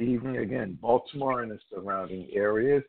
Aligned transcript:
evening 0.00 0.38
again, 0.38 0.78
Baltimore 0.80 1.42
and 1.42 1.50
the 1.50 1.58
surrounding 1.72 2.28
areas. 2.32 2.82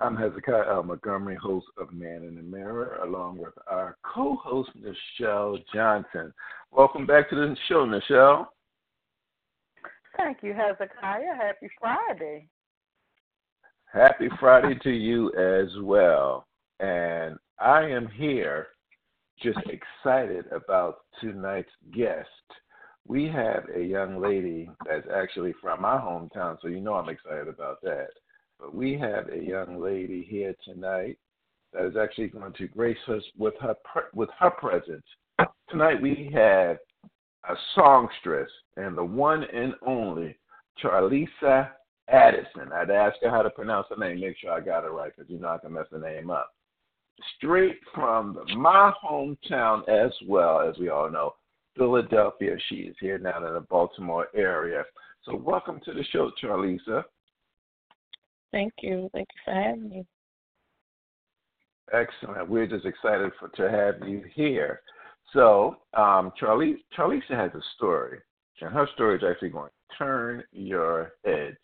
I'm 0.00 0.16
Hezekiah 0.16 0.64
L. 0.68 0.82
Montgomery, 0.82 1.36
host 1.36 1.66
of 1.78 1.92
Man 1.92 2.24
in 2.24 2.34
the 2.34 2.42
Mirror, 2.42 3.00
along 3.04 3.38
with 3.38 3.54
our 3.68 3.96
co 4.02 4.36
host, 4.36 4.70
Nichelle 4.76 5.62
Johnson. 5.72 6.32
Welcome 6.70 7.06
back 7.06 7.30
to 7.30 7.36
the 7.36 7.56
show, 7.68 7.86
Nichelle. 7.86 8.46
Thank 10.16 10.38
you, 10.42 10.54
Hezekiah. 10.54 11.36
Happy 11.38 11.68
Friday. 11.80 12.48
Happy 13.92 14.28
Friday 14.40 14.78
to 14.82 14.90
you 14.90 15.32
as 15.34 15.68
well. 15.82 16.46
And 16.80 17.36
I 17.60 17.82
am 17.82 18.08
here 18.08 18.68
just 19.42 19.58
excited 19.66 20.46
about 20.50 21.00
tonight's 21.20 21.70
guest. 21.94 22.26
We 23.06 23.28
have 23.28 23.64
a 23.74 23.82
young 23.82 24.20
lady 24.20 24.70
that's 24.86 25.06
actually 25.14 25.54
from 25.60 25.82
my 25.82 25.96
hometown, 25.96 26.56
so 26.62 26.68
you 26.68 26.80
know 26.80 26.94
I'm 26.94 27.08
excited 27.08 27.48
about 27.48 27.82
that. 27.82 28.08
But 28.60 28.74
we 28.74 28.96
have 28.98 29.28
a 29.28 29.42
young 29.42 29.82
lady 29.82 30.26
here 30.28 30.54
tonight 30.64 31.18
that 31.72 31.84
is 31.84 31.96
actually 31.96 32.28
going 32.28 32.52
to 32.52 32.68
grace 32.68 32.96
us 33.08 33.22
with 33.36 33.54
her 33.60 33.74
with 34.14 34.28
her 34.38 34.50
presence. 34.50 35.04
Tonight 35.68 36.00
we 36.00 36.30
have 36.32 36.76
a 37.48 37.54
songstress 37.74 38.50
and 38.76 38.96
the 38.96 39.04
one 39.04 39.44
and 39.52 39.74
only 39.84 40.38
Charlisa 40.82 41.70
Addison. 42.08 42.72
I'd 42.72 42.90
ask 42.90 43.16
her 43.22 43.30
how 43.30 43.42
to 43.42 43.50
pronounce 43.50 43.88
her 43.90 43.96
name, 43.96 44.20
make 44.20 44.36
sure 44.38 44.52
I 44.52 44.60
got 44.60 44.84
it 44.84 44.90
right, 44.90 45.12
because 45.16 45.30
you 45.30 45.38
know 45.38 45.48
I 45.48 45.58
can 45.58 45.72
mess 45.72 45.86
the 45.90 45.98
name 45.98 46.30
up. 46.30 46.50
Straight 47.36 47.78
from 47.94 48.38
my 48.56 48.92
hometown 49.04 49.88
as 49.88 50.12
well, 50.26 50.60
as 50.60 50.78
we 50.78 50.88
all 50.88 51.10
know, 51.10 51.34
Philadelphia. 51.76 52.56
She 52.68 52.76
is 52.76 52.96
here 53.00 53.18
now 53.18 53.44
in 53.46 53.54
the 53.54 53.60
Baltimore 53.60 54.28
area. 54.34 54.84
So 55.24 55.36
welcome 55.36 55.80
to 55.84 55.92
the 55.92 56.04
show, 56.12 56.30
Charlisa. 56.42 57.04
Thank 58.50 58.72
you. 58.82 59.08
Thank 59.12 59.28
you 59.34 59.40
for 59.44 59.54
having 59.54 59.88
me. 59.88 60.04
Excellent. 61.92 62.48
We're 62.48 62.66
just 62.66 62.86
excited 62.86 63.30
for 63.38 63.48
to 63.48 63.70
have 63.70 64.08
you 64.08 64.22
here. 64.34 64.80
So, 65.32 65.76
um, 65.94 66.32
Charlie, 66.38 66.84
Charlisa 66.96 67.30
has 67.30 67.50
a 67.54 67.62
story, 67.76 68.20
and 68.60 68.72
her 68.72 68.86
story 68.94 69.16
is 69.16 69.24
actually 69.28 69.48
going 69.50 69.70
to 69.70 69.96
turn 69.96 70.44
your 70.52 71.12
heads. 71.24 71.56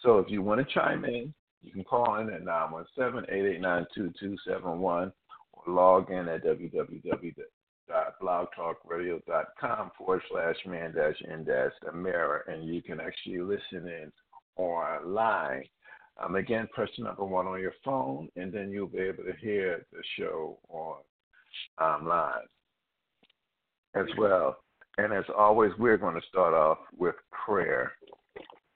So, 0.00 0.18
if 0.18 0.30
you 0.30 0.40
want 0.42 0.66
to 0.66 0.74
chime 0.74 1.04
in, 1.04 1.34
you 1.62 1.72
can 1.72 1.84
call 1.84 2.16
in 2.20 2.30
at 2.30 2.42
917-889-2271 2.44 5.12
or 5.52 5.62
log 5.66 6.10
in 6.10 6.26
at 6.28 6.44
www.blogtalkradio.com 8.30 9.90
forward 9.96 10.22
slash 10.30 10.56
man 10.66 10.94
dash 10.94 11.20
in 11.22 11.44
dash 11.44 11.72
and 12.46 12.64
you 12.68 12.82
can 12.82 13.00
actually 13.00 13.40
listen 13.40 13.88
in 13.88 14.12
online. 14.56 15.64
Um, 16.22 16.36
again, 16.36 16.68
press 16.74 16.90
number 16.98 17.24
one 17.24 17.46
on 17.46 17.60
your 17.60 17.72
phone, 17.84 18.28
and 18.36 18.52
then 18.52 18.70
you'll 18.70 18.88
be 18.88 18.98
able 18.98 19.24
to 19.24 19.32
hear 19.40 19.86
the 19.92 20.02
show 20.18 20.58
on 20.68 20.96
online 21.80 22.44
as 23.94 24.06
well. 24.18 24.58
And 24.98 25.12
as 25.12 25.24
always, 25.36 25.72
we're 25.78 25.96
going 25.96 26.14
to 26.14 26.26
start 26.28 26.52
off 26.52 26.78
with 26.96 27.14
prayer. 27.46 27.92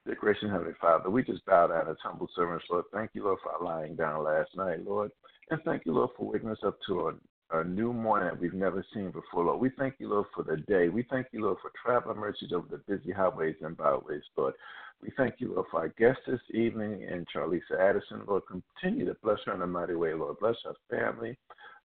Dear 0.06 0.16
gracious 0.18 0.50
Heavenly 0.50 0.72
Father, 0.80 1.10
we 1.10 1.22
just 1.22 1.44
bow 1.44 1.66
down 1.66 1.88
as 1.88 1.96
humble 2.02 2.28
servants, 2.34 2.64
Lord. 2.70 2.84
Thank 2.92 3.10
you, 3.14 3.24
Lord, 3.24 3.38
for 3.42 3.64
lying 3.64 3.96
down 3.96 4.24
last 4.24 4.50
night, 4.56 4.84
Lord. 4.84 5.10
And 5.50 5.60
thank 5.64 5.84
you, 5.84 5.92
Lord, 5.92 6.10
for 6.16 6.30
waking 6.30 6.50
us 6.50 6.58
up 6.64 6.78
to 6.86 7.18
a, 7.60 7.64
new 7.64 7.92
morning 7.92 8.28
that 8.28 8.40
we've 8.40 8.54
never 8.54 8.84
seen 8.92 9.10
before, 9.10 9.44
Lord. 9.44 9.60
We 9.60 9.70
thank 9.78 9.94
you, 9.98 10.08
Lord, 10.08 10.26
for 10.34 10.42
the 10.42 10.56
day. 10.56 10.88
We 10.88 11.06
thank 11.10 11.28
you, 11.32 11.42
Lord, 11.42 11.58
for 11.60 11.70
traveling 11.82 12.18
mercies 12.18 12.52
over 12.52 12.66
the 12.70 12.78
busy 12.78 13.12
highways 13.12 13.56
and 13.62 13.76
byways, 13.76 14.22
Lord. 14.36 14.54
We 15.02 15.10
thank 15.16 15.34
you, 15.38 15.54
Lord, 15.54 15.66
for 15.70 15.80
our 15.80 15.88
guest 15.88 16.20
this 16.26 16.40
evening 16.50 17.04
and 17.10 17.26
Charlisa 17.34 17.78
Addison. 17.78 18.22
Lord, 18.26 18.42
continue 18.46 19.06
to 19.06 19.16
bless 19.22 19.38
her 19.46 19.54
in 19.54 19.62
a 19.62 19.66
mighty 19.66 19.94
way, 19.94 20.14
Lord. 20.14 20.38
Bless 20.40 20.56
her 20.64 20.74
family. 20.90 21.36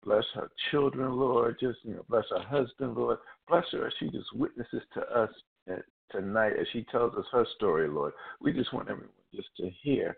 Bless 0.03 0.25
her 0.33 0.49
children, 0.71 1.13
Lord. 1.13 1.57
Just, 1.59 1.79
you 1.83 1.95
know, 1.95 2.05
bless 2.09 2.25
her 2.29 2.43
husband, 2.43 2.95
Lord. 2.95 3.19
Bless 3.47 3.65
her 3.71 3.87
as 3.87 3.93
she 3.99 4.09
just 4.09 4.33
witnesses 4.35 4.81
to 4.93 5.01
us 5.01 5.29
eh, 5.69 5.77
tonight 6.11 6.53
as 6.59 6.67
she 6.73 6.83
tells 6.91 7.13
us 7.15 7.25
her 7.31 7.45
story, 7.55 7.87
Lord. 7.87 8.13
We 8.41 8.51
just 8.51 8.73
want 8.73 8.89
everyone 8.89 9.11
just 9.33 9.49
to 9.57 9.69
hear, 9.81 10.17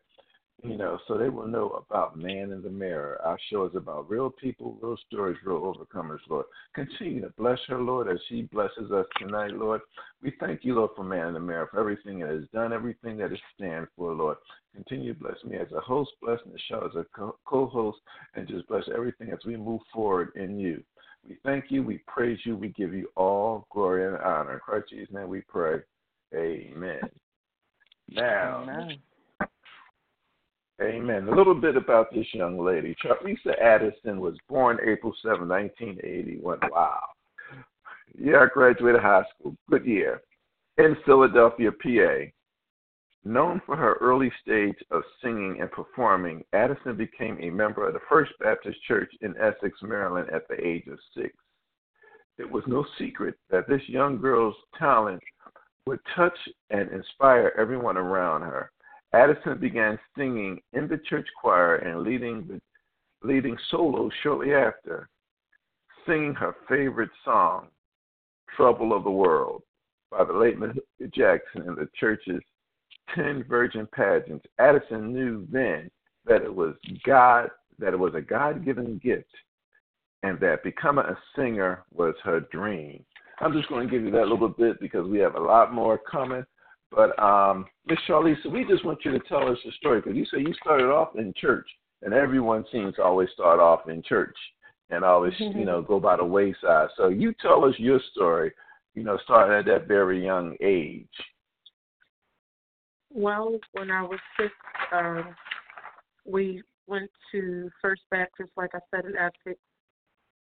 you 0.68 0.78
know, 0.78 0.98
so 1.08 1.18
they 1.18 1.30
will 1.30 1.48
know 1.48 1.70
about 1.72 2.18
Man 2.18 2.52
in 2.52 2.62
the 2.62 2.70
Mirror. 2.70 3.22
Our 3.24 3.38
show 3.50 3.66
is 3.66 3.76
about 3.76 4.09
real 4.09 4.30
people, 4.30 4.78
real 4.81 4.98
stories, 5.08 5.38
real 5.46 5.62
overcomers, 5.62 6.20
Lord. 6.28 6.46
Continue 6.74 7.22
to 7.22 7.34
bless 7.38 7.59
her, 7.68 7.80
Lord, 7.80 8.09
as 8.09 8.18
she 8.28 8.44
blesses 8.44 8.92
us 8.92 9.06
tonight, 9.20 9.52
Lord. 9.52 9.81
We 10.24 10.34
thank 10.40 10.64
you, 10.64 10.75
Lord, 10.75 10.92
for 10.96 11.04
Man 11.04 11.28
in 11.28 11.34
the 11.36 11.40
Mirror, 11.40 11.70
for 11.72 11.80
everything 11.80 12.20
that 12.20 12.31
is 12.31 12.48
done, 12.54 12.74
everything 12.74 13.18
that 13.18 13.31
it 13.31 13.40
stands 13.56 13.90
for, 13.96 14.14
Lord. 14.14 14.38
Continue 14.74 15.14
to 15.14 15.20
bless 15.20 15.44
me 15.44 15.58
as 15.58 15.72
a 15.72 15.80
host, 15.80 16.12
bless 16.22 16.40
Nichelle 16.42 16.90
as 16.90 16.96
a 16.96 17.06
co 17.14 17.68
host, 17.68 18.00
and 18.34 18.48
just 18.48 18.68
bless 18.68 18.84
everything 18.94 19.30
as 19.31 19.40
we 19.46 19.58
move 19.58 19.81
forward 19.94 20.31
in 20.36 20.59
you. 20.59 20.84
We 21.28 21.38
thank 21.44 21.66
you, 21.70 21.84
we 21.84 22.00
praise 22.08 22.40
you, 22.44 22.56
we 22.56 22.70
give 22.70 22.94
you 22.94 23.09
all 23.16 23.68
glory 23.72 24.08
and 24.08 24.18
honor. 24.18 24.54
In 24.54 24.59
Christ 24.59 24.90
Jesus' 24.90 25.14
name 25.14 25.30
we 25.30 25.42
pray. 25.42 25.80
Amen. 26.36 27.02
Now, 28.09 28.64
Amen. 28.64 28.98
Amen. 30.81 31.28
A 31.30 31.36
little 31.36 31.56
bit 31.56 31.78
about 31.78 32.13
this 32.13 32.25
young 32.34 32.59
lady. 32.59 32.96
Charlisa 33.03 33.58
Addison 33.62 34.19
was 34.19 34.36
born 34.50 34.78
April 34.86 35.13
7, 35.22 35.47
1981. 35.47 36.59
Wow. 36.69 37.00
Yeah, 38.18 38.40
I 38.40 38.47
graduated 38.53 39.02
high 39.02 39.24
school. 39.34 39.56
Good 39.69 39.86
year. 39.86 40.22
In 40.78 40.97
Philadelphia, 41.06 41.72
PA. 41.72 42.31
Known 43.24 43.62
for 43.66 43.75
her 43.75 43.96
early 44.02 44.31
stage 44.41 44.75
of 44.91 45.02
singing 45.24 45.58
and 45.59 45.72
performing, 45.72 46.44
Addison 46.53 46.96
became 46.96 47.40
a 47.42 47.50
member 47.50 47.88
of 47.88 47.94
the 47.94 48.00
First 48.07 48.34
Baptist 48.40 48.78
Church 48.88 49.12
in 49.22 49.34
Essex, 49.38 49.81
Maryland 49.81 50.30
at 50.31 50.47
the 50.47 50.56
age 50.63 50.86
of 50.88 51.00
six. 51.18 51.34
It 52.38 52.52
was 52.52 52.63
no 52.68 52.86
secret 53.00 53.36
that 53.50 53.68
this 53.68 53.81
young 53.88 54.19
girl's 54.19 54.56
talent 54.78 55.24
would 55.88 56.00
touch 56.16 56.38
and 56.69 56.92
inspire 56.92 57.53
everyone 57.57 57.97
around 57.97 58.42
her. 58.42 58.72
Addison 59.16 59.58
began 59.58 59.98
singing 60.18 60.62
in 60.74 60.90
the 60.90 60.98
church 61.09 61.28
choir 61.40 61.78
and 61.78 62.02
leading 62.02 62.46
the 62.48 62.59
leading 63.26 63.58
solo 63.72 64.09
shortly 64.22 64.53
after, 64.53 65.08
singing 66.06 66.34
her 66.34 66.53
favorite 66.68 67.09
song, 67.24 67.68
Trouble 68.58 68.94
of 68.94 69.06
the 69.06 69.12
World, 69.12 69.64
by 70.12 70.25
the 70.25 70.34
late 70.34 70.59
Mahalia 70.59 71.14
Jackson 71.14 71.62
in 71.62 71.75
the 71.75 71.88
church's 71.98 72.42
ten 73.16 73.46
virgin 73.48 73.88
pageants, 73.96 74.46
Addison 74.59 75.14
knew 75.14 75.48
then 75.50 75.90
that 76.25 76.42
it 76.42 76.54
was 76.54 76.75
God, 77.06 77.50
that 77.80 77.94
it 77.94 78.00
was 78.00 78.16
a 78.16 78.22
God 78.22 78.66
given 78.66 79.00
gift, 79.02 79.34
and 80.24 80.38
that 80.42 80.63
becoming 80.63 81.06
a 81.06 81.18
singer 81.38 81.84
was 81.94 82.16
her 82.24 82.42
dream. 82.51 83.04
I'm 83.39 83.54
just 83.54 83.69
going 83.69 83.88
to 83.88 83.92
give 83.92 84.04
you 84.04 84.12
that 84.12 84.28
little 84.28 84.50
bit 84.50 84.80
because 84.81 85.07
we 85.07 85.19
have 85.19 85.36
a 85.36 85.39
lot 85.39 85.74
more 85.74 85.98
coming. 85.98 86.45
But 86.92 87.18
um, 87.22 87.66
Miss 87.88 88.00
Charlisa, 88.08 88.52
we 88.52 88.66
just 88.66 88.86
want 88.86 89.00
you 89.04 89.12
to 89.12 89.20
tell 89.28 89.50
us 89.50 89.58
the 89.66 89.72
story 89.74 90.02
because 90.02 90.16
you 90.16 90.26
say 90.26 90.40
you 90.40 90.54
started 90.62 90.86
off 90.86 91.16
in 91.16 91.34
church, 91.36 91.68
and 92.02 92.14
everyone 92.14 92.66
seems 92.72 92.96
to 92.96 93.04
always 93.04 93.30
start 93.34 93.60
off 93.60 93.90
in 93.90 94.02
church 94.04 94.36
and 94.90 95.04
always, 95.04 95.34
mm-hmm. 95.34 95.60
you 95.60 95.66
know, 95.70 95.82
go 95.82 96.00
by 96.00 96.18
the 96.18 96.26
wayside. 96.26 96.90
So 96.98 97.10
you 97.10 97.34
tell 97.42 97.66
us 97.66 97.76
your 97.78 98.00
story, 98.12 98.52
you 98.94 99.04
know, 99.04 99.18
starting 99.24 99.58
at 99.58 99.66
that 99.66 99.88
very 99.88 100.24
young 100.24 100.56
age. 100.62 101.08
Well, 103.12 103.58
when 103.72 103.92
I 103.92 104.02
was 104.02 104.20
six, 104.40 104.52
um, 104.92 105.36
we 106.26 106.62
went 106.88 107.10
to 107.32 107.70
First 107.82 108.02
Baptist, 108.12 108.52
like 108.58 108.72
I 108.74 108.80
said, 108.92 109.06
in 109.06 109.16
Essex, 109.16 109.60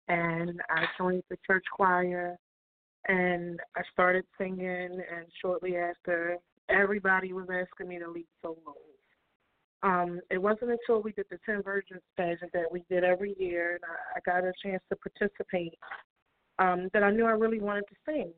and 0.07 0.61
I 0.69 0.85
joined 0.97 1.23
the 1.29 1.37
church 1.45 1.65
choir, 1.71 2.37
and 3.07 3.59
I 3.75 3.81
started 3.91 4.25
singing, 4.37 4.61
and 4.61 5.25
shortly 5.41 5.75
after, 5.77 6.37
everybody 6.69 7.33
was 7.33 7.47
asking 7.49 7.89
me 7.89 7.99
to 7.99 8.09
lead 8.09 8.27
solos. 8.41 8.75
Um, 9.83 10.19
it 10.29 10.39
wasn't 10.39 10.71
until 10.71 11.01
we 11.01 11.11
did 11.11 11.25
the 11.31 11.39
Ten 11.45 11.63
Virgins 11.63 12.01
pageant 12.15 12.51
that 12.53 12.71
we 12.71 12.83
did 12.89 13.03
every 13.03 13.35
year, 13.39 13.75
and 13.75 13.83
I, 13.83 14.17
I 14.17 14.39
got 14.39 14.47
a 14.47 14.53
chance 14.63 14.83
to 14.89 14.95
participate, 14.95 15.73
um, 16.59 16.89
that 16.93 17.03
I 17.03 17.11
knew 17.11 17.25
I 17.25 17.31
really 17.31 17.59
wanted 17.59 17.85
to 17.89 17.95
sing. 18.05 18.31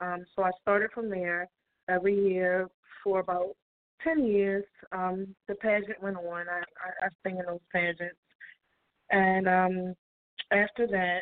Um, 0.00 0.24
so 0.34 0.42
I 0.42 0.50
started 0.62 0.90
from 0.92 1.08
there 1.08 1.48
every 1.88 2.14
year 2.14 2.68
for 3.04 3.20
about 3.20 3.54
10 4.02 4.24
years, 4.24 4.64
um, 4.92 5.34
the 5.48 5.54
pageant 5.56 6.02
went 6.02 6.16
on. 6.16 6.48
I, 6.48 6.60
I, 6.60 7.06
I 7.06 7.08
sang 7.22 7.38
in 7.38 7.46
those 7.46 7.60
pageants. 7.72 8.16
And 9.10 9.48
um, 9.48 9.94
after 10.52 10.86
that, 10.88 11.20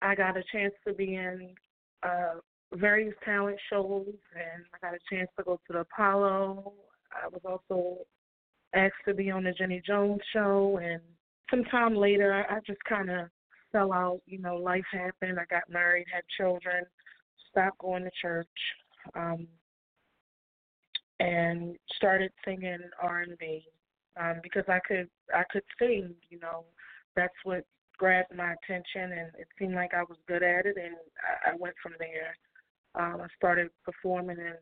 I 0.00 0.14
got 0.14 0.36
a 0.36 0.42
chance 0.52 0.74
to 0.86 0.94
be 0.94 1.14
in 1.14 1.54
uh, 2.02 2.34
various 2.74 3.14
talent 3.24 3.58
shows, 3.70 4.06
and 4.34 4.64
I 4.74 4.86
got 4.86 4.94
a 4.94 5.14
chance 5.14 5.28
to 5.36 5.44
go 5.44 5.60
to 5.66 5.72
the 5.72 5.80
Apollo. 5.80 6.72
I 7.12 7.28
was 7.28 7.42
also 7.44 7.98
asked 8.74 8.94
to 9.06 9.14
be 9.14 9.30
on 9.30 9.44
the 9.44 9.52
Jenny 9.52 9.82
Jones 9.86 10.20
show, 10.32 10.78
and 10.82 11.00
sometime 11.50 11.94
later, 11.94 12.46
I, 12.48 12.58
just 12.66 12.82
kind 12.84 13.10
of 13.10 13.28
fell 13.70 13.92
out. 13.92 14.20
You 14.26 14.38
know, 14.38 14.56
life 14.56 14.84
happened. 14.90 15.38
I 15.38 15.44
got 15.50 15.68
married, 15.68 16.06
had 16.12 16.22
children, 16.38 16.84
stopped 17.50 17.78
going 17.78 18.04
to 18.04 18.10
church. 18.20 18.48
Um, 19.14 19.48
and 21.22 21.76
started 21.96 22.32
singing 22.44 22.80
R&B 23.00 23.64
um, 24.20 24.40
because 24.42 24.64
I 24.68 24.80
could 24.86 25.08
I 25.34 25.44
could 25.50 25.62
sing. 25.78 26.14
You 26.30 26.40
know, 26.40 26.64
that's 27.14 27.34
what 27.44 27.64
grabbed 28.02 28.34
my 28.34 28.54
attention, 28.54 29.16
and 29.16 29.30
it 29.38 29.46
seemed 29.56 29.76
like 29.76 29.94
I 29.94 30.02
was 30.02 30.18
good 30.26 30.42
at 30.42 30.66
it, 30.66 30.76
and 30.76 30.96
I, 31.46 31.52
I 31.52 31.56
went 31.56 31.76
from 31.80 31.92
there. 32.00 32.36
Um, 32.96 33.20
I 33.20 33.28
started 33.36 33.70
performing 33.84 34.38
in 34.38 34.56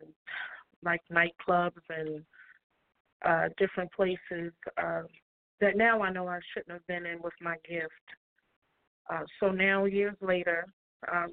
like 0.83 1.01
nightclubs 1.11 1.81
and 1.89 2.23
uh, 3.25 3.49
different 3.57 3.91
places 3.93 4.53
uh, 4.77 5.05
that 5.63 5.79
now 5.79 6.03
I 6.03 6.13
know 6.13 6.29
I 6.29 6.41
shouldn't 6.53 6.73
have 6.73 6.87
been 6.87 7.07
in 7.07 7.23
with 7.23 7.33
my 7.41 7.57
gift. 7.67 7.89
Uh, 9.11 9.23
so 9.41 9.49
now, 9.49 9.87
years 9.87 10.17
later, 10.21 10.67
um, 11.11 11.31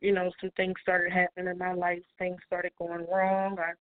you 0.00 0.12
know, 0.12 0.30
some 0.40 0.50
things 0.56 0.76
started 0.80 1.12
happening 1.12 1.52
in 1.52 1.58
my 1.58 1.74
life. 1.74 2.00
Things 2.18 2.38
started 2.46 2.72
going 2.78 3.04
wrong. 3.06 3.58
I 3.58 3.72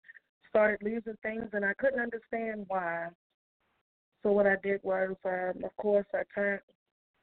started 0.48 0.82
losing 0.82 1.16
things, 1.22 1.46
and 1.52 1.64
I 1.64 1.74
couldn't 1.78 2.00
understand 2.00 2.64
why. 2.66 3.06
So 4.24 4.32
what 4.32 4.48
I 4.48 4.56
did 4.64 4.80
was, 4.82 5.14
um, 5.24 5.62
of 5.62 5.76
course, 5.76 6.06
I 6.12 6.22
turned 6.34 6.60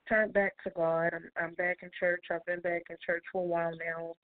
turned 0.07 0.33
back 0.33 0.53
to 0.63 0.71
God. 0.75 1.11
I'm, 1.13 1.29
I'm 1.41 1.53
back 1.55 1.77
in 1.81 1.89
church. 1.99 2.25
I've 2.31 2.45
been 2.45 2.61
back 2.61 2.83
in 2.89 2.97
church 3.05 3.23
for 3.31 3.43
a 3.43 3.45
while 3.45 3.71
now, 3.71 4.15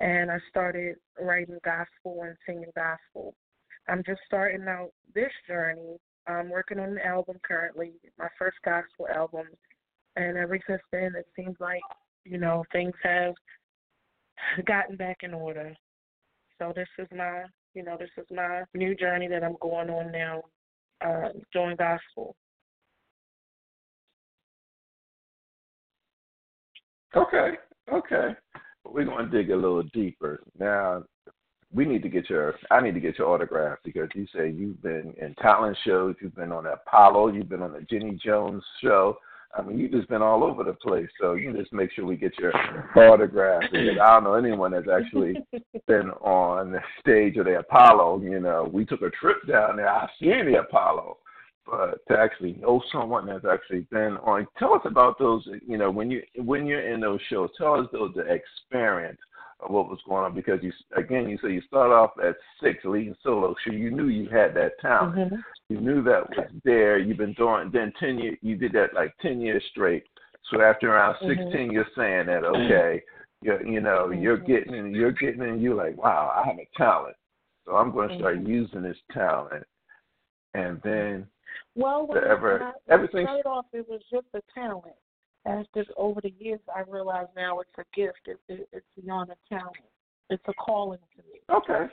and 0.00 0.30
I 0.30 0.38
started 0.50 0.96
writing 1.20 1.58
gospel 1.64 2.22
and 2.24 2.36
singing 2.46 2.72
gospel. 2.74 3.34
I'm 3.88 4.02
just 4.04 4.20
starting 4.26 4.66
out 4.68 4.90
this 5.14 5.32
journey. 5.48 5.96
I'm 6.26 6.50
working 6.50 6.78
on 6.78 6.90
an 6.90 6.98
album 6.98 7.36
currently, 7.46 7.92
my 8.18 8.28
first 8.38 8.56
gospel 8.64 9.08
album, 9.12 9.46
and 10.16 10.36
ever 10.36 10.58
since 10.68 10.82
then, 10.92 11.14
it 11.16 11.26
seems 11.34 11.56
like 11.58 11.80
you 12.24 12.38
know 12.38 12.64
things 12.72 12.94
have 13.02 13.34
gotten 14.66 14.96
back 14.96 15.18
in 15.22 15.34
order. 15.34 15.74
So 16.58 16.72
this 16.74 16.88
is 16.98 17.08
my, 17.16 17.44
you 17.74 17.82
know, 17.82 17.96
this 17.98 18.10
is 18.16 18.26
my 18.30 18.62
new 18.74 18.94
journey 18.94 19.28
that 19.28 19.42
I'm 19.42 19.56
going 19.60 19.90
on 19.90 20.12
now, 20.12 20.42
uh, 21.04 21.30
doing 21.52 21.76
gospel. 21.76 22.36
Okay, 27.14 27.52
okay. 27.92 28.34
We're 28.84 29.04
going 29.04 29.30
to 29.30 29.36
dig 29.36 29.50
a 29.50 29.56
little 29.56 29.82
deeper. 29.82 30.42
Now, 30.58 31.04
we 31.72 31.84
need 31.84 32.02
to 32.02 32.08
get 32.08 32.28
your, 32.28 32.54
I 32.70 32.80
need 32.80 32.94
to 32.94 33.00
get 33.00 33.18
your 33.18 33.28
autograph 33.28 33.78
because 33.84 34.08
you 34.14 34.26
say 34.34 34.50
you've 34.50 34.82
been 34.82 35.14
in 35.20 35.34
talent 35.36 35.76
shows, 35.84 36.16
you've 36.20 36.34
been 36.34 36.52
on 36.52 36.66
Apollo, 36.66 37.28
you've 37.28 37.48
been 37.48 37.62
on 37.62 37.72
the 37.72 37.82
Jenny 37.82 38.18
Jones 38.22 38.62
show. 38.82 39.16
I 39.54 39.60
mean, 39.60 39.78
you've 39.78 39.92
just 39.92 40.08
been 40.08 40.22
all 40.22 40.44
over 40.44 40.64
the 40.64 40.72
place. 40.72 41.08
So 41.20 41.34
you 41.34 41.52
just 41.54 41.72
make 41.72 41.92
sure 41.92 42.06
we 42.06 42.16
get 42.16 42.32
your 42.38 42.52
autograph 42.96 43.62
because 43.70 43.98
I 44.02 44.14
don't 44.14 44.24
know 44.24 44.34
anyone 44.34 44.72
that's 44.72 44.88
actually 44.88 45.36
been 45.86 46.10
on 46.22 46.72
the 46.72 46.80
stage 47.00 47.36
of 47.36 47.44
the 47.44 47.58
Apollo. 47.58 48.22
You 48.22 48.40
know, 48.40 48.68
we 48.72 48.86
took 48.86 49.02
a 49.02 49.10
trip 49.10 49.46
down 49.46 49.76
there. 49.76 49.90
I've 49.90 50.08
seen 50.18 50.50
the 50.50 50.60
Apollo, 50.60 51.18
but 51.66 52.00
to 52.08 52.18
actually 52.18 52.54
know 52.54 52.82
someone 52.92 53.26
that's 53.26 53.44
actually 53.50 53.86
been 53.90 54.16
on, 54.22 54.46
tell 54.58 54.74
us 54.74 54.82
about 54.84 55.18
those. 55.18 55.46
You 55.66 55.78
know, 55.78 55.90
when 55.90 56.10
you 56.10 56.22
when 56.36 56.66
you're 56.66 56.92
in 56.92 57.00
those 57.00 57.20
shows, 57.28 57.50
tell 57.56 57.74
us 57.74 57.86
those 57.92 58.12
the 58.14 58.22
experience 58.22 59.18
of 59.60 59.70
what 59.70 59.88
was 59.88 60.00
going 60.08 60.24
on 60.24 60.34
because 60.34 60.60
you 60.62 60.72
again 60.96 61.28
you 61.28 61.38
say 61.42 61.52
you 61.52 61.62
start 61.62 61.90
off 61.90 62.10
at 62.22 62.36
six 62.62 62.84
leading 62.84 63.14
solo, 63.22 63.54
so 63.64 63.72
you 63.72 63.90
knew 63.90 64.08
you 64.08 64.28
had 64.28 64.54
that 64.54 64.72
talent. 64.80 65.16
Mm-hmm. 65.16 65.36
You 65.68 65.80
knew 65.80 66.02
that 66.02 66.28
was 66.28 66.48
there. 66.64 66.98
You've 66.98 67.18
been 67.18 67.34
doing 67.34 67.70
then 67.72 67.92
ten 67.98 68.18
years. 68.18 68.38
You 68.42 68.56
did 68.56 68.72
that 68.72 68.94
like 68.94 69.14
ten 69.20 69.40
years 69.40 69.62
straight. 69.70 70.04
So 70.50 70.60
after 70.60 70.92
around 70.92 71.14
mm-hmm. 71.14 71.28
16 71.28 71.46
mm-hmm. 71.46 71.70
you're 71.70 71.86
saying 71.96 72.26
that 72.26 72.44
okay, 72.44 73.02
you 73.42 73.58
you 73.64 73.80
know 73.80 74.08
mm-hmm. 74.10 74.20
you're 74.20 74.38
getting 74.38 74.74
and 74.74 74.94
you're 74.94 75.12
getting 75.12 75.42
and 75.42 75.62
you're 75.62 75.76
like 75.76 75.96
wow 75.96 76.32
I 76.34 76.46
have 76.46 76.58
a 76.58 76.68
talent, 76.76 77.16
so 77.64 77.76
I'm 77.76 77.92
going 77.92 78.08
to 78.08 78.18
start 78.18 78.38
mm-hmm. 78.38 78.50
using 78.50 78.82
this 78.82 78.98
talent, 79.12 79.64
and 80.54 80.80
then 80.82 81.26
well, 81.74 82.06
when 82.06 82.24
ever, 82.24 82.62
I, 82.62 82.92
everything 82.92 83.24
started 83.24 83.46
off, 83.46 83.66
it 83.72 83.86
was 83.88 84.00
just 84.10 84.26
a 84.34 84.40
talent. 84.54 84.94
After 85.44 85.84
over 85.96 86.20
the 86.20 86.32
years, 86.38 86.60
I 86.74 86.82
realize 86.88 87.26
now 87.36 87.60
it's 87.60 87.70
a 87.78 87.84
gift. 87.96 88.20
It, 88.26 88.38
it, 88.48 88.68
it's 88.72 88.86
beyond 89.00 89.30
a 89.30 89.54
talent. 89.54 89.76
It's 90.30 90.42
a 90.46 90.52
calling 90.54 91.00
to 91.16 91.22
me. 91.24 91.40
Okay. 91.50 91.92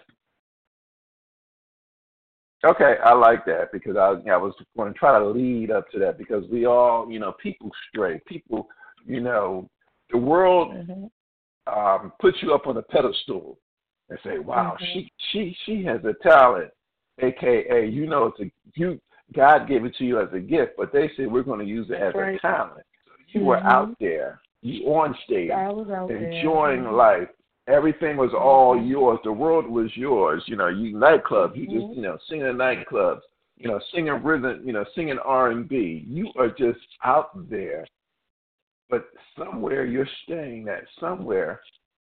Okay, 2.65 2.95
I 3.03 3.13
like 3.13 3.45
that 3.45 3.71
because 3.71 3.95
I, 3.95 4.15
I 4.29 4.37
was 4.37 4.53
going 4.75 4.91
to 4.91 4.99
try 4.99 5.17
to 5.17 5.25
lead 5.25 5.71
up 5.71 5.89
to 5.91 5.99
that 5.99 6.17
because 6.17 6.43
we 6.51 6.65
all, 6.65 7.09
you 7.09 7.17
know, 7.17 7.33
people 7.41 7.71
stray. 7.87 8.21
People, 8.27 8.67
you 9.05 9.21
know, 9.21 9.69
the 10.11 10.17
world 10.17 10.73
mm-hmm. 10.73 11.73
um, 11.73 12.11
puts 12.19 12.37
you 12.41 12.53
up 12.53 12.67
on 12.67 12.75
a 12.75 12.81
pedestal 12.81 13.57
and 14.09 14.19
say, 14.25 14.39
"Wow, 14.39 14.75
mm-hmm. 14.75 14.85
she 14.93 15.11
she 15.31 15.57
she 15.65 15.83
has 15.85 16.01
a 16.03 16.13
talent," 16.21 16.71
aka, 17.19 17.87
you 17.87 18.07
know, 18.07 18.25
it's 18.25 18.39
a 18.41 18.51
you 18.75 18.99
God 19.35 19.67
gave 19.67 19.85
it 19.85 19.95
to 19.97 20.05
you 20.05 20.19
as 20.19 20.29
a 20.33 20.39
gift, 20.39 20.73
but 20.77 20.91
they 20.91 21.09
say 21.15 21.25
we're 21.25 21.43
going 21.43 21.59
to 21.59 21.65
use 21.65 21.87
it 21.89 22.01
as 22.01 22.13
right. 22.15 22.35
a 22.35 22.39
talent. 22.39 22.85
You 23.29 23.41
mm-hmm. 23.41 23.47
were 23.47 23.57
out 23.57 23.95
there, 23.99 24.41
you 24.61 24.87
on 24.87 25.15
stage, 25.25 25.51
enjoying 25.51 26.83
there. 26.83 26.91
life. 26.91 27.27
Everything 27.67 28.17
was 28.17 28.31
all 28.33 28.75
mm-hmm. 28.75 28.87
yours. 28.87 29.19
The 29.23 29.31
world 29.31 29.67
was 29.67 29.91
yours. 29.95 30.43
You 30.47 30.55
know, 30.55 30.67
you 30.67 30.97
nightclub. 30.97 31.55
You 31.55 31.65
just, 31.65 31.95
you 31.95 32.01
know, 32.01 32.17
singing 32.27 32.47
in 32.47 32.55
nightclubs. 32.55 33.21
You 33.57 33.69
know, 33.69 33.79
singing 33.93 34.23
rhythm. 34.23 34.63
You 34.65 34.73
know, 34.73 34.85
singing 34.95 35.19
R 35.23 35.51
and 35.51 35.69
B. 35.69 36.03
You 36.07 36.31
are 36.37 36.49
just 36.49 36.79
out 37.03 37.49
there. 37.49 37.85
But 38.89 39.09
somewhere 39.37 39.85
you're 39.85 40.09
staying. 40.23 40.65
That 40.65 40.85
somewhere, 40.99 41.61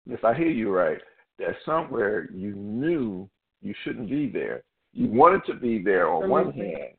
if 0.07 0.23
I 0.23 0.35
hear 0.35 0.51
you 0.51 0.71
right, 0.71 0.99
that 1.39 1.55
somewhere 1.65 2.29
you 2.31 2.53
knew 2.53 3.27
you 3.63 3.73
shouldn't 3.83 4.09
be 4.09 4.29
there. 4.29 4.63
You 4.93 5.07
wanted 5.07 5.43
to 5.47 5.55
be 5.55 5.81
there 5.81 6.07
on 6.07 6.29
one 6.29 6.53
hand, 6.53 6.93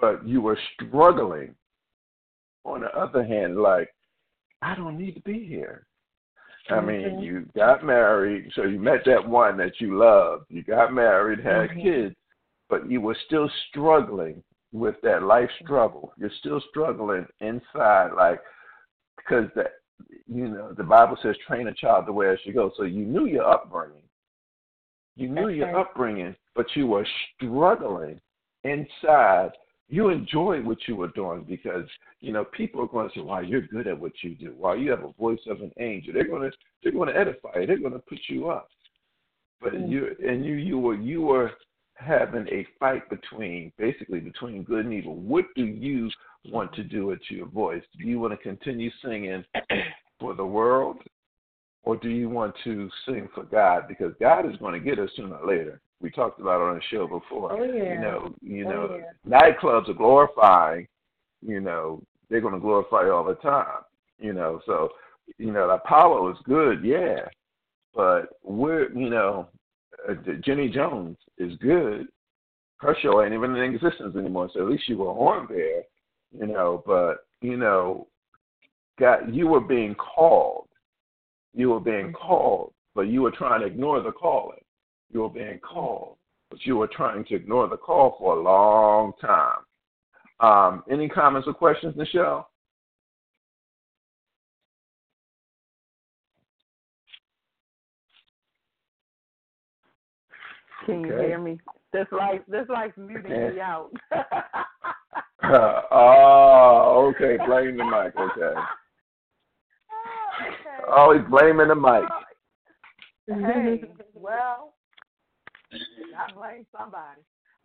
but 0.00 0.26
you 0.26 0.40
were 0.40 0.58
struggling 0.74 1.54
on 2.64 2.80
the 2.80 2.88
other 2.98 3.24
hand, 3.24 3.58
like, 3.58 3.88
I 4.62 4.74
don't 4.74 4.98
need 4.98 5.14
to 5.14 5.20
be 5.20 5.46
here. 5.46 5.86
I 6.70 6.80
mean, 6.80 7.00
mm-hmm. 7.00 7.22
you 7.22 7.46
got 7.56 7.84
married, 7.84 8.50
so 8.54 8.64
you 8.64 8.78
met 8.78 9.00
that 9.06 9.26
one 9.26 9.56
that 9.56 9.80
you 9.80 9.96
loved. 9.98 10.44
You 10.50 10.62
got 10.62 10.92
married, 10.92 11.38
had 11.38 11.70
mm-hmm. 11.70 11.80
kids, 11.80 12.14
but 12.68 12.90
you 12.90 13.00
were 13.00 13.16
still 13.26 13.50
struggling 13.70 14.42
with 14.72 14.96
that 15.02 15.22
life 15.22 15.48
struggle. 15.62 16.12
You're 16.18 16.30
still 16.40 16.60
struggling 16.68 17.26
inside, 17.40 18.10
like, 18.14 18.40
because 19.16 19.46
that, 19.56 19.72
you 20.26 20.48
know, 20.48 20.74
the 20.76 20.84
Bible 20.84 21.16
says, 21.22 21.36
train 21.46 21.68
a 21.68 21.74
child 21.74 22.06
the 22.06 22.12
way 22.12 22.26
it 22.26 22.40
should 22.44 22.54
go. 22.54 22.70
So 22.76 22.82
you 22.82 23.06
knew 23.06 23.26
your 23.26 23.48
upbringing. 23.48 24.02
You 25.16 25.28
knew 25.28 25.48
your 25.48 25.76
upbringing, 25.76 26.36
but 26.54 26.66
you 26.74 26.86
were 26.86 27.06
struggling 27.36 28.20
inside 28.64 29.50
you 29.88 30.10
enjoy 30.10 30.60
what 30.60 30.78
you 30.86 31.00
are 31.02 31.08
doing 31.08 31.44
because 31.48 31.88
you 32.20 32.32
know 32.32 32.44
people 32.44 32.82
are 32.82 32.86
going 32.86 33.08
to 33.08 33.14
say, 33.14 33.22
"Wow, 33.22 33.40
you're 33.40 33.62
good 33.62 33.86
at 33.86 33.98
what 33.98 34.12
you 34.22 34.34
do. 34.34 34.54
Wow, 34.56 34.74
you 34.74 34.90
have 34.90 35.02
a 35.02 35.12
voice 35.12 35.40
of 35.48 35.60
an 35.60 35.72
angel." 35.78 36.12
They're 36.12 36.28
going 36.28 36.50
to 36.50 36.56
they're 36.82 36.92
going 36.92 37.08
to 37.08 37.18
edify 37.18 37.60
you. 37.60 37.66
They're 37.66 37.78
going 37.78 37.92
to 37.92 37.98
put 37.98 38.18
you 38.28 38.50
up. 38.50 38.68
But 39.60 39.72
mm-hmm. 39.72 39.90
you 39.90 40.16
and 40.26 40.44
you 40.44 40.54
you 40.54 40.78
were 40.78 40.94
you 40.94 41.22
were 41.22 41.52
having 41.94 42.46
a 42.48 42.66
fight 42.78 43.08
between 43.10 43.72
basically 43.78 44.20
between 44.20 44.62
good 44.62 44.84
and 44.84 44.94
evil. 44.94 45.16
What 45.16 45.46
do 45.56 45.64
you 45.64 46.10
want 46.44 46.72
to 46.74 46.84
do 46.84 47.06
with 47.06 47.20
your 47.30 47.46
voice? 47.46 47.82
Do 47.98 48.06
you 48.06 48.20
want 48.20 48.32
to 48.32 48.36
continue 48.36 48.90
singing 49.02 49.44
for 50.20 50.34
the 50.34 50.44
world, 50.44 50.98
or 51.82 51.96
do 51.96 52.08
you 52.08 52.28
want 52.28 52.54
to 52.64 52.90
sing 53.06 53.28
for 53.34 53.44
God? 53.44 53.88
Because 53.88 54.12
God 54.20 54.48
is 54.48 54.56
going 54.58 54.74
to 54.74 54.80
get 54.80 54.98
us 54.98 55.10
sooner 55.16 55.36
or 55.36 55.48
later. 55.48 55.80
We 56.00 56.10
talked 56.10 56.40
about 56.40 56.60
on 56.60 56.76
the 56.76 56.82
show 56.90 57.06
before. 57.06 57.52
Oh 57.52 57.64
yeah. 57.64 57.94
You 57.94 58.00
know, 58.00 58.34
you 58.40 58.66
oh, 58.66 58.70
know, 58.70 59.00
yeah. 59.00 59.38
nightclubs 59.38 59.88
are 59.88 59.94
glorifying. 59.94 60.86
You 61.44 61.60
know, 61.60 62.02
they're 62.28 62.40
going 62.40 62.54
to 62.54 62.60
glorify 62.60 63.04
you 63.04 63.12
all 63.12 63.24
the 63.24 63.34
time. 63.36 63.82
You 64.20 64.32
know, 64.32 64.60
so 64.66 64.90
you 65.38 65.52
know, 65.52 65.68
Apollo 65.70 66.30
is 66.30 66.38
good, 66.44 66.84
yeah, 66.84 67.20
but 67.94 68.28
we're 68.42 68.92
you 68.92 69.10
know, 69.10 69.48
uh, 70.08 70.14
Jenny 70.44 70.68
Jones 70.68 71.16
is 71.36 71.56
good. 71.58 72.06
Her 72.78 72.96
show 73.02 73.22
ain't 73.22 73.34
even 73.34 73.56
in 73.56 73.74
existence 73.74 74.14
anymore, 74.16 74.50
so 74.52 74.60
at 74.60 74.70
least 74.70 74.88
you 74.88 74.98
were 74.98 75.08
on 75.08 75.48
there. 75.50 75.82
You 76.32 76.52
know, 76.52 76.82
but 76.86 77.26
you 77.40 77.56
know, 77.56 78.06
got 78.98 79.32
you 79.32 79.48
were 79.48 79.60
being 79.60 79.94
called. 79.94 80.68
You 81.54 81.70
were 81.70 81.80
being 81.80 82.06
mm-hmm. 82.06 82.26
called, 82.26 82.72
but 82.94 83.02
you 83.02 83.22
were 83.22 83.32
trying 83.32 83.60
to 83.60 83.66
ignore 83.66 84.00
the 84.00 84.12
calling 84.12 84.58
you 85.12 85.22
were 85.22 85.28
being 85.28 85.58
called, 85.58 86.16
but 86.50 86.64
you 86.64 86.76
were 86.76 86.88
trying 86.88 87.24
to 87.26 87.34
ignore 87.34 87.68
the 87.68 87.76
call 87.76 88.16
for 88.18 88.36
a 88.36 88.42
long 88.42 89.12
time. 89.20 89.58
Um, 90.40 90.84
any 90.90 91.08
comments 91.08 91.48
or 91.48 91.54
questions, 91.54 91.94
Nichelle? 91.96 92.44
Can 100.86 101.04
you 101.04 101.12
hear 101.12 101.38
me? 101.38 101.58
This 101.92 102.06
like 102.12 102.46
this 102.46 102.66
like 102.68 102.96
muting 102.96 103.30
me 103.30 103.60
out. 103.62 103.90
oh, 105.90 107.12
okay. 107.14 107.36
Blame 107.46 107.76
the 107.76 107.84
mic. 107.84 108.16
Okay. 108.16 108.40
okay. 110.46 110.84
Oh, 110.88 111.14
he's 111.16 111.28
blaming 111.28 111.68
the 111.68 111.74
mic. 111.74 112.04
Hey, 113.26 113.82
well, 114.14 114.72
I 115.72 116.32
blame 116.32 116.66
somebody. 116.76 117.22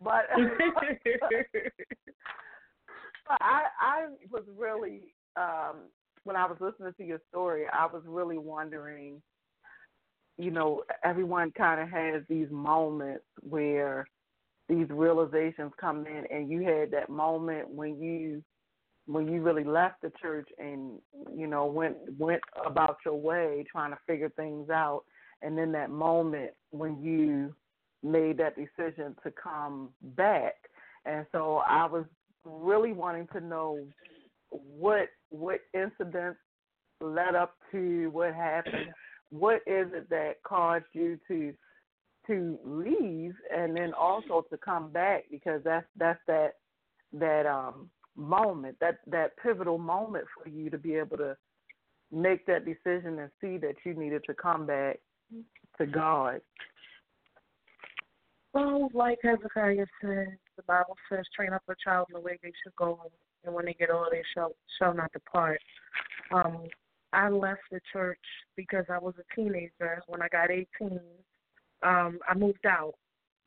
But 3.26 3.38
I 3.40 3.62
I 3.80 4.06
was 4.30 4.42
really 4.58 5.14
um 5.36 5.88
when 6.24 6.36
I 6.36 6.46
was 6.46 6.56
listening 6.60 6.92
to 6.98 7.04
your 7.04 7.20
story, 7.30 7.64
I 7.72 7.86
was 7.86 8.02
really 8.06 8.38
wondering, 8.38 9.22
you 10.36 10.50
know, 10.50 10.82
everyone 11.02 11.52
kind 11.52 11.80
of 11.80 11.88
has 11.88 12.22
these 12.28 12.50
moments 12.50 13.24
where 13.40 14.06
these 14.68 14.88
realizations 14.90 15.72
come 15.80 16.06
in 16.06 16.24
and 16.30 16.50
you 16.50 16.62
had 16.62 16.90
that 16.90 17.08
moment 17.10 17.68
when 17.68 18.00
you 18.00 18.42
when 19.06 19.28
you 19.28 19.42
really 19.42 19.64
left 19.64 20.00
the 20.00 20.10
church 20.20 20.48
and 20.58 20.98
you 21.34 21.46
know 21.46 21.66
went 21.66 21.96
went 22.18 22.40
about 22.64 22.96
your 23.04 23.20
way 23.20 23.64
trying 23.70 23.90
to 23.90 23.98
figure 24.06 24.30
things 24.30 24.70
out 24.70 25.02
and 25.42 25.58
then 25.58 25.70
that 25.72 25.90
moment 25.90 26.50
when 26.70 27.02
you 27.02 27.54
made 28.04 28.38
that 28.38 28.54
decision 28.56 29.16
to 29.24 29.32
come 29.32 29.88
back. 30.16 30.54
And 31.06 31.26
so 31.32 31.62
i 31.68 31.86
was 31.86 32.04
really 32.44 32.92
wanting 32.92 33.26
to 33.32 33.40
know 33.40 33.78
what 34.50 35.08
what 35.30 35.60
incidents 35.72 36.38
led 37.00 37.34
up 37.34 37.54
to 37.72 38.08
what 38.10 38.34
happened. 38.34 38.92
What 39.30 39.56
is 39.66 39.88
it 39.92 40.08
that 40.10 40.42
caused 40.46 40.84
you 40.92 41.18
to 41.28 41.52
to 42.26 42.58
leave 42.64 43.34
and 43.54 43.76
then 43.76 43.92
also 43.94 44.44
to 44.50 44.56
come 44.56 44.90
back? 44.90 45.24
Because 45.30 45.60
that's 45.64 45.86
that's 45.96 46.20
that 46.26 46.54
that 47.12 47.46
um 47.46 47.90
moment 48.16 48.76
that 48.80 48.98
that 49.06 49.36
pivotal 49.42 49.78
moment 49.78 50.24
for 50.34 50.48
you 50.48 50.70
to 50.70 50.78
be 50.78 50.94
able 50.94 51.16
to 51.16 51.36
make 52.12 52.46
that 52.46 52.64
decision 52.64 53.18
and 53.18 53.30
see 53.40 53.56
that 53.56 53.74
you 53.84 53.94
needed 53.94 54.22
to 54.24 54.34
come 54.34 54.66
back 54.66 55.00
to 55.78 55.86
God. 55.86 56.40
Well, 58.54 58.88
like 58.94 59.18
Hezekiah 59.22 59.86
said, 60.00 60.38
the 60.56 60.62
Bible 60.62 60.96
says, 61.08 61.26
"Train 61.34 61.52
up 61.52 61.62
a 61.68 61.74
child 61.74 62.06
in 62.08 62.14
the 62.14 62.20
way 62.20 62.38
they 62.40 62.52
should 62.62 62.76
go, 62.76 63.10
and 63.44 63.52
when 63.52 63.64
they 63.64 63.74
get 63.74 63.90
old, 63.90 64.12
they 64.12 64.22
shall 64.32 64.54
shall 64.78 64.94
not 64.94 65.12
depart." 65.12 65.60
Um, 66.30 66.68
I 67.12 67.28
left 67.28 67.62
the 67.72 67.80
church 67.92 68.24
because 68.56 68.84
I 68.88 68.98
was 68.98 69.14
a 69.18 69.34
teenager. 69.34 70.02
When 70.06 70.22
I 70.22 70.28
got 70.28 70.50
18, 70.52 71.00
um, 71.82 72.20
I 72.28 72.34
moved 72.34 72.64
out 72.64 72.94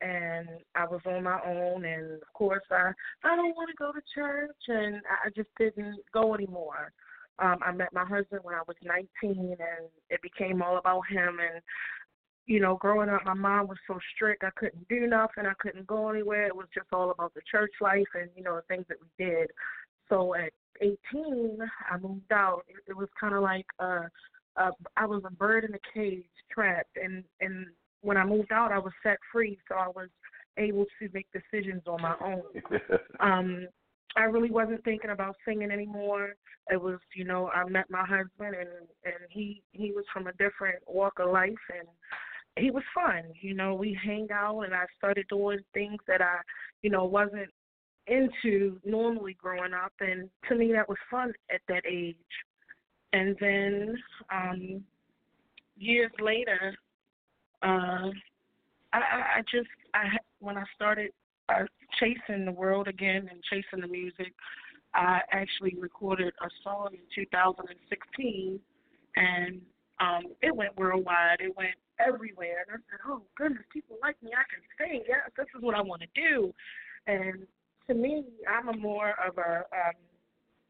and 0.02 0.48
I 0.76 0.86
was 0.86 1.02
on 1.06 1.24
my 1.24 1.40
own 1.46 1.86
and 1.86 2.22
of 2.22 2.34
course 2.34 2.64
I 2.70 2.92
I 3.24 3.36
don't 3.36 3.56
want 3.56 3.70
to 3.70 3.76
go 3.78 3.92
to 3.92 4.02
church 4.14 4.52
and 4.68 5.02
I 5.26 5.30
just 5.36 5.50
didn't 5.58 6.00
go 6.14 6.36
anymore. 6.36 6.92
Um 7.40 7.58
I 7.66 7.72
met 7.72 7.94
my 7.94 8.06
husband 8.06 8.42
when 8.44 8.54
I 8.54 8.62
was 8.68 8.78
19 8.84 9.08
and 9.24 9.90
it 10.10 10.22
became 10.22 10.62
all 10.62 10.78
about 10.78 11.02
him 11.10 11.40
and 11.40 11.62
you 12.48 12.60
know, 12.60 12.76
growing 12.76 13.10
up 13.10 13.26
my 13.26 13.34
mom 13.34 13.68
was 13.68 13.78
so 13.86 14.00
strict 14.16 14.44
I 14.44 14.50
couldn't 14.56 14.88
do 14.88 15.06
nothing, 15.06 15.46
I 15.46 15.54
couldn't 15.60 15.86
go 15.86 16.10
anywhere. 16.10 16.48
It 16.48 16.56
was 16.56 16.68
just 16.74 16.88
all 16.92 17.12
about 17.12 17.34
the 17.34 17.42
church 17.50 17.74
life 17.82 18.08
and 18.20 18.30
you 18.36 18.44
know 18.44 18.56
the 18.56 18.62
things 18.64 18.86
that 18.90 18.98
we 19.02 19.26
did. 19.26 19.52
So 20.10 20.34
at 20.34 20.54
18 20.82 21.60
I 21.92 21.98
moved 21.98 22.32
out. 22.32 22.64
It, 22.68 22.92
it 22.92 22.98
was 22.98 23.10
kind 23.20 23.36
of 23.36 23.44
like 23.44 23.66
uh 23.80 24.08
uh 24.56 24.72
I 24.96 25.06
was 25.06 25.24
a 25.26 25.32
bird 25.32 25.66
in 25.66 25.74
a 25.76 25.94
cage 25.94 26.24
trapped 26.52 26.98
and 27.02 27.24
and 27.42 27.68
when 28.02 28.18
I 28.18 28.24
moved 28.24 28.52
out, 28.52 28.72
I 28.72 28.80
was 28.80 28.94
set 29.04 29.18
free, 29.32 29.58
so 29.68 29.76
I 29.76 29.88
was 29.88 30.10
able 30.58 30.86
to 31.00 31.10
make 31.14 31.28
decisions 31.32 31.82
on 31.88 32.02
my 32.02 32.16
own. 32.24 32.44
um, 33.20 33.68
I 34.16 34.24
really 34.24 34.50
wasn't 34.50 34.84
thinking 34.84 35.12
about 35.12 35.36
singing 35.46 35.72
anymore. 35.72 36.34
It 36.70 36.82
was, 36.82 37.00
you 37.16 37.24
know, 37.24 37.50
I 37.50 37.68
met 37.68 37.90
my 37.90 38.06
husband, 38.06 38.56
and 38.56 38.70
and 39.06 39.16
he 39.30 39.62
he 39.72 39.92
was 39.92 40.06
from 40.12 40.28
a 40.28 40.34
different 40.34 40.80
walk 40.88 41.20
of 41.20 41.32
life, 41.32 41.54
and 41.78 41.88
he 42.58 42.72
was 42.72 42.84
fun. 42.94 43.24
You 43.42 43.54
know, 43.54 43.74
we 43.74 43.98
hang 44.04 44.28
out, 44.32 44.62
and 44.62 44.74
I 44.74 44.86
started 44.98 45.28
doing 45.30 45.60
things 45.74 46.00
that 46.08 46.22
I, 46.22 46.38
you 46.82 46.90
know, 46.90 47.06
wasn't 47.06 47.50
into 48.08 48.80
normally 48.86 49.36
growing 49.42 49.74
up, 49.74 49.94
and 50.00 50.30
to 50.48 50.56
me 50.56 50.72
that 50.74 50.88
was 50.88 50.98
fun 51.12 51.34
at 51.54 51.62
that 51.68 51.84
age. 51.86 52.16
And 53.14 53.36
then 53.40 53.96
um 54.34 54.84
years 55.78 56.12
later, 56.20 56.76
uh, 57.62 58.10
I, 58.94 59.00
I 59.38 59.42
just 59.52 59.70
I 59.94 60.18
when 60.40 60.58
I 60.58 60.64
started 60.76 61.12
uh, 61.50 61.64
chasing 62.00 62.46
the 62.46 62.52
world 62.52 62.88
again 62.88 63.30
and 63.30 63.42
chasing 63.50 63.82
the 63.82 63.88
music, 63.88 64.34
I 64.94 65.22
actually 65.32 65.76
recorded 65.80 66.34
a 66.42 66.50
song 66.64 66.90
in 66.94 67.24
2016, 67.24 68.60
and 69.16 69.62
um, 70.00 70.24
it 70.42 70.56
went 70.56 70.78
worldwide. 70.78 71.38
It 71.40 71.56
went 71.58 71.76
everywhere, 72.00 72.66
and 72.68 72.78
I 72.78 72.92
said, 72.92 73.00
"Oh 73.08 73.24
goodness, 73.36 73.64
people 73.72 73.98
like 74.02 74.22
me. 74.22 74.32
I 74.34 74.44
can 74.50 74.64
sing. 74.78 75.04
Yes, 75.08 75.30
this 75.36 75.48
is 75.56 75.62
what 75.62 75.76
I 75.76 75.82
want 75.82 76.02
to 76.02 76.08
do." 76.16 76.54
And 77.08 77.48
to 77.88 77.94
me, 77.94 78.26
I'm 78.48 78.70
a 78.70 78.78
more 78.78 79.14
of 79.26 79.38
a 79.38 79.64
um, 79.72 79.96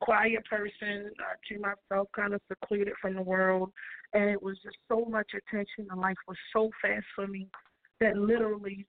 quiet 0.01 0.45
person 0.45 1.11
uh, 1.19 1.35
to 1.49 1.59
myself, 1.59 2.07
kind 2.15 2.33
of 2.33 2.41
secluded 2.47 2.93
from 3.01 3.15
the 3.15 3.21
world 3.21 3.71
and 4.13 4.29
it 4.29 4.41
was 4.41 4.57
just 4.63 4.77
so 4.87 5.05
much 5.05 5.31
attention 5.33 5.87
and 5.89 5.99
life 5.99 6.17
was 6.27 6.37
so 6.53 6.69
fast 6.81 7.05
for 7.15 7.27
me 7.27 7.47
that 7.99 8.15
literally 8.15 8.85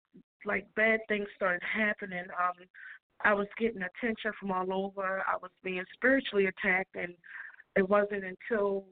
like 0.45 0.67
bad 0.75 0.99
things 1.07 1.27
started 1.35 1.61
happening 1.63 2.23
um 2.39 2.65
i 3.23 3.33
was 3.33 3.47
getting 3.57 3.81
attention 3.81 4.31
from 4.39 4.51
all 4.51 4.73
over 4.73 5.23
i 5.27 5.37
was 5.41 5.51
being 5.63 5.83
spiritually 5.93 6.47
attacked 6.47 6.95
and 6.95 7.13
it 7.75 7.87
wasn't 7.87 8.23
until 8.23 8.85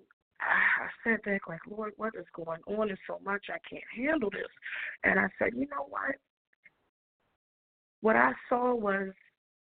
I 0.44 1.10
sat 1.10 1.24
back 1.24 1.42
like, 1.48 1.60
Lord, 1.70 1.94
what 1.98 2.14
is 2.16 2.26
going 2.36 2.62
on? 2.68 2.88
There's 2.88 3.00
so 3.08 3.20
much 3.24 3.46
I 3.50 3.58
can't 3.70 3.84
handle 3.96 4.30
this. 4.30 4.50
And 5.04 5.20
I 5.20 5.28
said, 5.40 5.54
you 5.56 5.68
know 5.68 5.88
what? 5.90 6.16
What 8.02 8.16
I 8.16 8.32
saw 8.50 8.76
was 8.76 9.10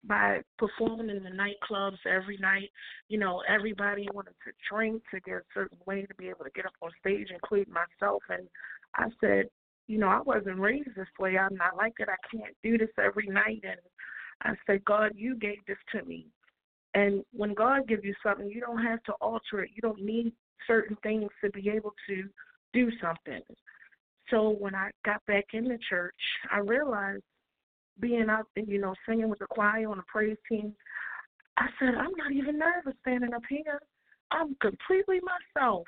by 0.03 0.39
performing 0.57 1.15
in 1.15 1.23
the 1.23 1.29
nightclubs 1.29 1.99
every 2.09 2.37
night. 2.37 2.71
You 3.07 3.19
know, 3.19 3.43
everybody 3.47 4.07
wanted 4.13 4.33
to 4.45 4.51
drink 4.69 5.03
to 5.13 5.19
get 5.19 5.35
a 5.35 5.41
certain 5.53 5.77
way 5.85 6.03
to 6.03 6.15
be 6.15 6.29
able 6.29 6.45
to 6.45 6.51
get 6.55 6.65
up 6.65 6.73
on 6.81 6.91
stage, 6.99 7.27
including 7.31 7.73
myself. 7.73 8.23
And 8.29 8.47
I 8.95 9.07
said, 9.19 9.45
you 9.87 9.99
know, 9.99 10.07
I 10.07 10.21
wasn't 10.21 10.59
raised 10.59 10.95
this 10.95 11.07
way. 11.19 11.37
I'm 11.37 11.55
not 11.55 11.77
like 11.77 11.93
it. 11.99 12.09
I 12.09 12.35
can't 12.35 12.55
do 12.63 12.77
this 12.77 12.89
every 12.97 13.27
night. 13.27 13.63
And 13.63 13.79
I 14.41 14.53
said, 14.65 14.83
God, 14.85 15.11
you 15.15 15.35
gave 15.35 15.57
this 15.67 15.77
to 15.93 16.03
me. 16.05 16.27
And 16.93 17.23
when 17.31 17.53
God 17.53 17.87
gives 17.87 18.03
you 18.03 18.13
something, 18.23 18.49
you 18.49 18.59
don't 18.59 18.83
have 18.83 19.03
to 19.03 19.13
alter 19.21 19.63
it. 19.63 19.71
You 19.75 19.81
don't 19.81 20.03
need 20.03 20.33
certain 20.67 20.97
things 21.03 21.29
to 21.43 21.49
be 21.51 21.69
able 21.69 21.93
to 22.07 22.29
do 22.73 22.89
something. 23.01 23.41
So 24.29 24.49
when 24.49 24.75
I 24.75 24.91
got 25.03 25.25
back 25.25 25.45
in 25.53 25.65
the 25.65 25.77
church, 25.89 26.15
I 26.51 26.59
realized 26.59 27.23
being 27.99 28.29
out 28.29 28.47
you 28.55 28.79
know, 28.79 28.95
singing 29.07 29.29
with 29.29 29.39
the 29.39 29.47
choir 29.47 29.89
on 29.89 29.97
the 29.97 30.03
praise 30.07 30.37
team, 30.49 30.73
I 31.57 31.67
said, 31.79 31.89
I'm 31.89 32.15
not 32.17 32.31
even 32.31 32.57
nervous 32.57 32.95
standing 33.01 33.33
up 33.33 33.43
here. 33.49 33.79
I'm 34.31 34.55
completely 34.61 35.19
myself. 35.55 35.85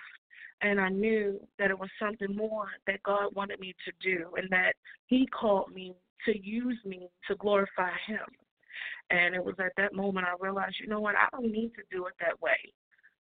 And 0.61 0.79
I 0.79 0.89
knew 0.89 1.39
that 1.59 1.71
it 1.71 1.79
was 1.79 1.89
something 1.99 2.35
more 2.35 2.67
that 2.87 3.03
God 3.03 3.33
wanted 3.35 3.59
me 3.59 3.73
to 3.85 3.91
do 4.01 4.27
and 4.37 4.49
that 4.51 4.73
He 5.07 5.27
called 5.27 5.73
me 5.73 5.95
to 6.25 6.37
use 6.37 6.77
me 6.85 7.09
to 7.27 7.35
glorify 7.35 7.91
Him. 8.07 8.25
And 9.09 9.35
it 9.35 9.43
was 9.43 9.55
at 9.59 9.73
that 9.77 9.93
moment 9.93 10.27
I 10.27 10.35
realized, 10.39 10.75
you 10.79 10.87
know 10.87 11.01
what, 11.01 11.15
I 11.15 11.27
don't 11.31 11.51
need 11.51 11.71
to 11.75 11.83
do 11.91 12.05
it 12.05 12.13
that 12.19 12.39
way. 12.41 12.57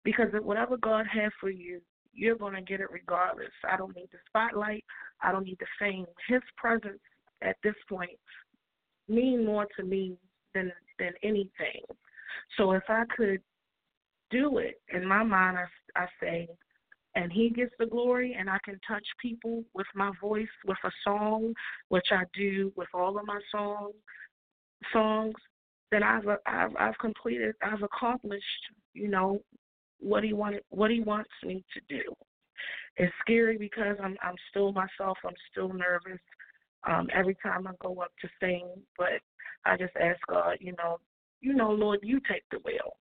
Because 0.06 0.28
whatever 0.42 0.78
God 0.78 1.06
has 1.12 1.32
for 1.42 1.50
you, 1.50 1.82
you're 2.14 2.38
going 2.38 2.54
to 2.54 2.62
get 2.62 2.80
it 2.80 2.92
regardless. 2.92 3.52
I 3.70 3.76
don't 3.76 3.96
need 3.96 4.08
the 4.12 4.20
spotlight. 4.28 4.86
I 5.22 5.34
don't 5.34 5.44
need 5.44 5.58
the 5.60 5.66
fame. 5.78 6.06
His 6.30 6.42
presence 6.56 7.02
at 7.42 7.58
this 7.64 7.76
point 7.90 8.12
mean 9.10 9.46
more 9.46 9.68
to 9.78 9.84
me 9.84 10.16
than 10.54 10.72
than 11.00 11.12
anything. 11.24 11.82
So 12.58 12.72
if 12.72 12.84
I 12.88 13.04
could 13.16 13.42
do 14.32 14.60
it 14.60 14.80
in 14.94 15.06
my 15.06 15.24
mind, 15.24 15.58
I, 15.58 16.02
I 16.02 16.08
say, 16.22 16.48
and 17.16 17.32
He 17.32 17.50
gets 17.50 17.74
the 17.80 17.86
glory, 17.86 18.36
and 18.40 18.50
I 18.50 18.58
can 18.64 18.80
touch 18.88 19.06
people 19.22 19.64
with 19.74 19.88
my 19.96 20.12
voice, 20.22 20.48
with 20.66 20.78
a 20.84 20.92
song, 21.04 21.54
which 21.90 22.08
I 22.12 22.24
do 22.34 22.72
with 22.76 22.88
all 22.94 23.18
of 23.18 23.26
my 23.26 23.40
songs. 23.52 23.96
Songs, 24.94 25.34
then 25.92 26.04
I've 26.04 26.28
I've, 26.46 26.76
I've 26.80 26.98
completed, 27.00 27.56
I've 27.62 27.84
accomplished, 27.84 28.44
you 28.94 29.08
know, 29.08 29.42
what 30.00 30.24
He 30.24 30.34
wanted, 30.34 30.62
what 30.70 30.92
He 30.92 31.02
wants 31.02 31.30
me 31.44 31.64
to 31.74 31.82
do. 31.90 32.02
It's 32.98 33.14
scary 33.22 33.58
because 33.58 33.98
I'm 34.02 34.16
I'm 34.24 34.36
still 34.50 34.72
myself. 34.72 35.18
I'm 35.25 35.34
still 35.52 35.74
nervous 35.74 36.20
um, 36.88 37.08
every 37.14 37.36
time 37.44 37.68
I 37.68 37.72
go 37.82 38.00
up 38.02 38.12
to 38.22 38.30
sing. 38.40 38.68
But 38.98 39.22
I 39.66 39.78
just 39.78 39.96
ask 40.00 40.20
God, 40.30 40.58
you 40.60 40.74
know, 40.78 41.00
you 41.42 41.54
know, 41.54 41.72
Lord, 41.72 42.00
you 42.04 42.20
take 42.30 42.44
the 42.52 42.60
wheel. 42.60 42.98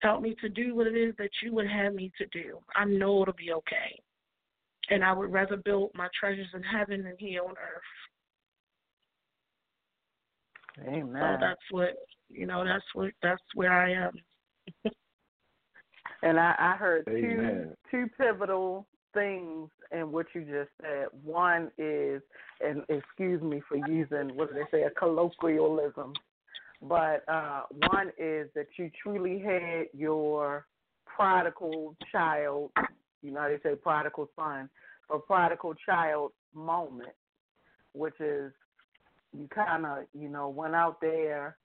Help 0.00 0.22
me 0.22 0.36
to 0.40 0.48
do 0.48 0.74
what 0.74 0.86
it 0.86 0.96
is 0.96 1.14
that 1.18 1.30
you 1.42 1.54
would 1.54 1.68
have 1.68 1.94
me 1.94 2.12
to 2.18 2.26
do. 2.26 2.58
I 2.76 2.84
know 2.84 3.22
it'll 3.22 3.34
be 3.34 3.52
okay. 3.52 4.00
And 4.90 5.02
I 5.02 5.14
would 5.14 5.32
rather 5.32 5.56
build 5.56 5.92
my 5.94 6.08
treasures 6.18 6.48
in 6.54 6.62
heaven 6.62 7.04
than 7.04 7.14
here 7.18 7.42
on 7.42 7.52
earth. 7.52 7.82
Amen. 10.86 11.14
So 11.14 11.36
that's 11.40 11.62
what 11.70 11.90
you 12.28 12.46
know. 12.46 12.64
That's 12.64 12.84
what 12.94 13.12
that's 13.22 13.42
where 13.54 13.72
I 13.72 13.92
am. 13.92 14.12
And 16.24 16.40
I, 16.40 16.54
I 16.58 16.76
heard 16.76 17.06
Amen. 17.08 17.76
two 17.90 18.06
two 18.06 18.10
pivotal 18.18 18.86
things 19.12 19.68
in 19.92 20.10
what 20.10 20.26
you 20.34 20.40
just 20.40 20.70
said. 20.80 21.06
One 21.22 21.70
is, 21.78 22.22
and 22.64 22.82
excuse 22.88 23.40
me 23.42 23.62
for 23.68 23.76
using 23.88 24.34
what 24.36 24.52
do 24.52 24.54
they 24.54 24.76
say, 24.76 24.82
a 24.84 24.90
colloquialism, 24.90 26.14
but 26.82 27.24
uh, 27.28 27.62
one 27.88 28.08
is 28.18 28.48
that 28.54 28.66
you 28.76 28.90
truly 29.02 29.38
had 29.38 29.86
your 29.92 30.66
prodigal 31.04 31.94
child, 32.10 32.70
you 33.22 33.30
know, 33.30 33.48
they 33.48 33.68
say 33.68 33.76
prodigal 33.76 34.28
son, 34.34 34.68
or 35.08 35.20
prodigal 35.20 35.74
child 35.86 36.32
moment, 36.54 37.12
which 37.92 38.18
is 38.18 38.50
you 39.36 39.48
kind 39.54 39.84
of, 39.84 39.98
you 40.18 40.28
know, 40.28 40.48
went 40.48 40.74
out 40.74 41.00
there, 41.00 41.56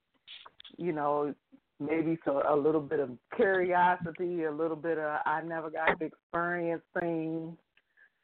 you 0.78 0.92
know, 0.92 1.34
maybe 1.80 2.18
so 2.26 2.42
a 2.48 2.56
little 2.56 2.82
bit 2.82 3.00
of 3.00 3.12
curiosity, 3.36 4.44
a 4.44 4.52
little 4.52 4.76
bit 4.76 4.98
of 4.98 5.20
I 5.26 5.42
never 5.42 5.70
got 5.70 6.00
to 6.00 6.06
experience 6.06 6.84
things, 7.00 7.56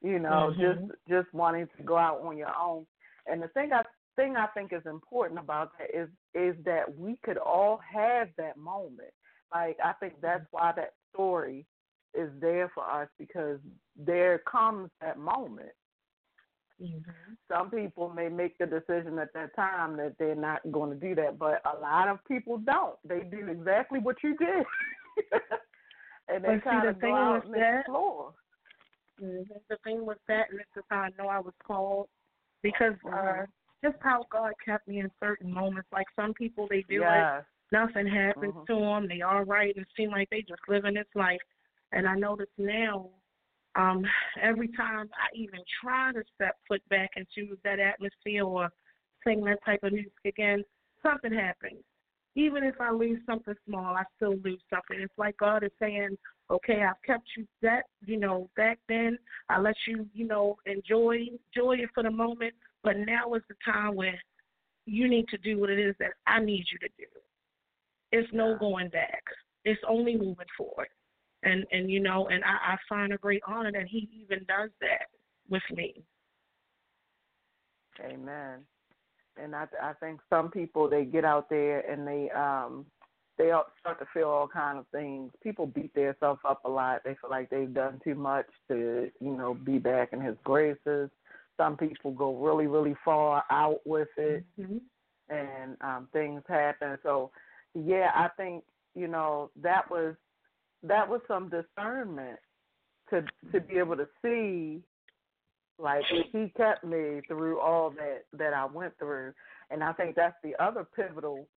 you 0.01 0.19
know, 0.19 0.53
mm-hmm. 0.53 0.61
just 0.61 0.97
just 1.09 1.33
wanting 1.33 1.67
to 1.77 1.83
go 1.83 1.97
out 1.97 2.21
on 2.21 2.37
your 2.37 2.51
own. 2.59 2.85
And 3.27 3.41
the 3.41 3.47
thing 3.49 3.71
I 3.73 3.81
thing 4.15 4.35
I 4.37 4.47
think 4.47 4.71
is 4.73 4.85
important 4.85 5.39
about 5.39 5.71
that 5.79 5.97
is 5.97 6.09
is 6.33 6.55
that 6.65 6.97
we 6.97 7.17
could 7.23 7.37
all 7.37 7.79
have 7.91 8.29
that 8.37 8.57
moment. 8.57 9.13
Like 9.53 9.77
I 9.83 9.93
think 9.93 10.15
that's 10.21 10.41
mm-hmm. 10.41 10.57
why 10.57 10.73
that 10.75 10.93
story 11.13 11.65
is 12.13 12.29
there 12.39 12.71
for 12.73 12.89
us 12.89 13.09
because 13.19 13.59
there 13.97 14.41
comes 14.49 14.89
that 15.01 15.17
moment 15.17 15.69
Mm-hmm. 16.81 17.33
Some 17.49 17.69
people 17.69 18.09
may 18.09 18.27
make 18.27 18.57
the 18.57 18.65
decision 18.65 19.17
at 19.19 19.33
that 19.33 19.55
time 19.55 19.95
that 19.97 20.15
they're 20.19 20.35
not 20.35 20.59
going 20.71 20.89
to 20.89 20.95
do 20.95 21.15
that, 21.15 21.39
but 21.39 21.61
a 21.65 21.79
lot 21.79 22.09
of 22.09 22.19
people 22.27 22.57
don't. 22.57 22.95
They 23.07 23.21
do 23.21 23.47
exactly 23.47 23.99
what 23.99 24.17
you 24.23 24.35
did, 24.35 24.65
and 26.27 26.43
they 26.43 26.59
kind 26.59 26.89
of 26.89 26.99
go 26.99 27.15
out 27.15 27.45
and 27.45 27.53
that, 27.53 27.79
explore. 27.81 28.33
Mm-hmm. 29.23 29.53
The 29.69 29.77
thing 29.85 30.05
with 30.05 30.17
that, 30.27 30.49
and 30.49 30.59
this 30.59 30.65
is 30.75 30.83
how 30.89 30.97
I 30.97 31.09
know 31.17 31.29
I 31.29 31.39
was 31.39 31.53
called, 31.65 32.07
because 32.61 32.93
mm-hmm. 33.05 33.41
uh, 33.41 33.45
just 33.81 34.01
how 34.01 34.25
God 34.29 34.51
kept 34.65 34.87
me 34.87 34.99
in 34.99 35.09
certain 35.21 35.53
moments. 35.53 35.87
Like 35.93 36.07
some 36.15 36.33
people, 36.33 36.67
they 36.69 36.83
do 36.89 36.99
yes. 37.01 37.39
it, 37.39 37.45
nothing 37.71 38.07
happens 38.07 38.53
mm-hmm. 38.53 38.73
to 38.73 38.79
them, 38.79 39.07
they 39.07 39.21
all 39.21 39.45
right, 39.45 39.73
and 39.77 39.85
seem 39.95 40.11
like 40.11 40.29
they 40.29 40.41
just 40.41 40.61
living 40.67 40.95
this 40.95 41.05
life. 41.15 41.39
And 41.93 42.05
I 42.05 42.15
notice 42.15 42.47
now 42.57 43.11
um, 43.75 44.05
every 44.41 44.69
time 44.69 45.09
I 45.13 45.35
even 45.35 45.59
try 45.81 46.13
to 46.13 46.23
step 46.35 46.57
foot 46.67 46.81
back 46.89 47.11
into 47.15 47.57
that 47.63 47.79
atmosphere 47.79 48.43
or 48.43 48.69
sing 49.25 49.43
that 49.45 49.63
type 49.65 49.83
of 49.83 49.91
music 49.93 50.13
again, 50.25 50.63
something 51.03 51.33
happens. 51.33 51.83
Even 52.35 52.63
if 52.63 52.75
I 52.79 52.91
lose 52.91 53.19
something 53.25 53.55
small, 53.65 53.95
I 53.95 54.03
still 54.15 54.35
lose 54.43 54.61
something. 54.69 54.99
It's 54.99 55.13
like 55.17 55.37
God 55.37 55.63
is 55.63 55.71
saying, 55.79 56.17
"Okay, 56.49 56.83
I've 56.83 57.01
kept 57.03 57.27
you 57.37 57.47
that, 57.61 57.85
you 58.05 58.17
know, 58.17 58.49
back 58.55 58.79
then. 58.87 59.17
I 59.49 59.59
let 59.59 59.75
you, 59.87 60.09
you 60.13 60.25
know, 60.27 60.57
enjoy 60.65 61.27
enjoy 61.55 61.77
it 61.77 61.89
for 61.93 62.03
the 62.03 62.11
moment, 62.11 62.53
but 62.83 62.97
now 62.97 63.33
is 63.35 63.43
the 63.47 63.55
time 63.63 63.95
where 63.95 64.21
you 64.85 65.07
need 65.07 65.27
to 65.29 65.37
do 65.37 65.57
what 65.57 65.69
it 65.69 65.79
is 65.79 65.95
that 65.99 66.13
I 66.27 66.39
need 66.39 66.65
you 66.71 66.77
to 66.79 66.89
do. 66.97 67.07
It's 68.11 68.31
no 68.33 68.57
going 68.57 68.89
back. 68.89 69.23
It's 69.63 69.81
only 69.87 70.15
moving 70.15 70.47
forward 70.57 70.89
and 71.45 71.65
and 71.71 71.89
you 71.89 71.99
know, 71.99 72.27
and 72.27 72.43
I, 72.43 72.73
I 72.73 72.77
find 72.89 73.13
a 73.13 73.17
great 73.17 73.41
honor 73.47 73.71
that 73.71 73.87
he 73.87 74.09
even 74.21 74.39
does 74.45 74.71
that 74.81 75.07
with 75.49 75.63
me. 75.71 76.03
Amen. 78.03 78.59
And 79.41 79.55
I 79.55 79.65
I 79.81 79.93
think 79.99 80.19
some 80.29 80.51
people 80.51 80.89
they 80.89 81.05
get 81.05 81.23
out 81.23 81.49
there 81.49 81.79
and 81.79 82.07
they 82.07 82.29
um 82.31 82.85
they 83.37 83.51
start 83.79 83.99
to 83.99 84.05
feel 84.13 84.29
all 84.29 84.47
kind 84.47 84.79
of 84.79 84.85
things. 84.93 85.31
People 85.43 85.67
beat 85.67 85.93
themselves 85.93 86.39
up 86.47 86.63
a 86.63 86.69
lot. 86.69 87.01
They 87.03 87.17
feel 87.19 87.29
like 87.29 87.49
they've 87.49 87.73
done 87.73 87.99
too 88.01 88.15
much 88.15 88.45
to, 88.69 89.11
you 89.19 89.35
know, 89.35 89.53
be 89.53 89.77
back 89.77 90.13
in 90.13 90.21
his 90.21 90.37
graces. 90.45 91.09
Some 91.57 91.75
people 91.75 92.11
go 92.11 92.35
really, 92.37 92.67
really 92.67 92.95
far 93.03 93.43
out 93.51 93.79
with 93.85 94.07
it 94.17 94.45
mm-hmm. 94.59 94.77
and 95.29 95.77
um 95.81 96.07
things 96.11 96.43
happen. 96.47 96.97
So 97.03 97.31
yeah, 97.73 98.11
I 98.15 98.29
think, 98.37 98.63
you 98.95 99.07
know, 99.07 99.51
that 99.61 99.89
was 99.91 100.15
that 100.87 101.07
was 101.09 101.21
some 101.27 101.49
discernment 101.49 102.39
to 103.09 103.23
to 103.51 103.61
be 103.61 103.77
able 103.77 103.95
to 103.97 104.07
see 104.23 104.81
like 105.77 106.03
he 106.31 106.51
kept 106.55 106.83
me 106.83 107.21
through 107.27 107.59
all 107.59 107.89
that 107.91 108.23
that 108.33 108.53
I 108.53 108.65
went 108.65 108.97
through 108.97 109.33
and 109.69 109.83
I 109.83 109.93
think 109.93 110.15
that's 110.15 110.35
the 110.43 110.53
other 110.63 110.87
pivotal 110.95 111.47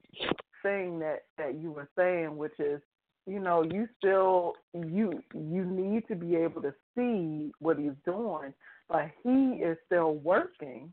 thing 0.61 0.99
that 0.99 1.23
that 1.37 1.59
you 1.59 1.71
were 1.71 1.89
saying 1.97 2.35
which 2.35 2.59
is 2.59 2.81
you 3.25 3.39
know 3.39 3.63
you 3.63 3.87
still 3.97 4.53
you 4.73 5.21
you 5.33 5.65
need 5.65 6.07
to 6.07 6.15
be 6.15 6.35
able 6.35 6.61
to 6.61 6.73
see 6.95 7.51
what 7.59 7.77
he's 7.77 7.91
doing 8.05 8.53
but 8.89 9.05
he 9.23 9.61
is 9.63 9.77
still 9.85 10.15
working 10.15 10.91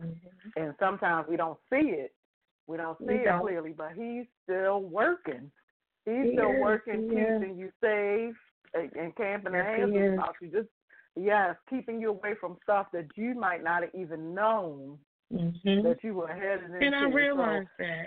mm-hmm. 0.00 0.62
and 0.62 0.74
sometimes 0.80 1.26
we 1.28 1.36
don't 1.36 1.58
see 1.70 1.90
it 1.90 2.12
we 2.66 2.76
don't 2.76 2.98
see 2.98 3.04
we 3.06 3.14
it 3.14 3.24
don't. 3.24 3.40
clearly 3.42 3.74
but 3.76 3.92
he's 3.94 4.26
still 4.44 4.80
working 4.80 5.50
He's 6.08 6.32
still 6.32 6.60
working, 6.60 7.10
yes. 7.12 7.40
keeping 7.40 7.58
you 7.58 7.70
safe 7.82 8.36
and 8.74 9.16
camping 9.16 9.52
yes, 9.54 9.80
the 9.80 10.14
about 10.14 10.34
you. 10.40 10.48
Just 10.48 10.68
yes, 11.16 11.56
keeping 11.68 12.00
you 12.00 12.10
away 12.10 12.34
from 12.40 12.56
stuff 12.62 12.86
that 12.92 13.06
you 13.16 13.34
might 13.34 13.62
not 13.62 13.82
have 13.82 13.94
even 13.94 14.34
known 14.34 14.98
mm-hmm. 15.32 15.86
that 15.86 15.98
you 16.02 16.14
were 16.14 16.28
headed 16.28 16.64
into. 16.64 16.86
And 16.86 16.94
I 16.94 17.04
realized 17.04 17.68
so, 17.78 17.84
that. 17.84 18.06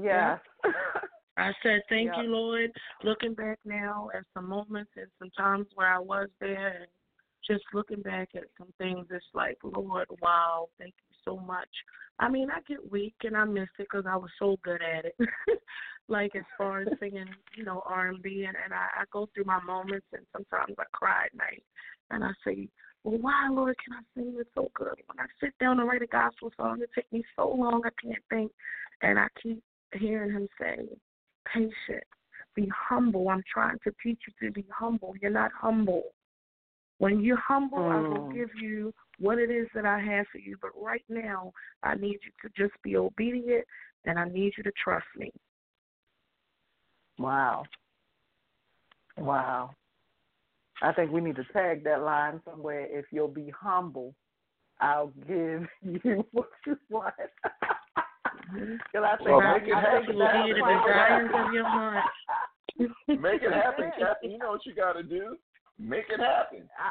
Yes. 0.00 0.40
I 1.36 1.52
said, 1.62 1.80
Thank 1.88 2.10
yep. 2.14 2.24
you, 2.24 2.30
Lord. 2.30 2.70
Looking 3.02 3.34
back 3.34 3.58
now 3.64 4.08
at 4.14 4.22
some 4.34 4.48
moments 4.48 4.92
and 4.96 5.06
some 5.18 5.30
times 5.36 5.66
where 5.74 5.92
I 5.92 5.98
was 5.98 6.28
there 6.40 6.78
and 6.80 6.86
just 7.46 7.64
looking 7.72 8.02
back 8.02 8.30
at 8.34 8.44
some 8.56 8.72
things, 8.78 9.06
it's 9.10 9.24
like, 9.34 9.58
Lord, 9.62 10.06
wow, 10.22 10.68
thank 10.78 10.94
you 11.10 11.13
so 11.24 11.36
much. 11.36 11.68
I 12.18 12.28
mean, 12.28 12.48
I 12.50 12.60
get 12.68 12.90
weak 12.92 13.14
and 13.24 13.36
I 13.36 13.44
miss 13.44 13.68
it 13.78 13.86
because 13.90 14.04
I 14.08 14.16
was 14.16 14.30
so 14.38 14.56
good 14.62 14.80
at 14.82 15.06
it. 15.06 15.16
like 16.08 16.36
as 16.36 16.44
far 16.56 16.82
as 16.82 16.88
singing, 17.00 17.26
you 17.56 17.64
know, 17.64 17.82
R 17.86 18.08
and 18.08 18.22
B, 18.22 18.44
and 18.46 18.56
and 18.62 18.72
I, 18.72 18.86
I 19.00 19.04
go 19.12 19.28
through 19.34 19.44
my 19.44 19.60
moments, 19.62 20.06
and 20.12 20.24
sometimes 20.32 20.74
I 20.78 20.84
cry 20.92 21.26
at 21.26 21.36
night, 21.36 21.62
and 22.10 22.22
I 22.22 22.30
say, 22.46 22.68
well, 23.02 23.18
why, 23.18 23.48
Lord, 23.50 23.76
can 23.84 23.94
I 23.94 24.02
sing 24.14 24.36
this 24.36 24.46
so 24.54 24.70
good? 24.74 24.94
When 25.06 25.18
I 25.18 25.26
sit 25.40 25.52
down 25.58 25.78
to 25.78 25.84
write 25.84 26.02
a 26.02 26.06
gospel 26.06 26.52
song, 26.56 26.80
it 26.82 26.90
takes 26.94 27.10
me 27.12 27.24
so 27.36 27.48
long 27.48 27.82
I 27.84 27.90
can't 28.02 28.22
think, 28.30 28.52
and 29.02 29.18
I 29.18 29.26
keep 29.42 29.62
hearing 29.94 30.32
Him 30.32 30.48
say, 30.60 30.88
patient, 31.52 32.04
be 32.54 32.70
humble. 32.88 33.28
I'm 33.28 33.42
trying 33.52 33.78
to 33.84 33.92
teach 34.02 34.20
you 34.26 34.48
to 34.48 34.52
be 34.52 34.64
humble. 34.70 35.14
You're 35.20 35.30
not 35.30 35.50
humble. 35.58 36.04
When 36.98 37.20
you're 37.20 37.36
humble, 37.36 37.78
mm. 37.78 37.92
I 37.92 38.08
will 38.08 38.28
Hmm. 38.28 38.34
give 38.34 38.50
you 38.60 38.94
what 39.18 39.38
it 39.38 39.50
is 39.50 39.66
that 39.74 39.86
I 39.86 39.98
have 39.98 40.26
for 40.30 40.38
you. 40.38 40.56
But 40.60 40.70
right 40.80 41.04
now, 41.08 41.52
I 41.82 41.94
need 41.94 42.18
you 42.22 42.32
to 42.42 42.48
just 42.56 42.74
be 42.82 42.96
obedient, 42.96 43.64
and 44.04 44.18
I 44.18 44.24
need 44.24 44.52
you 44.56 44.62
to 44.64 44.72
trust 44.82 45.06
me. 45.16 45.30
Wow. 47.18 47.64
Wow. 49.16 49.70
I 50.82 50.92
think 50.92 51.12
we 51.12 51.20
need 51.20 51.36
to 51.36 51.44
tag 51.52 51.84
that 51.84 52.02
line 52.02 52.40
somewhere. 52.44 52.86
If 52.90 53.06
you'll 53.10 53.28
be 53.28 53.52
humble, 53.58 54.14
I'll 54.80 55.12
give 55.26 55.66
you 56.04 56.26
what 56.32 56.48
you 56.66 56.76
want. 56.90 57.14
Because 58.52 59.08
I 59.10 59.16
think 59.16 59.30
well, 59.30 59.54
make 59.54 59.66
it 59.66 59.74
happen. 59.74 60.06
think 60.06 60.18
will 60.18 60.44
be 60.44 60.52
the 60.52 60.80
desires 60.84 61.30
of 61.34 61.52
your 61.52 61.64
heart. 61.64 62.04
Make 63.08 63.42
it 63.42 63.52
happen, 63.52 63.90
Captain. 63.98 64.30
You 64.30 64.38
know 64.38 64.50
what 64.50 64.66
you 64.66 64.74
got 64.74 64.92
to 64.94 65.02
do. 65.02 65.36
Make 65.78 66.04
it 66.10 66.20
happen. 66.20 66.68
I, 66.78 66.90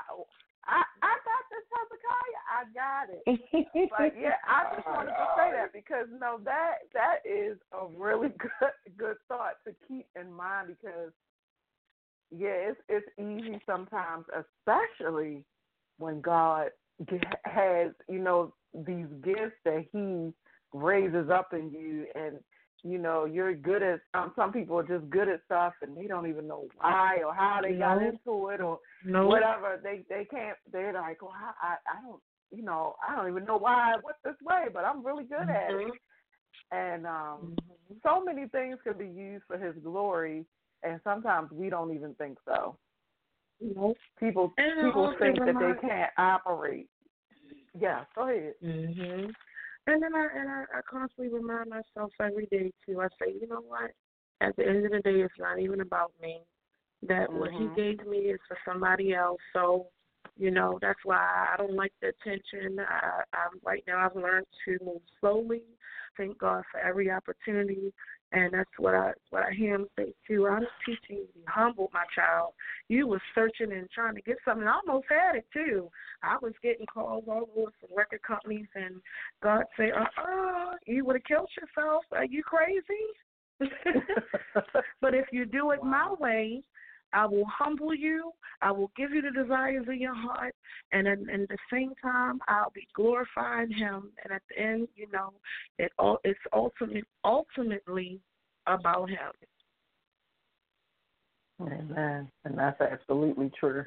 I 0.66 0.84
I 1.02 1.14
got 1.28 1.44
this, 1.52 1.66
Hezekiah. 1.74 2.44
I 2.48 2.62
got 2.74 3.06
it. 3.12 3.90
But 3.98 4.14
yeah, 4.20 4.40
I 4.48 4.76
just 4.76 4.88
wanted 4.88 5.12
to 5.12 5.28
say 5.38 5.52
that 5.52 5.74
because 5.74 6.08
no, 6.20 6.40
that 6.46 6.88
that 6.94 7.20
is 7.26 7.58
a 7.72 7.88
really 7.98 8.30
good 8.40 8.98
good 8.98 9.18
thought 9.28 9.56
to 9.68 9.74
keep 9.88 10.08
in 10.20 10.32
mind 10.32 10.70
because 10.70 11.12
yeah, 12.32 12.72
it's 12.72 12.80
it's 12.90 13.08
easy 13.20 13.60
sometimes, 13.66 14.26
especially 14.34 15.44
when 15.98 16.22
God 16.22 16.70
has 17.46 17.92
you 18.10 18.20
know 18.20 18.54
these 18.74 19.08
gifts 19.24 19.58
that 19.66 19.86
He 19.92 20.34
raises 20.74 21.30
up 21.30 21.54
in 21.54 21.72
you, 21.72 22.06
and 22.16 22.38
you 22.84 22.98
know 22.98 23.26
you're 23.26 23.54
good 23.54 23.82
at 23.82 24.02
um, 24.14 24.34
some 24.36 24.52
people 24.52 24.78
are 24.78 24.88
just 24.88 25.10
good 25.10 25.30
at 25.30 25.42
stuff 25.46 25.74
and 25.82 25.96
they 25.96 26.06
don't 26.06 26.28
even 26.28 26.48
know 26.48 26.66
why 26.78 27.22
or 27.26 27.34
how 27.34 27.60
they 27.62 27.74
got 27.74 28.02
into 28.02 28.50
it 28.50 28.60
or 28.62 28.80
no. 29.06 29.28
whatever 29.28 29.80
they 29.82 30.04
they 30.10 30.26
can't 30.26 30.58
they're 30.72 30.94
like 30.94 31.22
well 31.22 31.32
I, 31.34 31.68
I 31.68 31.98
I 31.98 32.02
don't 32.02 32.22
you 32.52 32.64
know 32.64 32.96
I 33.08 33.16
don't 33.16 33.30
even 33.30 33.46
know 33.46 33.58
why 33.58 33.94
I 33.94 33.96
went 34.04 34.18
this 34.24 34.36
way 34.44 34.66
but 34.74 34.84
I'm 34.84 35.06
really 35.06 35.24
good 35.24 35.50
at 35.50 35.74
it 35.74 35.94
and 36.72 37.06
um 37.08 37.56
Mhm. 37.90 38.02
so 38.04 38.24
many 38.24 38.48
things 38.48 38.78
can 38.84 38.98
be 38.98 39.08
used 39.08 39.46
for 39.48 39.58
his 39.58 39.76
glory 39.84 40.46
and 40.84 41.00
sometimes 41.04 41.52
we 41.52 41.70
don't 41.70 41.94
even 41.94 42.14
think 42.16 42.38
so 42.46 42.78
Nope. 43.62 43.98
people 44.20 44.52
And 44.58 44.82
people 44.88 45.14
think 45.20 45.40
that 45.40 45.56
they 45.58 45.88
can't 45.88 46.12
operate 46.18 46.90
yeah 47.80 48.04
go 48.14 48.28
ahead 48.28 48.56
Mhm. 48.62 49.34
And 49.88 50.02
then 50.02 50.16
I 50.16 50.28
and 50.36 50.50
I, 50.50 50.64
I 50.78 50.82
constantly 50.90 51.34
remind 51.34 51.70
myself 51.70 52.12
every 52.22 52.46
day 52.48 52.72
too. 52.86 53.02
I 53.02 53.08
say, 53.20 53.34
you 53.40 53.48
know 53.48 53.62
what? 53.62 53.92
At 54.42 54.56
the 54.56 54.68
end 54.68 54.86
of 54.86 54.92
the 54.92 55.00
day, 55.00 55.22
it's 55.22 55.34
not 55.40 55.60
even 55.60 55.82
about 55.82 56.12
me. 56.22 56.42
That 57.08 57.32
what 57.34 57.52
he 57.52 57.68
Mhm. 57.68 57.76
gave 57.76 58.06
me 58.08 58.18
is 58.32 58.40
for 58.48 58.58
somebody 58.66 59.14
else. 59.14 59.42
So 59.54 59.88
You 60.38 60.50
know, 60.52 60.80
that's 60.82 61.00
why 61.04 61.18
I 61.54 61.58
don't 61.58 61.76
like 61.76 61.94
the 62.02 62.08
attention. 62.10 62.80
I, 62.80 63.22
I 63.34 63.48
right 63.64 63.84
now 63.88 64.06
I've 64.06 64.16
learned 64.16 64.48
to 64.66 64.78
move 64.84 65.02
slowly. 65.20 65.62
Thank 66.18 66.38
God 66.40 66.64
for 66.72 66.80
every 66.80 67.12
opportunity, 67.12 67.94
and 68.34 68.52
that's 68.54 68.70
what 68.78 68.96
I 68.96 69.12
what 69.30 69.44
I 69.44 69.54
hear 69.54 69.76
him 69.76 69.88
say 69.98 70.14
too. 70.28 70.48
I'm 70.48 70.66
teaching 70.86 71.18
you 71.18 71.28
to 71.28 71.34
be 71.34 71.44
humble, 71.48 71.90
my 71.94 72.04
child. 72.16 72.54
You 72.90 73.08
were 73.08 73.22
searching 73.36 73.72
and 73.72 73.90
trying 73.92 74.16
to 74.16 74.22
get 74.22 74.38
something. 74.44 74.68
I 74.68 74.80
almost 74.86 75.06
had 75.10 75.36
it 75.36 75.46
too. 75.54 75.90
I 76.24 76.38
was 76.42 76.54
getting 76.64 76.88
calls 76.88 77.26
all 77.28 77.48
over 77.56 77.72
from 77.80 77.96
record 77.96 78.24
companies, 78.24 78.68
and 78.76 78.96
God 79.42 79.64
say, 79.78 79.92
"Uh, 79.92 80.22
uh 80.22 80.74
you 80.86 81.06
would 81.06 81.16
have 81.16 81.24
killed 81.24 81.50
yourself. 81.56 82.04
Are 82.12 82.26
you 82.26 82.44
crazy?" 82.44 82.82
but 85.02 85.14
if 85.14 85.28
you 85.32 85.46
do 85.46 85.72
it 85.72 85.84
my 85.84 86.14
way, 86.20 86.64
I 87.14 87.26
will 87.26 87.46
humble 87.46 87.94
you. 87.94 88.32
I 88.62 88.72
will 88.72 88.92
give 88.96 89.12
you 89.12 89.22
the 89.22 89.32
desires 89.32 89.86
of 89.88 89.96
your 89.96 90.16
heart, 90.16 90.56
and 90.92 91.08
at, 91.08 91.20
at 91.20 91.48
the 91.50 91.58
same 91.72 91.94
time, 92.02 92.40
I'll 92.48 92.72
be 92.74 92.88
glorifying 92.96 93.72
Him. 93.72 94.12
And 94.24 94.34
at 94.34 94.42
the 94.50 94.62
end, 94.62 94.88
you 94.96 95.08
know, 95.12 95.34
it 95.78 95.92
all 96.00 96.20
it's 96.24 96.40
ultimate 96.54 97.06
ultimately 97.24 98.20
about 98.68 99.10
Him. 99.10 99.32
Amen, 101.62 102.30
and 102.46 102.58
that's 102.58 102.82
absolutely 102.82 103.52
true. 103.60 103.86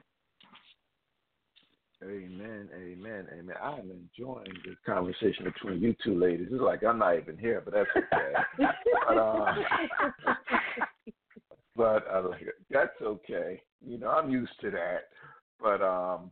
Amen, 2.02 2.68
amen, 2.74 3.26
amen. 3.32 3.56
I'm 3.62 3.90
enjoying 3.90 4.52
this 4.66 4.76
conversation 4.84 5.44
between 5.44 5.80
you 5.80 5.94
two 6.04 6.14
ladies. 6.18 6.48
It's 6.50 6.60
like 6.60 6.84
I'm 6.84 6.98
not 6.98 7.16
even 7.16 7.38
here, 7.38 7.62
but 7.64 7.72
that's 7.72 7.88
okay. 7.96 8.32
but, 9.08 9.16
uh, 9.16 9.54
but 11.76 12.06
uh, 12.08 12.28
that's 12.70 13.00
okay. 13.02 13.60
You 13.84 13.98
know, 13.98 14.08
I'm 14.08 14.30
used 14.30 14.58
to 14.62 14.70
that. 14.70 15.08
But 15.60 15.82
um, 15.82 16.30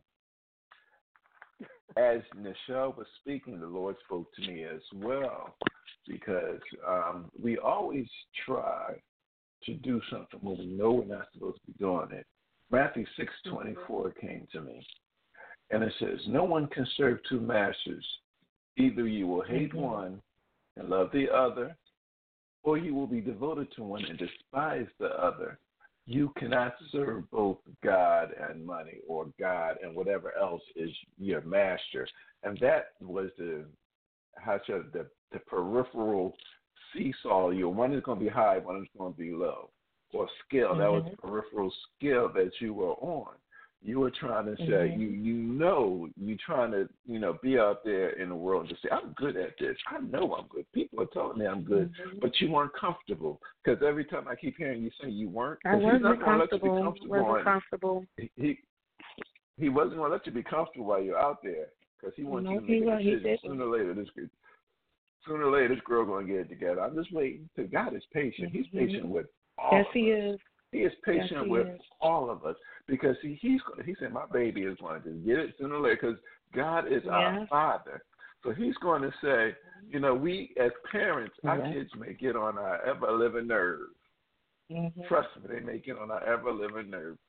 as 1.97 2.21
Nichelle 2.37 2.97
was 2.97 3.07
speaking, 3.21 3.59
the 3.59 3.67
Lord 3.67 3.95
spoke 4.05 4.27
to 4.35 4.41
me 4.51 4.63
as 4.63 4.81
well 4.93 5.55
because 6.07 6.59
um, 6.87 7.31
we 7.41 7.57
always 7.57 8.07
try 8.45 8.93
to 9.63 9.73
do 9.75 10.01
something 10.11 10.39
when 10.41 10.57
we 10.57 10.65
know 10.67 10.91
we're 10.91 11.15
not 11.15 11.27
supposed 11.33 11.59
to 11.65 11.71
be 11.71 11.77
doing 11.79 12.09
it. 12.11 12.25
Matthew 12.71 13.05
six 13.17 13.31
twenty 13.47 13.75
four 13.87 14.11
came 14.11 14.47
to 14.51 14.61
me, 14.61 14.85
and 15.71 15.83
it 15.83 15.93
says, 15.99 16.19
"No 16.27 16.43
one 16.43 16.67
can 16.67 16.85
serve 16.97 17.19
two 17.29 17.39
masters. 17.39 18.05
Either 18.77 19.07
you 19.07 19.27
will 19.27 19.43
hate 19.43 19.69
mm-hmm. 19.69 19.81
one 19.81 20.21
and 20.77 20.89
love 20.89 21.09
the 21.13 21.29
other, 21.29 21.75
or 22.65 22.77
you 22.79 22.93
will 22.95 23.07
be 23.07 23.21
devoted 23.21 23.71
to 23.75 23.83
one 23.83 24.03
and 24.05 24.17
despise 24.17 24.87
the 24.99 25.09
other. 25.09 25.59
You 26.07 26.33
cannot 26.37 26.73
serve 26.91 27.29
both 27.31 27.57
God 27.83 28.29
and 28.49 28.65
money 28.65 28.99
or 29.07 29.27
God 29.39 29.77
and 29.81 29.95
whatever 29.95 30.33
else 30.37 30.61
is 30.75 30.89
your 31.17 31.41
master. 31.41 32.07
And 32.43 32.57
that 32.59 32.93
was 32.99 33.29
the 33.37 33.65
how 34.37 34.59
should 34.65 34.91
the, 34.93 35.05
the 35.31 35.39
peripheral 35.39 36.35
seesaw. 36.93 37.51
You 37.51 37.69
one 37.69 37.93
is 37.93 38.03
going 38.03 38.19
to 38.19 38.25
be 38.25 38.29
high, 38.29 38.57
one 38.57 38.77
is 38.77 38.87
going 38.97 39.13
to 39.13 39.19
be 39.19 39.31
low, 39.31 39.69
or 40.13 40.27
scale. 40.47 40.69
Mm-hmm. 40.69 40.79
That 40.79 40.91
was 40.91 41.03
the 41.03 41.11
mm-hmm. 41.11 41.27
peripheral 41.27 41.73
scale 41.97 42.29
that 42.33 42.51
you 42.59 42.73
were 42.73 42.93
on 42.93 43.33
you 43.85 43.99
were 43.99 44.11
trying 44.11 44.45
to 44.47 44.55
say 44.57 44.89
mm-hmm. 44.89 44.99
you 44.99 45.07
you 45.09 45.33
know 45.33 46.09
you 46.19 46.35
trying 46.43 46.71
to 46.71 46.89
you 47.05 47.19
know 47.19 47.37
be 47.43 47.59
out 47.59 47.85
there 47.85 48.09
in 48.19 48.29
the 48.29 48.35
world 48.35 48.67
just 48.67 48.81
say 48.81 48.89
I'm 48.91 49.13
good 49.13 49.37
at 49.37 49.51
this. 49.59 49.77
I 49.87 49.99
know 50.01 50.33
I'm 50.33 50.47
good. 50.47 50.65
People 50.73 51.01
are 51.01 51.07
telling 51.13 51.37
me 51.37 51.45
I'm 51.45 51.63
good, 51.63 51.91
mm-hmm. 51.91 52.17
but 52.19 52.31
you 52.39 52.51
weren't 52.51 52.73
comfortable 52.73 53.39
because 53.63 53.81
every 53.87 54.03
time 54.05 54.27
I 54.27 54.35
keep 54.35 54.57
hearing 54.57 54.81
you 54.81 54.89
say 55.01 55.09
you 55.09 55.29
weren't, 55.29 55.59
I 55.65 55.75
wasn't 55.75 56.23
comfortable. 56.23 56.81
comfortable. 56.83 57.25
Wasn't 57.25 57.43
comfortable. 57.43 58.05
He 58.35 58.59
he 59.57 59.69
wasn't 59.69 59.97
going 59.97 60.09
to 60.09 60.17
let 60.17 60.25
you 60.25 60.31
be 60.31 60.43
comfortable 60.43 60.87
while 60.87 61.01
you're 61.01 61.19
out 61.19 61.41
there 61.43 61.67
because 61.99 62.15
he 62.15 62.23
wants 62.23 62.45
no, 62.45 62.53
you 62.53 62.59
to 62.59 62.65
make 62.65 62.99
a 62.99 63.03
decision. 63.03 63.37
Sooner 63.43 63.65
or 63.65 63.77
later, 63.77 63.93
this 63.93 64.07
sooner 65.25 65.45
or 65.45 65.51
later 65.51 65.75
this 65.75 65.83
girl 65.85 66.05
going 66.05 66.27
to 66.27 66.33
get 66.33 66.41
it 66.41 66.49
together. 66.49 66.81
I'm 66.81 66.95
just 66.95 67.13
waiting. 67.13 67.49
Because 67.55 67.71
God 67.71 67.95
is 67.95 68.03
patient. 68.13 68.49
Mm-hmm. 68.49 68.57
He's 68.57 68.67
patient 68.73 69.07
with 69.07 69.27
all. 69.57 69.77
Yes, 69.77 69.85
he 69.93 69.99
is. 70.11 70.39
He 70.75 70.81
is 70.81 70.91
patient 71.05 71.31
yes, 71.31 71.43
he 71.45 71.49
with 71.49 71.67
is. 71.67 71.81
all 72.01 72.29
of 72.29 72.45
us 72.45 72.55
because 72.85 73.15
he, 73.21 73.37
he's 73.41 73.61
he 73.85 73.95
said 73.97 74.11
my 74.11 74.25
baby 74.31 74.63
is 74.63 74.77
going 74.81 75.01
to 75.03 75.09
get 75.25 75.39
it 75.39 75.55
sooner 75.57 75.75
or 75.75 75.81
later 75.81 75.97
because 76.01 76.17
God 76.53 76.91
is 76.91 77.03
our 77.09 77.47
Father. 77.47 78.03
So 78.43 78.51
he's 78.51 78.75
going 78.75 79.01
to 79.01 79.11
say, 79.23 79.55
you 79.89 79.99
know, 79.99 80.13
we 80.13 80.53
as 80.61 80.71
parents, 80.91 81.33
our 81.45 81.61
kids 81.71 81.89
may 81.97 82.13
get 82.13 82.35
on 82.35 82.57
our 82.57 82.83
ever 82.85 83.11
living 83.11 83.47
nerves. 83.47 83.93
Mm-hmm. 84.69 85.01
Trust 85.07 85.29
me, 85.41 85.55
they 85.55 85.61
may 85.61 85.79
get 85.79 85.97
on 85.97 86.11
our 86.11 86.23
ever 86.27 86.51
living 86.51 86.89
nerves. 86.89 87.19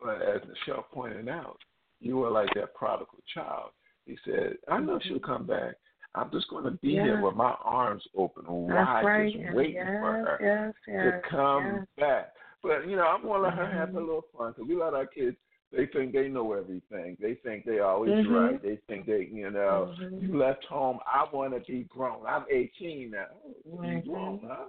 But 0.00 0.22
as 0.22 0.40
Nichelle 0.42 0.84
pointed 0.92 1.28
out, 1.28 1.58
you 2.00 2.22
are 2.22 2.30
like 2.30 2.50
that 2.54 2.74
prodigal 2.74 3.18
child. 3.32 3.70
He 4.06 4.16
said, 4.24 4.54
I 4.68 4.78
know 4.78 5.00
she'll 5.02 5.16
mm-hmm. 5.16 5.24
come 5.24 5.46
back. 5.46 5.74
I'm 6.14 6.30
just 6.30 6.48
going 6.48 6.64
to 6.64 6.70
be 6.70 6.90
yeah. 6.90 7.02
here 7.02 7.20
with 7.20 7.34
my 7.34 7.54
arms 7.64 8.04
open, 8.16 8.44
wide, 8.46 9.02
right. 9.02 9.32
just 9.32 9.52
waiting 9.52 9.74
yes, 9.74 9.86
for 10.00 10.12
her 10.12 10.38
yes, 10.40 10.74
yes, 10.86 11.22
to 11.24 11.28
come 11.28 11.86
back. 11.98 12.32
But 12.64 12.88
you 12.88 12.96
know, 12.96 13.04
I'm 13.04 13.22
gonna 13.22 13.42
let 13.42 13.54
her 13.54 13.70
have 13.70 13.90
a 13.90 13.92
mm-hmm. 13.92 14.06
little 14.06 14.24
fun 14.36 14.52
because 14.52 14.66
we 14.66 14.74
let 14.74 14.94
our 14.94 15.06
kids. 15.06 15.36
They 15.70 15.86
think 15.86 16.12
they 16.12 16.28
know 16.28 16.52
everything. 16.52 17.16
They 17.20 17.34
think 17.44 17.64
they 17.64 17.80
always 17.80 18.12
mm-hmm. 18.12 18.32
right. 18.32 18.62
They 18.62 18.78
think 18.86 19.06
they, 19.06 19.28
you 19.30 19.50
know, 19.50 19.94
mm-hmm. 20.00 20.24
you 20.24 20.38
left 20.38 20.64
home. 20.64 20.98
I 21.04 21.26
want 21.30 21.52
to 21.52 21.60
be 21.70 21.82
grown. 21.90 22.24
I'm 22.26 22.44
18 22.50 23.10
now. 23.10 23.24
Mm-hmm. 23.68 23.84
You 23.84 24.02
grown, 24.02 24.40
huh? 24.46 24.64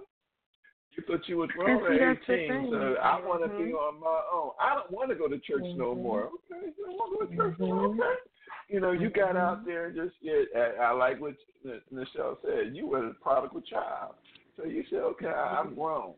You 0.96 1.04
thought 1.06 1.28
you 1.28 1.38
were 1.38 1.46
grown 1.46 1.84
at 1.92 2.18
18, 2.28 2.68
so 2.70 2.96
I 3.02 3.20
want 3.20 3.42
to 3.44 3.48
be 3.48 3.70
mm-hmm. 3.70 3.74
on 3.74 4.00
my 4.00 4.20
own. 4.32 4.50
I 4.60 4.74
don't 4.74 4.90
want 4.90 5.10
to 5.10 5.14
go 5.14 5.28
to 5.28 5.38
church 5.38 5.62
no 5.76 5.92
mm-hmm. 5.92 6.02
more. 6.02 6.24
Okay, 6.24 6.72
you 6.76 6.84
don't 6.84 6.96
want 6.96 7.30
to 7.30 7.36
go 7.36 7.50
to 7.50 7.56
church? 7.56 7.60
Okay. 7.60 8.20
You 8.68 8.80
know, 8.80 8.90
you 8.90 9.08
got 9.08 9.36
out 9.36 9.64
there 9.64 9.86
and 9.86 9.96
just 9.96 10.14
get. 10.22 10.48
I 10.82 10.90
like 10.92 11.20
what 11.20 11.34
Nichelle 11.64 12.36
said. 12.42 12.74
You 12.74 12.88
were 12.88 13.06
a 13.06 13.14
prodigal 13.14 13.60
child, 13.62 14.16
so 14.56 14.64
you 14.66 14.82
said, 14.90 15.00
"Okay, 15.00 15.28
I'm 15.28 15.74
grown." 15.76 16.14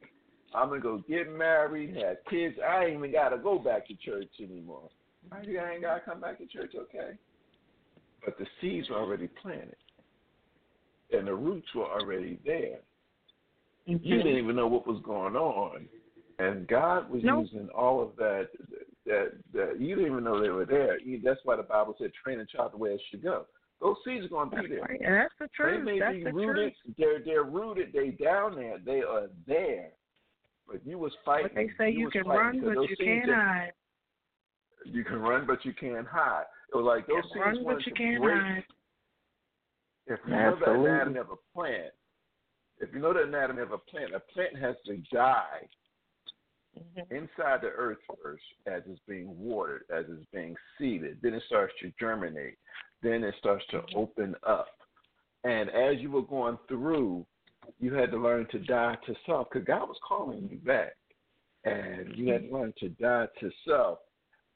I'm 0.55 0.69
gonna 0.69 0.81
go 0.81 1.03
get 1.09 1.31
married, 1.31 1.97
have 1.97 2.17
kids. 2.31 2.57
I 2.67 2.87
ain't 2.87 2.99
even 2.99 3.13
gotta 3.13 3.39
go 3.39 3.59
back 3.59 3.87
to 3.89 3.95
church 3.95 4.29
anymore. 4.41 4.89
I 5.31 5.41
ain't 5.41 5.83
gotta 5.83 6.01
come 6.05 6.21
back 6.21 6.39
to 6.39 6.47
church, 6.47 6.73
okay? 6.75 7.19
But 8.25 8.39
the 8.39 8.47
seeds 8.61 8.89
were 8.89 8.97
already 8.97 9.29
planted, 9.43 9.77
and 11.13 11.27
the 11.27 11.35
roots 11.35 11.69
were 11.75 11.85
already 11.85 12.39
there. 12.45 12.81
Mm-hmm. 13.89 14.05
You 14.05 14.17
didn't 14.23 14.39
even 14.39 14.57
know 14.57 14.67
what 14.67 14.87
was 14.87 15.01
going 15.05 15.37
on, 15.37 15.87
and 16.39 16.67
God 16.67 17.11
was 17.11 17.23
nope. 17.25 17.47
using 17.51 17.69
all 17.71 18.03
of 18.03 18.17
that. 18.17 18.49
That 19.07 19.33
that 19.55 19.81
you 19.81 19.95
didn't 19.97 20.13
even 20.13 20.25
know 20.25 20.41
they 20.41 20.51
were 20.51 20.67
there. 20.67 20.99
That's 21.25 21.41
why 21.45 21.57
the 21.57 21.63
Bible 21.63 21.95
said, 21.99 22.11
"Train 22.23 22.41
a 22.41 22.47
child 22.47 22.73
the 22.73 22.79
way 22.79 22.91
it 22.91 23.01
should 23.11 23.23
go." 23.23 23.47
Those 23.81 23.97
seeds 24.05 24.27
are 24.27 24.29
going 24.29 24.51
to 24.51 24.63
be 24.63 24.69
there. 24.69 24.81
Right. 24.81 25.01
And 25.01 25.15
that's 25.15 25.35
the 25.39 25.49
truth. 25.57 25.85
They 25.85 25.93
may 25.93 26.01
that's 26.01 26.15
be 26.15 26.25
the 26.25 26.33
rooted. 26.33 26.75
Truth. 26.85 26.97
They're 26.99 27.21
they're 27.25 27.45
rooted. 27.45 27.93
They 27.93 28.11
down 28.11 28.57
there. 28.57 28.79
They 28.85 29.01
are 29.01 29.29
there. 29.47 29.91
But 30.69 30.87
you 30.87 30.99
was 30.99 31.13
fighting. 31.25 31.51
But 31.55 31.57
they 31.57 31.71
say 31.79 31.91
you, 31.91 32.01
you 32.01 32.11
can 32.11 32.27
run, 32.27 32.61
but 32.61 32.89
you 32.89 32.97
can't 32.97 33.31
hide. 33.31 33.73
You 34.85 35.05
can 35.05 35.19
run, 35.19 35.47
but 35.47 35.65
you 35.65 35.73
can't 35.73 36.07
hide. 36.07 36.45
It 36.73 36.77
was 36.77 36.85
like 36.85 37.07
those 37.07 37.25
you 37.35 37.41
run, 37.41 37.65
but 37.65 37.87
you 37.87 37.93
can't 37.93 38.23
break. 38.23 38.41
hide. 38.41 38.65
If 40.07 40.21
you 40.27 40.33
know 40.33 40.59
the 40.65 40.73
anatomy 40.73 41.19
of 41.19 41.27
a 41.31 41.37
plant, 41.55 41.93
if 42.81 42.91
you 42.93 43.01
know 43.01 43.13
the 43.13 43.25
anatomy 43.25 43.63
of 43.63 43.73
a 43.73 43.79
plant, 43.79 44.15
a 44.15 44.21
plant 44.33 44.57
has 44.59 44.77
to 44.87 44.97
die 45.13 45.67
mm-hmm. 46.79 47.15
inside 47.15 47.61
the 47.63 47.69
earth 47.69 47.99
first 48.23 48.43
as 48.67 48.83
it's 48.89 49.01
being 49.09 49.35
watered, 49.39 49.83
as 49.95 50.05
it's 50.09 50.27
being 50.33 50.55
seeded. 50.79 51.19
Then 51.23 51.35
it 51.35 51.43
starts 51.47 51.75
to 51.83 51.93
germinate. 51.99 52.57
Then 53.03 53.25
it 53.25 53.35
starts 53.39 53.65
to 53.71 53.79
mm-hmm. 53.79 53.99
open 53.99 54.35
up. 54.47 54.69
And 55.45 55.71
as 55.71 56.01
you 56.01 56.11
were 56.11 56.23
going 56.23 56.59
through 56.69 57.27
you 57.79 57.95
had 57.95 58.11
to 58.11 58.19
learn 58.19 58.47
to 58.51 58.59
die 58.59 58.97
to 59.07 59.15
self 59.27 59.49
because 59.51 59.67
God 59.67 59.89
was 59.89 59.99
calling 60.07 60.49
you 60.51 60.59
back. 60.59 60.93
And 61.65 62.17
you 62.17 62.33
had 62.33 62.49
to 62.49 62.55
learn 62.57 62.73
to 62.81 62.89
die 62.91 63.27
to 63.41 63.51
self. 63.67 63.99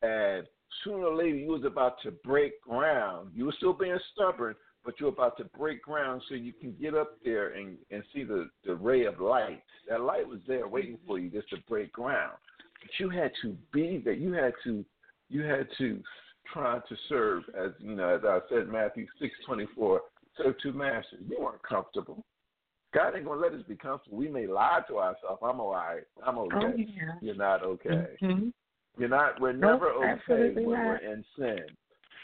And 0.02 0.46
sooner 0.82 1.06
or 1.06 1.16
later, 1.16 1.36
you 1.36 1.50
was 1.50 1.64
about 1.64 1.96
to 2.02 2.10
break 2.10 2.60
ground. 2.62 3.30
You 3.34 3.46
were 3.46 3.54
still 3.56 3.72
being 3.72 3.98
stubborn, 4.14 4.54
but 4.84 4.94
you're 4.98 5.10
about 5.10 5.36
to 5.38 5.44
break 5.56 5.82
ground 5.82 6.22
so 6.28 6.34
you 6.34 6.52
can 6.52 6.74
get 6.80 6.94
up 6.94 7.18
there 7.24 7.54
and, 7.54 7.76
and 7.90 8.02
see 8.14 8.24
the, 8.24 8.48
the 8.64 8.74
ray 8.74 9.04
of 9.04 9.20
light. 9.20 9.62
That 9.88 10.00
light 10.00 10.26
was 10.26 10.40
there 10.46 10.66
waiting 10.68 10.98
for 11.06 11.18
you 11.18 11.30
just 11.30 11.50
to 11.50 11.56
break 11.68 11.92
ground. 11.92 12.36
But 12.80 12.90
you 12.98 13.10
had 13.10 13.30
to 13.42 13.56
be 13.72 14.00
there. 14.04 14.14
You 14.14 14.32
had 14.32 14.54
to 14.64 14.84
you 15.28 15.42
had 15.42 15.66
to 15.78 16.00
try 16.52 16.78
to 16.78 16.96
serve 17.08 17.44
as 17.58 17.70
you 17.78 17.94
know, 17.94 18.08
as 18.08 18.22
I 18.24 18.40
said 18.48 18.68
Matthew 18.68 19.06
six 19.20 19.32
twenty 19.46 19.66
four, 19.74 20.02
serve 20.36 20.56
two 20.62 20.72
masters. 20.72 21.20
You 21.28 21.38
weren't 21.40 21.62
comfortable. 21.62 22.24
God 22.94 23.14
ain't 23.16 23.24
gonna 23.24 23.40
let 23.40 23.52
us 23.52 23.62
be 23.66 23.74
comfortable. 23.74 24.18
We 24.18 24.28
may 24.28 24.46
lie 24.46 24.80
to 24.88 24.98
ourselves. 24.98 25.40
I'm 25.42 25.60
all 25.60 25.72
right. 25.72 26.02
I'm 26.24 26.38
okay. 26.38 26.56
Oh, 26.56 26.72
yeah. 26.76 27.12
You're 27.22 27.34
not 27.34 27.62
okay. 27.62 28.06
Mm-hmm. 28.22 28.48
You're 28.98 29.08
not. 29.08 29.40
We're 29.40 29.52
never 29.52 29.88
okay 29.88 30.52
when 30.54 30.72
not. 30.72 30.86
we're 30.86 30.96
in 30.96 31.24
sin. 31.38 31.60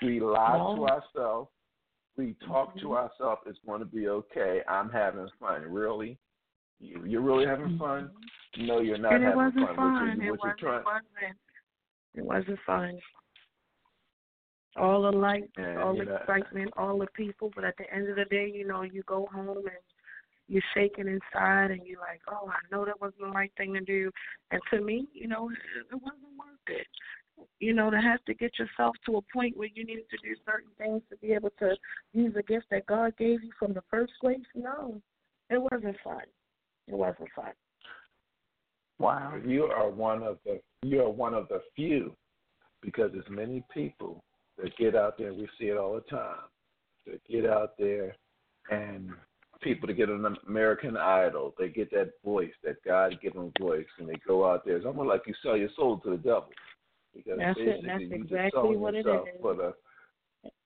We 0.02 0.20
lie 0.20 0.58
no. 0.58 0.76
to 0.76 0.86
ourselves. 0.86 1.48
We 2.16 2.36
talk 2.46 2.70
mm-hmm. 2.70 2.80
to 2.80 2.96
ourselves. 2.96 3.42
It's 3.46 3.58
going 3.66 3.80
to 3.80 3.86
be 3.86 4.08
okay. 4.08 4.60
I'm 4.68 4.90
having 4.90 5.28
fun. 5.40 5.62
Really? 5.62 6.18
You, 6.80 7.18
are 7.18 7.22
really 7.22 7.46
having 7.46 7.66
mm-hmm. 7.66 7.78
fun? 7.78 8.10
No, 8.58 8.80
you're 8.80 8.98
not 8.98 9.14
and 9.14 9.24
having 9.24 9.38
wasn't 9.38 9.66
fun. 9.66 9.76
fun. 9.76 10.08
What, 10.08 10.24
you, 10.24 10.34
it, 10.34 10.40
wasn't 10.40 10.58
trying... 10.58 10.84
fun. 10.84 11.00
it 12.14 12.24
wasn't 12.24 12.58
fun. 12.66 12.98
all 14.76 15.02
the 15.02 15.16
lights, 15.16 15.52
And, 15.56 15.78
all 15.78 15.96
the 15.96 16.04
know- 16.04 16.16
excitement, 16.16 16.70
all 16.76 16.98
the 16.98 17.06
people. 17.14 17.50
But 17.54 17.64
at 17.64 17.76
the 17.78 17.92
end 17.92 18.08
of 18.08 18.16
the 18.16 18.26
day, 18.26 18.50
you 18.52 18.66
know, 18.66 18.82
you 18.82 19.02
go 19.06 19.28
home 19.32 19.48
and 19.48 19.66
you're 20.48 20.62
shaking 20.74 21.06
inside, 21.06 21.70
and 21.70 21.86
you're 21.86 22.00
like, 22.00 22.20
oh, 22.30 22.48
I 22.48 22.74
know 22.74 22.84
that 22.84 23.00
wasn't 23.00 23.20
the 23.20 23.28
right 23.28 23.52
thing 23.56 23.74
to 23.74 23.80
do. 23.80 24.10
And 24.50 24.60
to 24.72 24.80
me, 24.80 25.06
you 25.12 25.28
know, 25.28 25.50
it, 25.50 25.58
it 25.92 25.94
wasn't 25.94 26.38
worth 26.38 26.68
it. 26.68 26.86
You 27.60 27.74
know, 27.74 27.90
to 27.90 28.00
have 28.00 28.24
to 28.24 28.34
get 28.34 28.58
yourself 28.58 28.96
to 29.06 29.18
a 29.18 29.20
point 29.32 29.56
where 29.56 29.68
you 29.72 29.84
needed 29.84 30.08
to 30.10 30.16
do 30.22 30.34
certain 30.44 30.70
things 30.76 31.02
to 31.10 31.16
be 31.18 31.32
able 31.32 31.50
to 31.60 31.76
use 32.12 32.34
a 32.36 32.42
gift 32.42 32.66
that 32.70 32.86
God 32.86 33.16
gave 33.16 33.44
you 33.44 33.50
from 33.58 33.74
the 33.74 33.82
first 33.90 34.12
place. 34.20 34.40
No, 34.54 35.00
it 35.50 35.60
wasn't 35.60 35.96
fun. 36.02 36.22
It 36.88 36.94
wasn't 36.94 37.28
fun. 37.36 37.52
Wow. 38.98 39.34
You 39.46 39.64
are 39.64 39.88
one 39.88 40.22
of 40.22 40.38
the 40.44 40.60
you 40.82 41.02
are 41.02 41.10
one 41.10 41.34
of 41.34 41.48
the 41.48 41.60
few 41.76 42.14
because 42.82 43.10
there's 43.12 43.24
many 43.30 43.64
people 43.72 44.24
that 44.56 44.76
get 44.76 44.96
out 44.96 45.18
there 45.18 45.32
we 45.32 45.48
see 45.58 45.66
it 45.66 45.76
all 45.76 45.94
the 45.94 46.00
time. 46.16 46.36
That 47.06 47.20
get 47.28 47.46
out 47.46 47.74
there 47.78 48.16
and 48.70 49.10
people 49.62 49.86
to 49.86 49.94
get 49.94 50.08
an 50.08 50.36
American 50.46 50.96
Idol, 50.96 51.54
they 51.58 51.68
get 51.68 51.90
that 51.90 52.12
voice, 52.24 52.52
that 52.64 52.76
God 52.84 53.18
given 53.22 53.52
voice, 53.60 53.86
and 53.98 54.08
they 54.08 54.14
go 54.26 54.48
out 54.48 54.64
there. 54.64 54.76
It's 54.76 54.86
almost 54.86 55.08
like 55.08 55.22
you 55.26 55.34
sell 55.42 55.56
your 55.56 55.70
soul 55.76 55.98
to 55.98 56.10
the 56.10 56.16
devil. 56.16 56.48
Because 57.14 57.38
That's 57.38 57.58
it. 57.60 57.80
That's 57.86 58.02
you 58.02 58.14
exactly 58.14 58.76
what 58.76 58.94
it 58.94 59.00
is. 59.00 59.40
for 59.40 59.54
the 59.54 59.74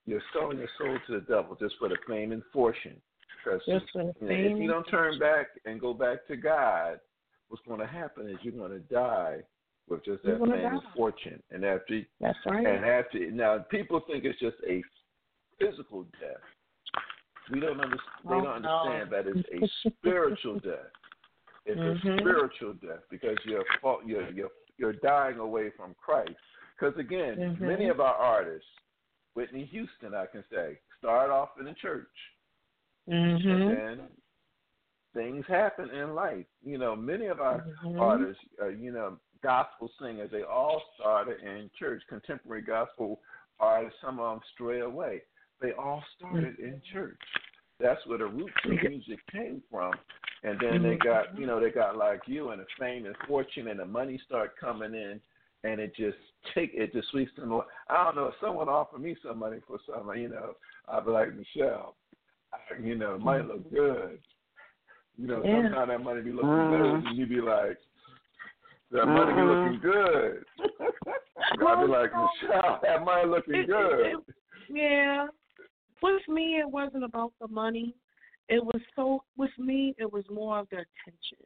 you're 0.04 0.22
selling 0.32 0.58
your 0.58 0.68
soul 0.78 0.98
to 1.06 1.20
the 1.20 1.26
devil 1.26 1.56
just 1.58 1.76
for 1.78 1.88
the 1.88 1.96
fame 2.08 2.32
and 2.32 2.42
fortune. 2.52 3.00
Because 3.44 3.60
Just 3.66 3.86
for 3.92 4.04
the 4.04 4.14
you 4.20 4.26
know, 4.26 4.28
fame 4.28 4.56
if 4.56 4.62
you 4.62 4.68
don't 4.68 4.84
turn 4.84 5.18
back 5.18 5.46
and 5.64 5.80
go 5.80 5.94
back 5.94 6.26
to 6.28 6.36
God, 6.36 6.98
what's 7.48 7.64
going 7.66 7.80
to 7.80 7.86
happen 7.86 8.28
is 8.28 8.36
you're 8.42 8.52
going 8.52 8.72
to 8.72 8.80
die 8.80 9.38
with 9.88 10.04
just 10.04 10.22
that 10.24 10.38
fame 10.38 10.52
and 10.52 10.80
fortune. 10.96 11.42
And 11.50 11.64
after 11.64 12.00
That's 12.20 12.38
right. 12.46 12.66
and 12.66 12.84
after 12.84 13.30
now, 13.30 13.58
people 13.70 14.00
think 14.10 14.24
it's 14.24 14.38
just 14.40 14.56
a 14.68 14.82
physical 15.58 16.04
death. 16.20 16.42
We 17.50 17.60
don't 17.60 17.80
understand. 17.80 18.24
They 18.28 18.34
Oh, 18.34 18.42
don't 18.42 18.64
understand 18.64 19.10
that 19.10 19.26
it's 19.26 19.48
a 19.50 19.90
spiritual 19.98 20.60
death. 20.60 20.92
It's 21.66 21.80
Mhm. 21.80 22.16
a 22.16 22.20
spiritual 22.20 22.74
death 22.74 23.02
because 23.10 23.38
you're 23.44 23.64
you're 24.04 24.30
you're 24.30 24.50
you're 24.78 24.92
dying 24.94 25.38
away 25.38 25.70
from 25.70 25.94
Christ. 25.94 26.36
Because 26.78 26.96
again, 26.98 27.36
Mhm. 27.38 27.60
many 27.60 27.88
of 27.88 28.00
our 28.00 28.14
artists, 28.14 28.68
Whitney 29.34 29.64
Houston, 29.66 30.14
I 30.14 30.26
can 30.26 30.44
say, 30.50 30.78
start 30.98 31.30
off 31.30 31.50
in 31.58 31.66
the 31.66 31.74
church 31.74 32.08
Mhm. 33.08 33.44
and 33.50 33.70
then 33.70 34.08
things 35.14 35.46
happen 35.46 35.90
in 35.90 36.14
life. 36.14 36.46
You 36.64 36.78
know, 36.78 36.96
many 36.96 37.26
of 37.26 37.40
our 37.40 37.64
Mhm. 37.84 38.00
artists, 38.00 38.42
uh, 38.60 38.68
you 38.68 38.92
know, 38.92 39.18
gospel 39.42 39.88
singers, 40.00 40.30
they 40.30 40.42
all 40.42 40.80
started 40.94 41.40
in 41.40 41.70
church. 41.78 42.02
Contemporary 42.08 42.62
gospel 42.62 43.20
artists, 43.60 44.00
some 44.00 44.18
of 44.18 44.30
them 44.30 44.48
stray 44.54 44.80
away. 44.80 45.22
They 45.62 45.72
all 45.72 46.00
mm. 46.00 46.16
started 46.18 46.58
in 46.58 46.82
church. 46.92 47.18
That's 47.80 48.04
where 48.06 48.18
the 48.18 48.26
roots 48.26 48.52
of 48.64 48.70
music 48.70 49.18
came 49.30 49.62
from. 49.70 49.92
And 50.44 50.58
then 50.60 50.82
they 50.82 50.96
mm-hmm. 50.96 51.08
got, 51.08 51.38
you 51.38 51.46
know, 51.46 51.60
they 51.60 51.70
got 51.70 51.96
like 51.96 52.22
you 52.26 52.50
and 52.50 52.60
the 52.60 52.66
fame 52.78 53.06
and 53.06 53.14
fortune 53.28 53.68
and 53.68 53.78
the 53.78 53.86
money 53.86 54.20
start 54.26 54.52
coming 54.60 54.92
in, 54.92 55.20
and 55.62 55.80
it 55.80 55.94
just 55.96 56.16
take 56.52 56.72
it 56.74 56.92
just 56.92 57.08
sweeps 57.10 57.30
them. 57.36 57.52
away. 57.52 57.64
I 57.88 58.04
don't 58.04 58.16
know 58.16 58.26
if 58.26 58.34
someone 58.40 58.68
offered 58.68 59.00
me 59.00 59.16
some 59.24 59.38
money 59.38 59.58
for 59.66 59.78
something, 59.86 60.20
you 60.20 60.28
know, 60.28 60.54
I'd 60.88 61.04
be 61.04 61.12
like 61.12 61.28
Nichelle, 61.28 61.94
I, 62.52 62.82
you 62.82 62.96
know, 62.96 63.14
it 63.14 63.20
might 63.20 63.46
look 63.46 63.64
mm-hmm. 63.66 63.76
good. 63.76 64.18
You 65.16 65.26
know, 65.28 65.42
Yeah. 65.44 65.62
sometimes 65.62 65.88
that 65.88 66.02
money 66.02 66.22
be 66.22 66.32
looking 66.32 66.48
good, 66.48 66.80
mm-hmm. 66.80 67.06
and 67.06 67.18
you 67.18 67.26
be 67.26 67.40
like, 67.40 67.78
that 68.90 69.06
money 69.06 69.32
be 69.32 69.38
Mhm. 69.38 69.64
looking 69.64 69.80
good. 69.80 70.44
I'd 71.66 71.80
be 71.80 71.86
like. 71.86 72.12
Nichelle, 72.12 72.80
that 72.82 73.04
money 73.04 73.28
looking 73.30 73.66
good. 73.66 74.16
yeah. 74.68 75.28
With 76.02 76.26
me, 76.28 76.58
it 76.58 76.68
wasn't 76.68 77.04
about 77.04 77.32
the 77.40 77.48
money. 77.48 77.94
It 78.48 78.64
was 78.64 78.80
so. 78.96 79.22
With 79.36 79.56
me, 79.58 79.94
it 79.98 80.12
was 80.12 80.24
more 80.30 80.58
of 80.58 80.68
the 80.70 80.78
attention 80.78 81.38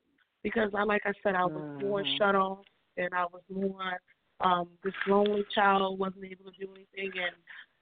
because 0.43 0.71
I, 0.75 0.83
like 0.83 1.03
I 1.05 1.13
said, 1.23 1.35
I 1.35 1.45
was 1.45 1.65
more 1.81 2.03
Mhm. 2.03 2.19
shut 2.19 2.35
off, 2.35 2.65
and 2.97 3.13
I 3.15 3.27
was 3.27 3.43
more 3.51 4.01
um 4.41 4.69
this 4.83 4.95
lonely 5.07 5.45
child, 5.55 5.99
wasn't 5.99 6.25
able 6.25 6.51
to 6.51 6.59
do 6.59 6.69
anything, 6.75 7.19
and 7.21 7.35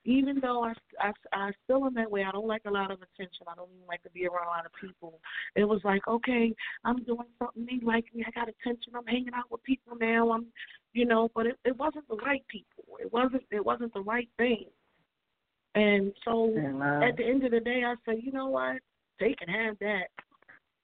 even 0.05 0.39
though 0.41 0.65
I, 0.65 0.75
I, 1.01 1.13
I 1.33 1.53
still 1.65 1.85
am 1.87 1.95
that 1.95 2.11
way, 2.11 2.25
I 2.25 2.31
don't 2.31 2.47
like 2.47 2.63
a 2.67 2.71
lot 2.71 2.91
of 2.91 3.01
attention. 3.01 3.47
I 3.49 3.55
don't 3.55 3.71
even 3.75 3.87
like 3.89 4.03
to 4.03 4.11
be 4.11 4.27
around 4.27 4.47
a 4.47 4.51
lot 4.51 4.67
of 4.67 4.73
people. 4.79 5.19
It 5.57 5.65
was 5.65 5.81
like, 5.83 6.07
okay, 6.07 6.55
I'm 6.85 7.03
doing 7.05 7.27
something. 7.39 7.67
They 7.67 7.85
like 7.85 8.05
me. 8.15 8.25
I 8.27 8.31
got 8.31 8.49
attention. 8.49 8.93
I'm 8.95 9.07
hanging 9.07 9.33
out 9.35 9.51
with 9.51 9.63
people 9.63 9.97
now. 9.99 10.31
I'm, 10.31 10.47
you 10.93 11.07
know, 11.07 11.31
but 11.35 11.47
it, 11.47 11.57
it 11.65 11.77
wasn't 11.79 12.07
the 12.09 12.17
right 12.17 12.45
people. 12.49 12.85
It 13.01 13.13
wasn't. 13.13 13.45
It 13.51 13.65
wasn't 13.65 13.95
the 13.95 14.03
right 14.03 14.29
thing. 14.37 14.67
And 15.75 16.13
so 16.25 16.53
Amen. 16.57 17.03
at 17.03 17.17
the 17.17 17.25
end 17.25 17.45
of 17.45 17.51
the 17.51 17.61
day, 17.61 17.83
I 17.85 17.95
say, 18.07 18.21
you 18.23 18.33
know 18.33 18.49
what? 18.49 18.77
They 19.19 19.35
can 19.35 19.49
have 19.49 19.79
that. 19.81 20.09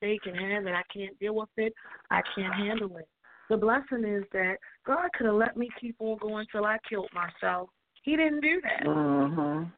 They 0.00 0.18
can 0.22 0.34
have 0.34 0.66
it. 0.66 0.74
I 0.74 0.82
can't 0.92 1.18
deal 1.18 1.34
with 1.34 1.48
it. 1.56 1.74
I 2.10 2.22
can't 2.34 2.54
handle 2.54 2.96
it. 2.96 3.08
The 3.48 3.56
blessing 3.56 4.04
is 4.04 4.24
that 4.32 4.56
God 4.86 5.08
could 5.16 5.26
have 5.26 5.34
let 5.34 5.56
me 5.56 5.68
keep 5.80 5.96
on 5.98 6.18
going 6.18 6.46
till 6.50 6.64
I 6.64 6.78
killed 6.88 7.10
myself. 7.12 7.68
He 8.02 8.16
didn't 8.16 8.40
do 8.40 8.60
that. 8.62 8.84
Mhm. 8.84 9.70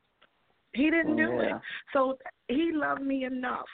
He 0.75 0.91
didn't 0.91 1.17
do 1.17 1.33
Yeah. 1.41 1.57
it. 1.57 1.63
So 1.93 2.19
he 2.49 2.73
loved 2.73 3.03
me 3.03 3.25
enough 3.25 3.69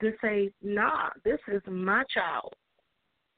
to 0.00 0.16
say, 0.20 0.52
nah, 0.62 1.10
this 1.24 1.40
is 1.48 1.62
my 1.66 2.04
child. 2.04 2.54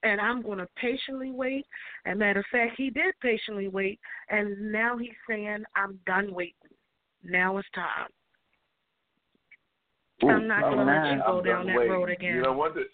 And 0.02 0.20
I'm 0.20 0.42
going 0.42 0.58
to 0.58 0.68
patiently 0.76 1.32
wait. 1.32 1.66
And 2.04 2.18
matter 2.18 2.40
of 2.40 2.46
fact, 2.46 2.76
he 2.76 2.90
did 2.90 3.18
patiently 3.20 3.68
wait. 3.68 3.98
And 4.28 4.70
now 4.70 4.96
he's 4.98 5.16
saying, 5.26 5.64
I'm 5.74 5.98
done 6.06 6.32
waiting. 6.32 6.63
Now 7.24 7.56
it's 7.58 7.68
time. 7.74 8.08
I'm 10.22 10.46
not 10.46 10.62
going 10.62 10.78
to 10.78 10.84
let 10.84 11.12
you 11.12 11.22
go 11.26 11.38
I'm 11.38 11.44
down 11.44 11.66
that 11.66 11.76
waiting. 11.76 11.92
road 11.92 12.10
again. 12.10 12.36
You 12.36 12.42
don't 12.42 12.56
want 12.56 12.74
the 12.74 12.84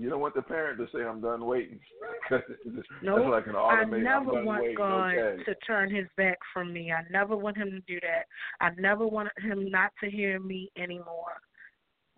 you 0.00 0.08
don't 0.08 0.20
want 0.20 0.36
the 0.36 0.42
parent 0.42 0.78
to 0.78 0.86
say 0.96 1.04
I'm 1.04 1.20
done 1.20 1.44
waiting. 1.44 1.80
That's 2.30 2.44
No, 3.02 3.16
like 3.16 3.48
I 3.48 3.84
never 3.84 4.38
I'm 4.38 4.44
want 4.44 4.62
waiting. 4.62 4.76
God 4.76 5.14
okay. 5.14 5.42
to 5.42 5.54
turn 5.66 5.92
his 5.92 6.06
back 6.16 6.38
from 6.54 6.72
me. 6.72 6.92
I 6.92 7.02
never 7.10 7.36
want 7.36 7.56
him 7.56 7.70
to 7.70 7.80
do 7.80 7.98
that. 8.02 8.26
I 8.60 8.70
never 8.80 9.06
want 9.08 9.28
him 9.38 9.68
not 9.70 9.90
to 10.02 10.08
hear 10.08 10.38
me 10.38 10.70
anymore. 10.76 11.34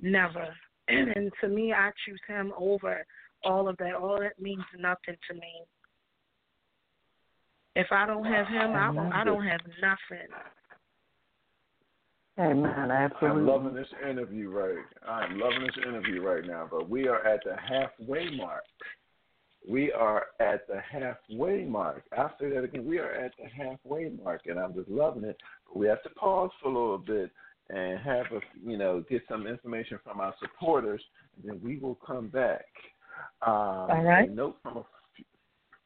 Never. 0.00 0.48
And, 0.88 1.08
and 1.16 1.32
to 1.40 1.48
me, 1.48 1.72
I 1.72 1.90
choose 2.06 2.20
him 2.28 2.52
over 2.58 3.02
all 3.44 3.66
of 3.66 3.78
that. 3.78 3.94
All 3.94 4.18
that 4.20 4.38
means 4.38 4.64
nothing 4.78 5.16
to 5.30 5.34
me. 5.34 5.62
If 7.76 7.86
I 7.92 8.04
don't 8.04 8.24
have 8.24 8.46
him, 8.46 8.72
I 8.72 9.20
I 9.22 9.24
don't 9.24 9.46
have 9.46 9.60
nothing. 9.80 10.28
Amen. 12.40 12.90
I'm 13.20 13.46
loving 13.46 13.74
this 13.74 13.88
interview 14.08 14.50
right. 14.50 14.84
I'm 15.06 15.38
loving 15.38 15.62
this 15.62 15.84
interview 15.86 16.22
right 16.22 16.46
now, 16.46 16.66
but 16.70 16.88
we 16.88 17.06
are 17.06 17.26
at 17.26 17.40
the 17.44 17.54
halfway 17.56 18.34
mark. 18.34 18.62
We 19.68 19.92
are 19.92 20.24
at 20.40 20.66
the 20.66 20.80
halfway 20.80 21.64
mark. 21.64 22.04
I'll 22.16 22.34
say 22.40 22.48
that 22.50 22.64
again. 22.64 22.86
We 22.86 22.98
are 22.98 23.12
at 23.12 23.32
the 23.38 23.46
halfway 23.46 24.08
mark, 24.08 24.42
and 24.46 24.58
I'm 24.58 24.72
just 24.72 24.88
loving 24.88 25.24
it. 25.24 25.36
But 25.66 25.76
we 25.76 25.86
have 25.86 26.02
to 26.04 26.08
pause 26.10 26.50
for 26.62 26.70
a 26.70 26.72
little 26.72 26.98
bit 26.98 27.30
and 27.68 27.98
have 28.00 28.26
a, 28.32 28.40
you 28.66 28.78
know, 28.78 29.04
get 29.10 29.22
some 29.28 29.46
information 29.46 29.98
from 30.02 30.20
our 30.20 30.34
supporters, 30.40 31.02
and 31.36 31.50
then 31.50 31.60
we 31.62 31.78
will 31.78 31.96
come 31.96 32.28
back. 32.28 32.64
Um, 33.46 33.52
All 33.52 34.02
right. 34.02 34.30
A 34.30 34.32
note 34.32 34.56
from 34.62 34.78
a 34.78 34.84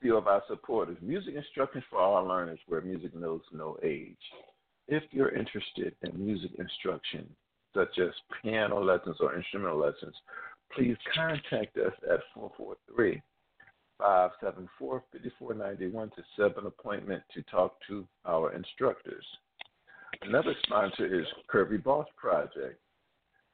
few 0.01 0.17
of 0.17 0.29
our 0.29 0.43
supporters: 0.47 0.99
music 1.03 1.35
instructions 1.35 1.85
for 1.91 1.99
all 1.99 2.25
learners, 2.25 2.61
where 2.69 2.81
music 2.81 3.13
knows 3.15 3.41
no 3.53 3.77
age. 3.83 4.17
If 4.87 5.03
you're 5.11 5.35
interested 5.35 5.95
in 6.03 6.25
music 6.25 6.53
instruction, 6.59 7.27
such 7.75 7.99
as 7.99 8.11
piano 8.43 8.81
lessons 8.81 9.17
or 9.21 9.35
instrumental 9.35 9.79
lessons, 9.79 10.15
please 10.73 10.97
contact 11.15 11.77
us 11.79 11.93
at 12.11 12.21
443 12.35 13.23
574 13.99 15.05
5491 15.13 16.11
to 16.11 16.23
set 16.37 16.59
an 16.59 16.67
appointment 16.67 17.23
to 17.33 17.43
talk 17.45 17.77
to 17.89 18.07
our 18.27 18.53
instructors. 18.53 19.25
Another 20.23 20.55
sponsor 20.67 21.07
is 21.07 21.27
Kirby 21.49 21.79
Boss 21.79 22.07
Project. 22.17 22.79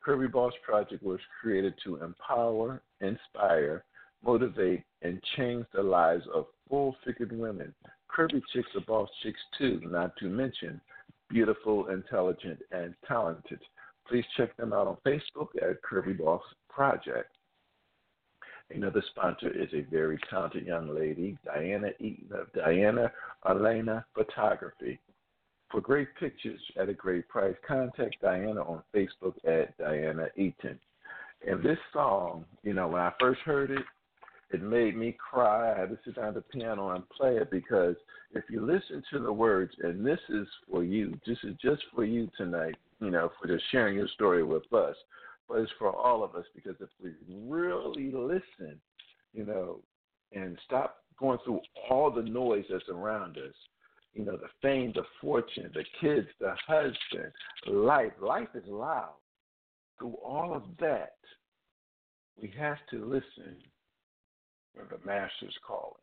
Kirby 0.02 0.28
Boss 0.28 0.52
Project 0.64 1.02
was 1.02 1.20
created 1.40 1.74
to 1.84 2.02
empower, 2.02 2.82
inspire, 3.00 3.84
motivate, 4.24 4.82
and 5.02 5.22
change 5.36 5.66
the 5.74 5.82
lives 5.82 6.24
of 6.34 6.46
full 6.68 6.96
figured 7.04 7.32
women. 7.32 7.72
Kirby 8.08 8.42
chicks 8.52 8.68
are 8.74 8.80
boss 8.80 9.08
chicks 9.22 9.40
too, 9.58 9.80
not 9.84 10.16
to 10.16 10.26
mention 10.26 10.80
beautiful, 11.30 11.88
intelligent, 11.88 12.58
and 12.72 12.94
talented. 13.06 13.60
Please 14.08 14.24
check 14.36 14.56
them 14.56 14.72
out 14.72 14.86
on 14.86 14.96
Facebook 15.06 15.48
at 15.62 15.82
Kirby 15.82 16.14
Boss 16.14 16.42
Project. 16.68 17.36
Another 18.72 19.02
sponsor 19.10 19.50
is 19.50 19.68
a 19.72 19.88
very 19.90 20.18
talented 20.28 20.66
young 20.66 20.94
lady, 20.94 21.36
Diana 21.44 21.90
Eaton 21.98 22.28
of 22.32 22.46
uh, 22.56 22.66
Diana 22.66 23.10
Elena 23.48 24.04
Photography. 24.14 25.00
For 25.70 25.80
great 25.80 26.08
pictures 26.18 26.60
at 26.80 26.88
a 26.88 26.94
great 26.94 27.28
price, 27.28 27.54
contact 27.66 28.16
Diana 28.20 28.62
on 28.62 28.82
Facebook 28.94 29.34
at 29.44 29.76
Diana 29.78 30.28
Eaton. 30.36 30.78
And 31.46 31.62
this 31.62 31.78
song, 31.92 32.44
you 32.62 32.74
know, 32.74 32.88
when 32.88 33.00
I 33.00 33.12
first 33.18 33.40
heard 33.40 33.70
it, 33.70 33.84
it 34.52 34.62
made 34.62 34.96
me 34.96 35.16
cry. 35.18 35.72
I 35.72 35.78
had 35.78 35.90
to 35.90 35.98
sit 36.04 36.16
down 36.16 36.28
at 36.28 36.34
the 36.34 36.40
piano 36.40 36.90
and 36.90 37.08
play 37.08 37.36
it 37.36 37.50
because 37.50 37.94
if 38.32 38.44
you 38.50 38.64
listen 38.64 39.02
to 39.12 39.20
the 39.20 39.32
words, 39.32 39.72
and 39.82 40.04
this 40.04 40.18
is 40.28 40.46
for 40.68 40.82
you, 40.82 41.18
this 41.26 41.38
is 41.44 41.54
just 41.62 41.82
for 41.94 42.04
you 42.04 42.28
tonight, 42.36 42.76
you 43.00 43.10
know, 43.10 43.30
for 43.40 43.46
just 43.46 43.64
sharing 43.70 43.96
your 43.96 44.08
story 44.08 44.42
with 44.42 44.70
us, 44.72 44.96
but 45.48 45.58
it's 45.58 45.72
for 45.78 45.94
all 45.94 46.24
of 46.24 46.34
us 46.34 46.44
because 46.54 46.74
if 46.80 46.88
we 47.02 47.10
really 47.48 48.10
listen, 48.12 48.80
you 49.32 49.44
know, 49.44 49.80
and 50.32 50.58
stop 50.64 50.96
going 51.18 51.38
through 51.44 51.60
all 51.88 52.10
the 52.10 52.22
noise 52.22 52.64
that's 52.70 52.88
around 52.88 53.36
us, 53.36 53.54
you 54.14 54.24
know, 54.24 54.36
the 54.36 54.48
fame, 54.60 54.92
the 54.94 55.04
fortune, 55.20 55.70
the 55.74 55.84
kids, 56.00 56.26
the 56.40 56.54
husband, 56.66 57.32
life. 57.66 58.12
Life 58.20 58.48
is 58.54 58.66
loud. 58.66 59.14
Through 59.98 60.16
all 60.24 60.54
of 60.54 60.62
that, 60.80 61.14
we 62.40 62.52
have 62.58 62.78
to 62.90 63.04
listen 63.04 63.56
the 64.76 64.98
Master's 65.06 65.56
calling. 65.66 65.94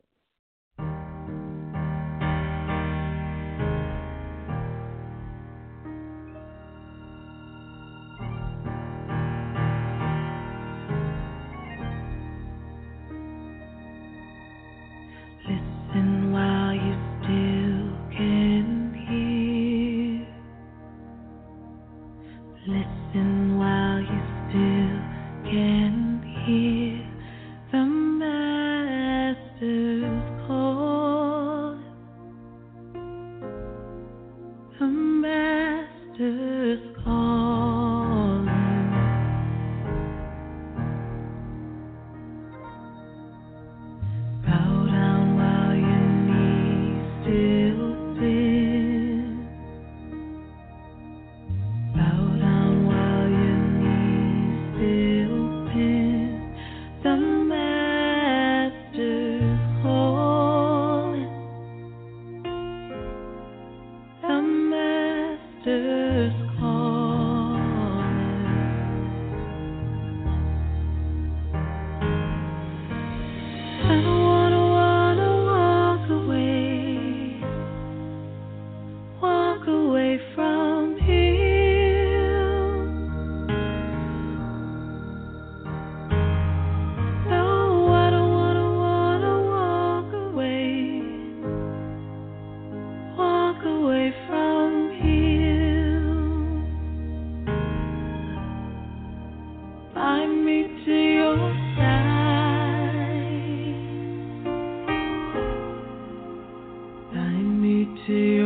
to 108.08 108.37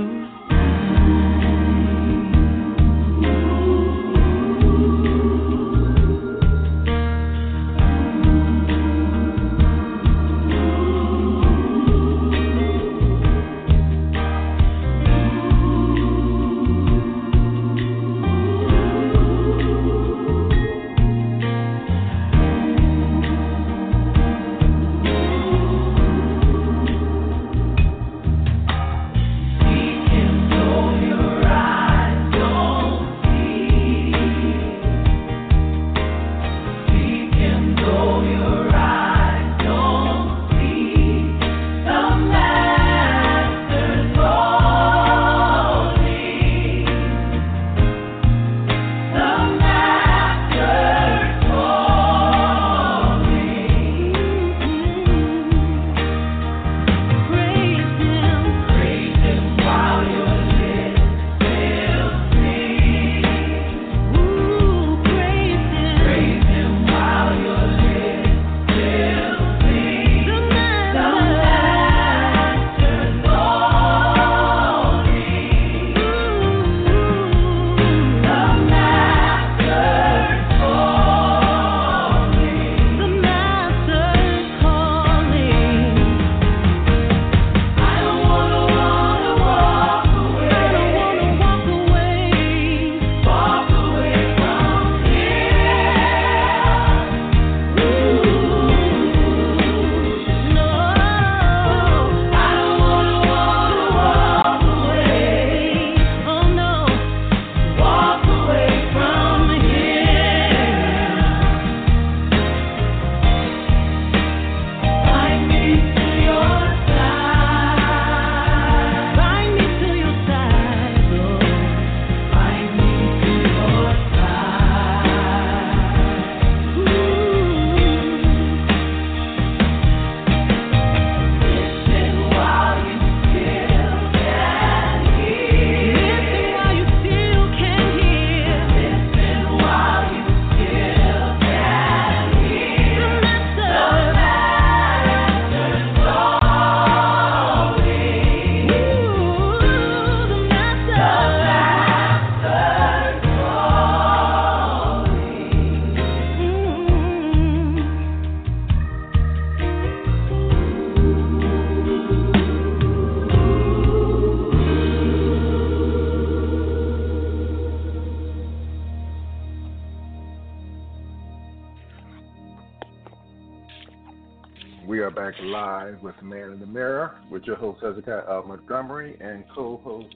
with 177.42 177.48
your 177.48 177.56
host 177.56 177.82
Hezekiah 177.82 178.22
uh, 178.28 178.42
Montgomery 178.46 179.16
and 179.20 179.42
co-host 179.52 180.14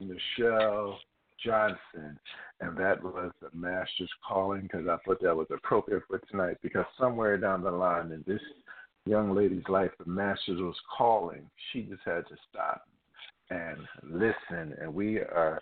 Nichelle 0.00 0.94
Johnson. 1.44 2.16
And 2.60 2.76
that 2.76 3.02
was 3.02 3.32
the 3.42 3.48
Master's 3.52 4.10
Calling 4.26 4.62
because 4.62 4.86
I 4.86 4.96
thought 5.04 5.20
that 5.20 5.36
was 5.36 5.48
appropriate 5.52 6.04
for 6.06 6.20
tonight 6.30 6.58
because 6.62 6.84
somewhere 6.96 7.36
down 7.38 7.64
the 7.64 7.72
line 7.72 8.12
in 8.12 8.22
this 8.24 8.40
young 9.04 9.34
lady's 9.34 9.68
life, 9.68 9.90
the 9.98 10.08
Master's 10.08 10.60
was 10.60 10.76
calling. 10.96 11.42
She 11.72 11.82
just 11.82 12.02
had 12.04 12.28
to 12.28 12.36
stop 12.48 12.86
and 13.50 13.78
listen. 14.04 14.76
And 14.80 14.94
we 14.94 15.16
are, 15.16 15.60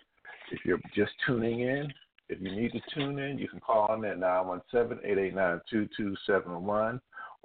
if 0.51 0.59
you're 0.63 0.79
just 0.95 1.13
tuning 1.25 1.61
in, 1.61 1.91
if 2.27 2.39
you 2.39 2.51
need 2.51 2.71
to 2.73 2.81
tune 2.93 3.17
in, 3.17 3.39
you 3.39 3.47
can 3.47 3.61
call 3.61 3.91
in 3.95 4.05
at 4.05 4.19
917 4.19 4.99
889 5.03 5.61
2271 5.71 7.01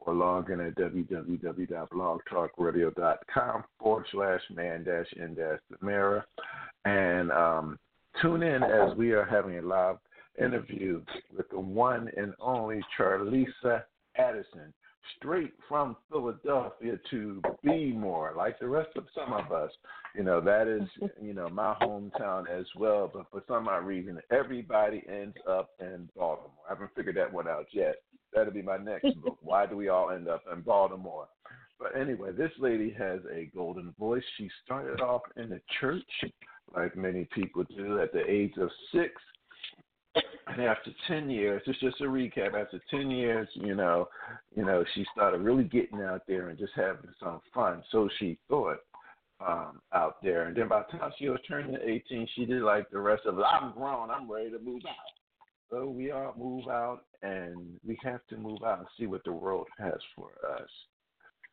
or 0.06 0.14
log 0.14 0.50
in 0.50 0.60
at 0.60 0.76
www.blogtalkradio.com 0.76 3.64
forward 3.78 4.06
slash 4.12 4.42
man 4.54 4.84
dash 4.84 5.10
in 5.16 5.34
dash 5.34 5.58
mirror. 5.80 6.26
And 6.84 7.32
um, 7.32 7.78
tune 8.20 8.42
in 8.42 8.62
as 8.62 8.94
we 8.96 9.12
are 9.12 9.24
having 9.24 9.56
a 9.58 9.62
live 9.62 9.96
interview 10.38 11.02
with 11.36 11.48
the 11.50 11.60
one 11.60 12.10
and 12.16 12.34
only 12.40 12.80
Charlisa 12.98 13.84
Addison 14.16 14.72
straight 15.18 15.52
from 15.68 15.96
Philadelphia 16.10 16.98
to 17.10 17.42
be 17.62 17.92
more 17.92 18.32
like 18.36 18.58
the 18.58 18.68
rest 18.68 18.90
of 18.96 19.04
some 19.14 19.32
of 19.32 19.52
us. 19.52 19.70
You 20.14 20.22
know, 20.22 20.40
that 20.40 20.68
is, 20.68 20.88
you 21.20 21.34
know, 21.34 21.48
my 21.48 21.74
hometown 21.80 22.48
as 22.48 22.66
well. 22.76 23.10
But 23.12 23.26
for 23.30 23.42
some 23.48 23.68
odd 23.68 23.84
reason, 23.84 24.20
everybody 24.30 25.02
ends 25.08 25.36
up 25.48 25.70
in 25.80 26.08
Baltimore. 26.16 26.50
I 26.66 26.72
haven't 26.72 26.94
figured 26.94 27.16
that 27.16 27.32
one 27.32 27.48
out 27.48 27.66
yet. 27.72 27.96
That'll 28.34 28.52
be 28.52 28.62
my 28.62 28.78
next 28.78 29.14
book. 29.22 29.38
Why 29.40 29.66
do 29.66 29.76
we 29.76 29.88
all 29.88 30.10
end 30.10 30.28
up 30.28 30.42
in 30.52 30.62
Baltimore? 30.62 31.28
But 31.78 31.96
anyway, 31.96 32.32
this 32.32 32.52
lady 32.58 32.94
has 32.98 33.20
a 33.32 33.50
golden 33.54 33.94
voice. 33.98 34.22
She 34.38 34.48
started 34.64 35.00
off 35.00 35.22
in 35.36 35.50
the 35.50 35.60
church, 35.80 36.02
like 36.74 36.96
many 36.96 37.28
people 37.34 37.64
do, 37.64 38.00
at 38.00 38.12
the 38.12 38.24
age 38.28 38.54
of 38.58 38.70
six 38.92 39.20
and 40.46 40.62
after 40.62 40.90
10 41.08 41.30
years, 41.30 41.62
it's 41.66 41.80
just 41.80 42.00
a 42.00 42.04
recap. 42.04 42.54
After 42.54 42.80
10 42.90 43.10
years, 43.10 43.48
you 43.54 43.74
know, 43.74 44.08
you 44.54 44.64
know, 44.64 44.84
she 44.94 45.04
started 45.12 45.40
really 45.40 45.64
getting 45.64 46.00
out 46.02 46.22
there 46.28 46.48
and 46.48 46.58
just 46.58 46.72
having 46.76 47.10
some 47.20 47.40
fun. 47.52 47.82
So 47.90 48.08
she 48.18 48.38
thought 48.48 48.78
um, 49.46 49.80
out 49.92 50.22
there. 50.22 50.44
And 50.44 50.56
then 50.56 50.68
by 50.68 50.82
the 50.82 50.98
time 50.98 51.12
she 51.18 51.28
was 51.28 51.40
turning 51.48 51.76
18, 51.82 52.28
she 52.34 52.44
did 52.44 52.62
like 52.62 52.90
the 52.90 53.00
rest 53.00 53.22
of 53.26 53.38
it. 53.38 53.44
I'm 53.44 53.72
grown. 53.72 54.10
I'm 54.10 54.30
ready 54.30 54.50
to 54.50 54.58
move 54.58 54.82
out. 54.86 54.94
So 55.70 55.86
we 55.86 56.10
all 56.10 56.34
move 56.38 56.68
out, 56.68 57.04
and 57.24 57.80
we 57.86 57.98
have 58.02 58.20
to 58.28 58.36
move 58.36 58.62
out 58.64 58.80
and 58.80 58.88
see 58.98 59.06
what 59.06 59.24
the 59.24 59.32
world 59.32 59.66
has 59.78 59.98
for 60.14 60.32
us. 60.58 60.68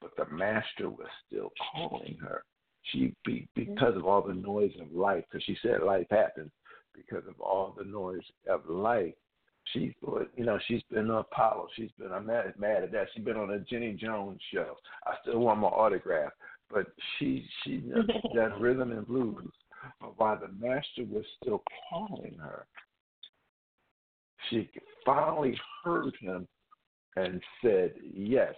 But 0.01 0.11
the 0.17 0.25
master 0.35 0.89
was 0.89 1.07
still 1.27 1.51
calling 1.73 2.17
her. 2.21 2.43
She 2.91 3.15
be, 3.23 3.47
because 3.55 3.95
of 3.95 4.05
all 4.05 4.21
the 4.21 4.33
noise 4.33 4.73
of 4.81 4.91
life, 4.91 5.23
because 5.29 5.43
she 5.45 5.55
said 5.61 5.83
life 5.83 6.07
happens 6.09 6.51
because 6.93 7.27
of 7.27 7.39
all 7.39 7.73
the 7.77 7.85
noise 7.85 8.23
of 8.49 8.67
life. 8.67 9.13
She 9.73 9.95
thought, 10.03 10.29
you 10.35 10.43
know, 10.43 10.59
she's 10.67 10.81
been 10.91 11.09
on 11.11 11.19
Apollo. 11.19 11.67
She's 11.75 11.91
been, 11.97 12.11
I'm 12.11 12.25
mad, 12.25 12.53
mad 12.57 12.83
at 12.83 12.91
that. 12.91 13.07
She's 13.13 13.23
been 13.23 13.37
on 13.37 13.51
a 13.51 13.59
Jenny 13.59 13.93
Jones 13.93 14.39
show. 14.51 14.75
I 15.05 15.13
still 15.21 15.39
want 15.39 15.59
my 15.59 15.67
autograph. 15.67 16.31
But 16.69 16.87
she, 17.17 17.45
she 17.63 17.83
does 18.35 18.51
rhythm 18.59 18.91
and 18.91 19.07
blues. 19.07 19.51
But 20.01 20.19
while 20.19 20.39
the 20.39 20.49
master 20.59 21.05
was 21.07 21.25
still 21.41 21.63
calling 21.89 22.35
her, 22.41 22.65
she 24.51 24.69
finally 25.03 25.59
heard 25.83 26.13
him 26.21 26.47
and 27.15 27.41
said 27.63 27.93
yes. 28.13 28.53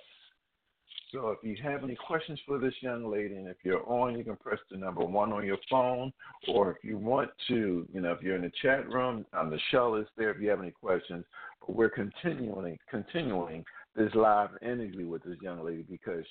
So 1.12 1.30
if 1.30 1.38
you 1.44 1.56
have 1.64 1.84
any 1.84 1.96
questions 1.96 2.40
for 2.46 2.58
this 2.58 2.74
young 2.82 3.10
lady, 3.10 3.36
and 3.36 3.48
if 3.48 3.58
you're 3.64 3.88
on, 3.88 4.18
you 4.18 4.24
can 4.24 4.36
press 4.36 4.58
the 4.72 4.78
number 4.78 5.06
one 5.06 5.32
on 5.32 5.46
your 5.46 5.60
phone, 5.70 6.12
or 6.48 6.72
if 6.72 6.84
you 6.84 6.98
want 6.98 7.30
to, 7.50 7.88
you 7.94 8.02
know, 8.02 8.12
if 8.14 8.24
you're 8.24 8.36
in 8.36 8.42
the 8.42 8.52
chat 8.64 8.90
room, 8.90 9.24
um, 9.34 9.52
the 9.52 9.58
is 10.00 10.08
there 10.18 10.32
if 10.32 10.42
you 10.42 10.50
have 10.50 10.60
any 10.60 10.72
questions. 10.72 11.24
But 11.62 11.76
we're 11.76 11.90
continuing, 11.90 12.80
continuing 12.90 13.64
this 13.96 14.14
live 14.16 14.50
interview 14.64 15.08
with 15.08 15.24
this 15.24 15.38
young 15.40 15.64
lady 15.64 15.86
because 15.88 16.26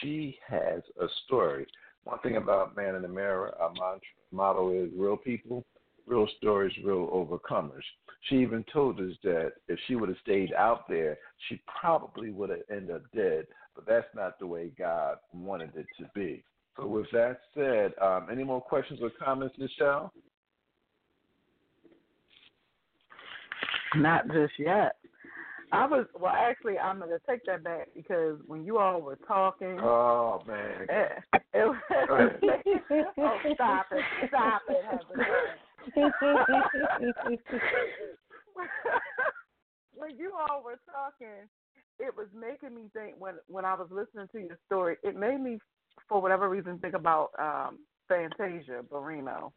she 0.00 0.36
has 0.48 0.82
a 1.00 1.06
story. 1.24 1.66
One 2.02 2.18
thing 2.18 2.36
about 2.36 2.76
Man 2.76 2.96
in 2.96 3.02
the 3.02 3.08
Mirror, 3.08 3.54
our 3.60 3.72
motto 4.32 4.72
is 4.72 4.90
real 4.96 5.16
people, 5.16 5.64
real 6.08 6.28
stories, 6.38 6.72
real 6.84 7.08
overcomers. 7.08 7.84
She 8.28 8.36
even 8.36 8.64
told 8.72 9.00
us 9.00 9.12
that 9.22 9.52
if 9.68 9.78
she 9.86 9.94
would 9.94 10.08
have 10.08 10.18
stayed 10.22 10.52
out 10.54 10.88
there, 10.88 11.18
she 11.48 11.60
probably 11.80 12.30
would 12.30 12.50
have 12.50 12.60
ended 12.70 12.96
up 12.96 13.02
dead 13.14 13.46
but 13.78 13.86
that's 13.86 14.12
not 14.14 14.40
the 14.40 14.46
way 14.46 14.72
God 14.76 15.18
wanted 15.32 15.70
it 15.76 15.86
to 16.00 16.10
be. 16.12 16.42
So, 16.76 16.88
with 16.88 17.06
that 17.12 17.38
said, 17.54 17.92
um, 18.02 18.26
any 18.30 18.42
more 18.42 18.60
questions 18.60 18.98
or 19.00 19.10
comments, 19.22 19.54
Nichelle? 19.56 20.10
Not 23.94 24.26
just 24.26 24.52
yet. 24.58 24.96
I 25.70 25.86
was 25.86 26.06
well. 26.18 26.32
Actually, 26.34 26.78
I'm 26.78 26.98
gonna 26.98 27.18
take 27.28 27.44
that 27.46 27.62
back 27.62 27.88
because 27.94 28.38
when 28.46 28.64
you 28.64 28.78
all 28.78 29.00
were 29.00 29.18
talking, 29.28 29.78
oh 29.80 30.42
man, 30.46 30.86
it, 30.88 31.12
it, 31.54 31.76
it, 31.92 33.06
oh 33.18 33.38
stop 33.54 33.86
it, 33.92 34.28
stop 34.28 34.62
it, 34.68 35.58
when 39.94 40.16
you 40.18 40.32
all 40.48 40.62
were 40.62 40.78
talking, 40.90 41.48
it 41.98 42.16
was 42.16 42.28
making 42.38 42.74
me 42.74 42.82
think 42.92 43.14
when 43.18 43.34
when 43.48 43.64
I 43.64 43.74
was 43.74 43.88
listening 43.90 44.28
to 44.32 44.38
your 44.38 44.58
story, 44.66 44.96
it 45.02 45.16
made 45.16 45.40
me 45.40 45.58
for 46.08 46.20
whatever 46.22 46.48
reason 46.48 46.78
think 46.78 46.94
about 46.94 47.30
um 47.38 47.78
Fantasia 48.08 48.82
Barrino. 48.90 49.52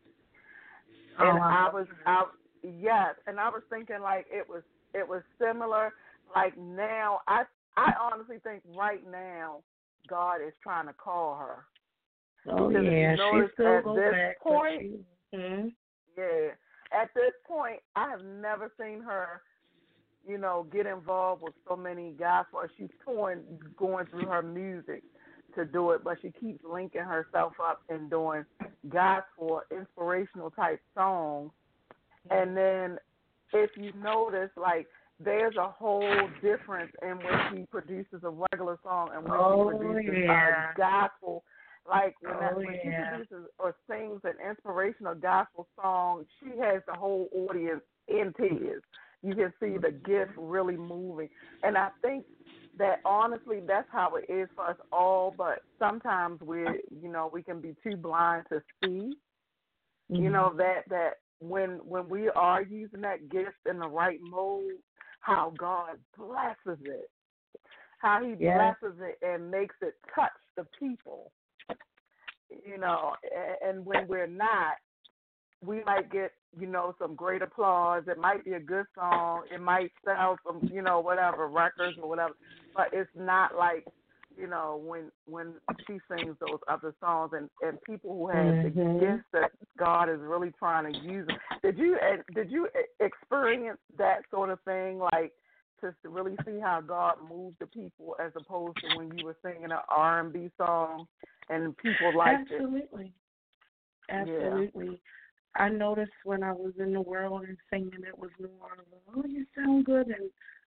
And 1.19 1.39
oh, 1.39 1.43
I 1.43 1.69
was 1.71 1.87
I 2.05 2.23
yes, 2.63 3.15
and 3.27 3.39
I 3.39 3.49
was 3.49 3.61
thinking 3.69 4.01
like 4.01 4.25
it 4.31 4.47
was 4.47 4.63
it 4.93 5.07
was 5.07 5.21
similar. 5.39 5.93
Like 6.35 6.57
now 6.57 7.19
I 7.27 7.43
I 7.77 7.93
honestly 7.99 8.37
think 8.43 8.63
right 8.75 9.01
now 9.09 9.61
God 10.09 10.37
is 10.45 10.53
trying 10.63 10.87
to 10.87 10.93
call 10.93 11.35
her. 11.35 11.65
Oh 12.49 12.69
because 12.69 12.83
yeah, 12.85 13.15
she 13.15 13.41
still 13.53 13.67
at 13.67 13.83
this 13.95 14.11
back, 14.11 14.41
point, 14.41 14.81
she, 14.81 15.37
hmm 15.37 15.67
yeah. 16.17 16.49
At 16.93 17.09
this 17.15 17.31
point, 17.47 17.79
I 17.95 18.09
have 18.09 18.23
never 18.23 18.71
seen 18.77 19.01
her 19.01 19.41
you 20.27 20.37
know, 20.37 20.67
get 20.71 20.85
involved 20.85 21.41
with 21.41 21.53
so 21.67 21.75
many 21.75 22.11
gospel. 22.11 22.61
She's 22.77 22.89
torn 23.03 23.41
going 23.77 24.05
through 24.07 24.27
her 24.27 24.41
music 24.41 25.03
to 25.55 25.65
do 25.65 25.91
it, 25.91 26.03
but 26.03 26.17
she 26.21 26.31
keeps 26.31 26.63
linking 26.63 27.01
herself 27.01 27.53
up 27.63 27.81
and 27.89 28.09
doing 28.09 28.45
gospel, 28.89 29.61
inspirational 29.75 30.51
type 30.51 30.79
songs. 30.95 31.51
And 32.29 32.55
then 32.55 32.97
if 33.53 33.71
you 33.75 33.91
notice, 34.01 34.51
like, 34.55 34.87
there's 35.23 35.55
a 35.55 35.67
whole 35.67 36.29
difference 36.41 36.91
in 37.01 37.17
when 37.17 37.39
she 37.51 37.65
produces 37.65 38.21
a 38.23 38.29
regular 38.29 38.79
song 38.83 39.09
and 39.13 39.23
when 39.23 39.33
oh, 39.39 39.71
she 39.71 39.77
produces 39.77 40.23
yeah. 40.25 40.71
a 40.71 40.77
gospel. 40.77 41.43
Like 41.87 42.15
when, 42.21 42.33
oh, 42.35 42.39
that, 42.39 42.55
when 42.57 42.67
yeah. 42.85 43.17
she 43.17 43.25
produces 43.25 43.49
or 43.57 43.75
sings 43.89 44.21
an 44.23 44.33
inspirational 44.47 45.15
gospel 45.15 45.67
song, 45.81 46.25
she 46.39 46.57
has 46.59 46.81
the 46.87 46.93
whole 46.93 47.27
audience 47.33 47.81
in 48.07 48.33
tears 48.37 48.83
you 49.23 49.35
can 49.35 49.53
see 49.59 49.77
the 49.77 49.91
gift 49.91 50.31
really 50.37 50.77
moving. 50.77 51.29
And 51.63 51.77
I 51.77 51.89
think 52.01 52.25
that 52.77 53.01
honestly, 53.05 53.59
that's 53.65 53.87
how 53.91 54.15
it 54.15 54.31
is 54.31 54.49
for 54.55 54.69
us 54.69 54.77
all. 54.91 55.33
But 55.35 55.61
sometimes 55.77 56.41
we, 56.41 56.61
you 57.01 57.11
know, 57.11 57.29
we 57.31 57.43
can 57.43 57.61
be 57.61 57.75
too 57.83 57.95
blind 57.95 58.45
to 58.51 58.61
see. 58.83 59.13
Mm-hmm. 60.11 60.15
You 60.15 60.29
know 60.29 60.53
that 60.57 60.83
that 60.89 61.11
when 61.39 61.79
when 61.83 62.09
we 62.09 62.29
are 62.29 62.63
using 62.63 63.01
that 63.01 63.29
gift 63.29 63.57
in 63.69 63.79
the 63.79 63.87
right 63.87 64.19
mode, 64.21 64.79
how 65.19 65.53
God 65.57 65.97
blesses 66.17 66.79
it, 66.83 67.09
how 67.99 68.23
He 68.23 68.35
yeah. 68.43 68.73
blesses 68.81 68.97
it 69.01 69.19
and 69.25 69.51
makes 69.51 69.75
it 69.81 69.93
touch 70.15 70.31
the 70.57 70.65
people. 70.79 71.31
You 72.65 72.77
know, 72.77 73.13
and 73.65 73.85
when 73.85 74.07
we're 74.07 74.27
not, 74.27 74.75
we 75.65 75.83
might 75.83 76.11
get 76.11 76.31
you 76.59 76.67
know 76.67 76.93
some 76.99 77.15
great 77.15 77.41
applause. 77.41 78.03
It 78.07 78.17
might 78.17 78.43
be 78.43 78.53
a 78.53 78.59
good 78.59 78.85
song. 78.95 79.43
It 79.53 79.61
might 79.61 79.91
sell 80.03 80.37
some 80.45 80.69
you 80.71 80.81
know 80.81 80.99
whatever 80.99 81.47
records 81.47 81.97
or 82.01 82.09
whatever, 82.09 82.33
but 82.75 82.87
it's 82.91 83.09
not 83.15 83.55
like 83.55 83.85
you 84.37 84.47
know 84.47 84.81
when 84.85 85.11
when 85.27 85.53
she 85.87 85.99
sings 86.09 86.35
those 86.39 86.59
other 86.67 86.93
songs 86.99 87.31
and 87.33 87.49
and 87.61 87.81
people 87.83 88.17
who 88.17 88.27
have 88.27 88.45
mm-hmm. 88.45 88.93
the 88.93 88.99
gifts 88.99 89.27
that 89.33 89.51
God 89.77 90.09
is 90.09 90.19
really 90.19 90.51
trying 90.59 90.91
to 90.91 90.99
use. 90.99 91.27
Did 91.63 91.77
you 91.77 91.97
did 92.33 92.51
you 92.51 92.67
experience 92.99 93.79
that 93.97 94.21
sort 94.29 94.49
of 94.49 94.59
thing 94.61 94.99
like? 94.99 95.31
To 95.81 95.93
really 96.09 96.35
see 96.45 96.59
how 96.59 96.81
God 96.81 97.15
moved 97.27 97.57
the 97.59 97.65
people, 97.65 98.15
as 98.23 98.31
opposed 98.35 98.77
to 98.77 98.97
when 98.97 99.17
you 99.17 99.25
were 99.25 99.37
singing 99.43 99.65
an 99.65 99.71
R 99.89 100.19
and 100.19 100.31
B 100.31 100.49
song 100.57 101.07
and 101.49 101.75
people 101.77 102.15
liked 102.15 102.51
Absolutely. 102.51 103.05
it. 103.05 104.13
Absolutely. 104.13 104.67
Absolutely. 104.67 105.01
I 105.55 105.69
noticed 105.69 106.11
when 106.23 106.43
I 106.43 106.53
was 106.53 106.73
in 106.79 106.93
the 106.93 107.01
world 107.01 107.43
and 107.47 107.57
singing, 107.69 108.03
it 108.07 108.17
was 108.17 108.31
more 108.39 108.73
of, 108.73 108.85
oh, 109.15 109.23
you 109.27 109.45
sound 109.55 109.85
good, 109.85 110.07
and 110.07 110.29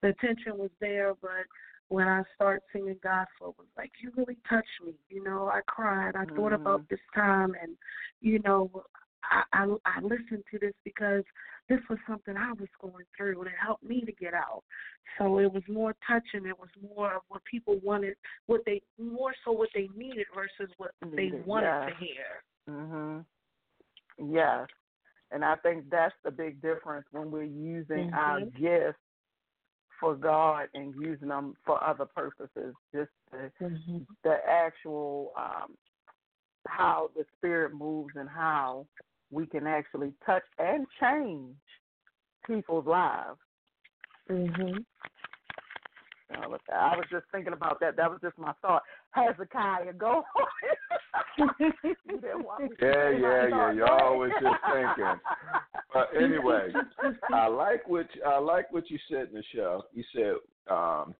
the 0.02 0.08
attention 0.08 0.58
was 0.58 0.70
there. 0.80 1.14
But 1.20 1.46
when 1.88 2.08
I 2.08 2.22
start 2.34 2.62
singing 2.72 2.96
gospel, 3.02 3.54
was 3.58 3.68
like, 3.76 3.92
you 4.02 4.10
really 4.16 4.38
touched 4.48 4.66
me. 4.84 4.94
You 5.08 5.22
know, 5.22 5.48
I 5.52 5.60
cried. 5.66 6.16
I 6.16 6.24
mm-hmm. 6.24 6.36
thought 6.36 6.52
about 6.52 6.88
this 6.88 7.00
time, 7.14 7.54
and 7.60 7.76
you 8.20 8.40
know, 8.40 8.70
I, 9.22 9.42
I 9.52 9.76
I 9.86 10.00
listened 10.00 10.44
to 10.50 10.58
this 10.58 10.74
because 10.84 11.24
this 11.68 11.80
was 11.88 11.98
something 12.06 12.36
I 12.36 12.52
was 12.52 12.68
going 12.80 13.04
through, 13.16 13.40
and 13.40 13.48
it 13.48 13.54
helped 13.60 13.84
me 13.84 14.02
to 14.02 14.12
get 14.12 14.34
out. 14.34 14.62
So 15.18 15.38
it 15.38 15.52
was 15.52 15.62
more 15.68 15.94
touching. 16.06 16.46
It 16.46 16.58
was 16.58 16.68
more 16.94 17.14
of 17.14 17.22
what 17.28 17.42
people 17.44 17.78
wanted, 17.82 18.14
what 18.46 18.60
they 18.66 18.82
more 18.98 19.32
so 19.44 19.52
what 19.52 19.70
they 19.74 19.88
needed 19.96 20.26
versus 20.34 20.72
what 20.76 20.90
they 21.16 21.30
wanted 21.46 21.66
yes. 21.66 21.88
to 21.88 22.04
hear. 22.04 22.76
Mhm. 22.76 23.24
Yes, 24.18 24.68
and 25.30 25.44
I 25.44 25.56
think 25.56 25.88
that's 25.90 26.14
the 26.22 26.30
big 26.30 26.60
difference 26.60 27.06
when 27.12 27.30
we're 27.30 27.42
using 27.42 28.10
mm-hmm. 28.10 28.14
our 28.14 28.40
gifts 28.40 28.98
for 30.00 30.14
God 30.14 30.68
and 30.74 30.94
using 31.00 31.28
them 31.28 31.54
for 31.64 31.82
other 31.82 32.04
purposes. 32.04 32.74
Just 32.94 33.10
the, 33.32 33.50
mm-hmm. 33.60 33.98
the 34.22 34.36
actual 34.48 35.32
um, 35.36 35.76
how 36.68 37.10
the 37.16 37.24
Spirit 37.36 37.74
moves 37.74 38.14
and 38.16 38.28
how 38.28 38.86
we 39.34 39.46
can 39.46 39.66
actually 39.66 40.12
touch 40.24 40.44
and 40.58 40.86
change 41.00 41.56
people's 42.46 42.86
lives. 42.86 43.38
Mhm. 44.30 44.84
I 46.30 46.96
was 46.96 47.06
just 47.10 47.26
thinking 47.30 47.52
about 47.52 47.78
that. 47.80 47.96
That 47.96 48.10
was 48.10 48.20
just 48.20 48.36
my 48.38 48.52
thought. 48.62 48.82
Hezekiah, 49.10 49.92
go. 49.92 50.24
yeah, 51.38 51.44
yeah, 52.80 53.46
yeah. 53.48 53.72
You're 53.72 54.02
always 54.02 54.32
just 54.40 54.56
thinking. 54.72 55.20
But 55.92 56.10
anyway, 56.20 56.72
I 57.32 57.46
like 57.46 57.86
what 57.88 58.08
I 58.26 58.38
like 58.38 58.72
what 58.72 58.90
you 58.90 58.98
said 59.08 59.28
in 59.28 59.34
the 59.34 59.44
show. 59.54 59.84
You 59.92 60.04
said 60.12 60.74
um, 60.74 61.14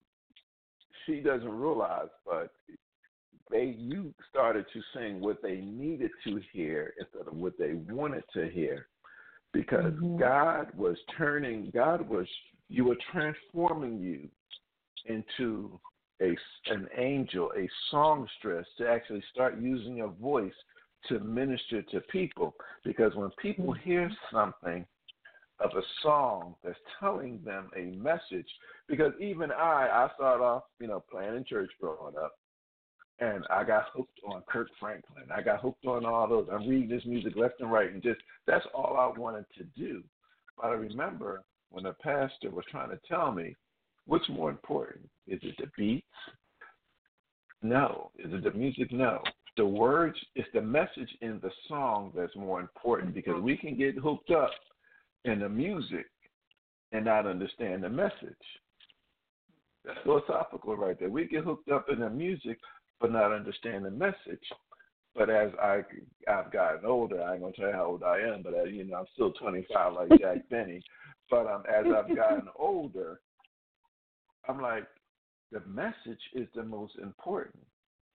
she 1.06 1.20
doesn't 1.20 1.48
realize, 1.48 2.08
but 2.24 2.52
they 3.50 3.74
you 3.78 4.14
started 4.30 4.66
to 4.72 4.80
sing 4.94 5.20
what 5.20 5.42
they 5.42 5.56
needed 5.56 6.10
to 6.24 6.40
hear 6.52 6.94
instead 6.98 7.28
of 7.28 7.36
what 7.36 7.58
they 7.58 7.74
wanted 7.74 8.24
to 8.34 8.48
hear, 8.48 8.86
because 9.52 9.92
mm-hmm. 9.92 10.18
God 10.18 10.68
was 10.76 10.96
turning. 11.16 11.70
God 11.74 12.08
was 12.08 12.26
you 12.68 12.84
were 12.84 12.96
transforming 13.12 14.00
you 14.00 14.28
into 15.06 15.78
a 16.22 16.36
an 16.66 16.88
angel, 16.96 17.50
a 17.56 17.68
songstress, 17.90 18.66
to 18.78 18.88
actually 18.88 19.22
start 19.32 19.60
using 19.60 19.96
your 19.96 20.12
voice 20.20 20.52
to 21.08 21.20
minister 21.20 21.82
to 21.82 22.00
people. 22.00 22.54
Because 22.84 23.14
when 23.14 23.30
people 23.42 23.74
mm-hmm. 23.74 23.88
hear 23.88 24.10
something 24.32 24.86
of 25.60 25.70
a 25.76 25.82
song 26.02 26.54
that's 26.64 26.78
telling 26.98 27.40
them 27.44 27.70
a 27.76 27.96
message, 27.96 28.48
because 28.88 29.12
even 29.20 29.52
I, 29.52 29.88
I 29.92 30.10
started 30.14 30.42
off, 30.42 30.64
you 30.80 30.88
know, 30.88 31.04
playing 31.10 31.36
in 31.36 31.44
church 31.44 31.70
growing 31.80 32.16
up, 32.16 32.32
and 33.20 33.44
I 33.50 33.64
got 33.64 33.86
hooked 33.94 34.18
on 34.26 34.42
Kirk 34.48 34.68
Franklin. 34.80 35.24
I 35.34 35.42
got 35.42 35.60
hooked 35.60 35.86
on 35.86 36.04
all 36.04 36.28
those. 36.28 36.48
I'm 36.52 36.68
reading 36.68 36.88
this 36.88 37.04
music 37.06 37.34
left 37.36 37.60
and 37.60 37.70
right, 37.70 37.92
and 37.92 38.02
just 38.02 38.20
that's 38.46 38.66
all 38.74 38.96
I 38.96 39.18
wanted 39.18 39.44
to 39.58 39.64
do. 39.76 40.02
But 40.56 40.66
I 40.66 40.72
remember 40.72 41.42
when 41.70 41.84
the 41.84 41.94
pastor 42.02 42.50
was 42.50 42.64
trying 42.70 42.90
to 42.90 43.00
tell 43.08 43.32
me 43.32 43.54
What's 44.06 44.28
more 44.28 44.50
important? 44.50 45.08
Is 45.26 45.40
it 45.42 45.54
the 45.58 45.70
beats? 45.76 46.06
No. 47.62 48.10
Is 48.18 48.32
it 48.32 48.44
the 48.44 48.52
music? 48.52 48.92
No. 48.92 49.22
The 49.56 49.64
words 49.64 50.16
it's 50.34 50.48
the 50.52 50.60
message 50.60 51.08
in 51.20 51.38
the 51.40 51.50
song 51.68 52.12
that's 52.14 52.34
more 52.36 52.60
important 52.60 53.14
because 53.14 53.40
we 53.40 53.56
can 53.56 53.76
get 53.78 53.96
hooked 53.96 54.30
up 54.30 54.50
in 55.24 55.38
the 55.38 55.48
music 55.48 56.06
and 56.92 57.04
not 57.04 57.26
understand 57.26 57.82
the 57.82 57.88
message. 57.88 58.34
That's 59.84 59.98
philosophical 60.02 60.76
right 60.76 60.98
there. 60.98 61.08
We 61.08 61.26
get 61.26 61.44
hooked 61.44 61.70
up 61.70 61.86
in 61.90 62.00
the 62.00 62.10
music 62.10 62.58
but 63.00 63.12
not 63.12 63.32
understand 63.32 63.84
the 63.84 63.90
message. 63.90 64.44
But 65.14 65.30
as 65.30 65.50
I 65.62 65.82
I've 66.28 66.52
gotten 66.52 66.84
older, 66.84 67.22
I 67.22 67.34
ain't 67.34 67.42
gonna 67.42 67.52
tell 67.52 67.68
you 67.68 67.74
how 67.74 67.86
old 67.86 68.02
I 68.02 68.18
am, 68.18 68.42
but 68.42 68.54
as, 68.54 68.72
you 68.72 68.84
know 68.84 68.96
I'm 68.96 69.06
still 69.14 69.32
25 69.32 69.92
like 69.92 70.20
Jack 70.20 70.48
Benny. 70.50 70.82
But 71.30 71.46
um, 71.46 71.62
as 71.68 71.86
I've 71.86 72.14
gotten 72.16 72.48
older, 72.58 73.20
I'm 74.48 74.60
like, 74.60 74.86
the 75.52 75.62
message 75.68 76.20
is 76.34 76.48
the 76.54 76.64
most 76.64 76.94
important. 77.00 77.64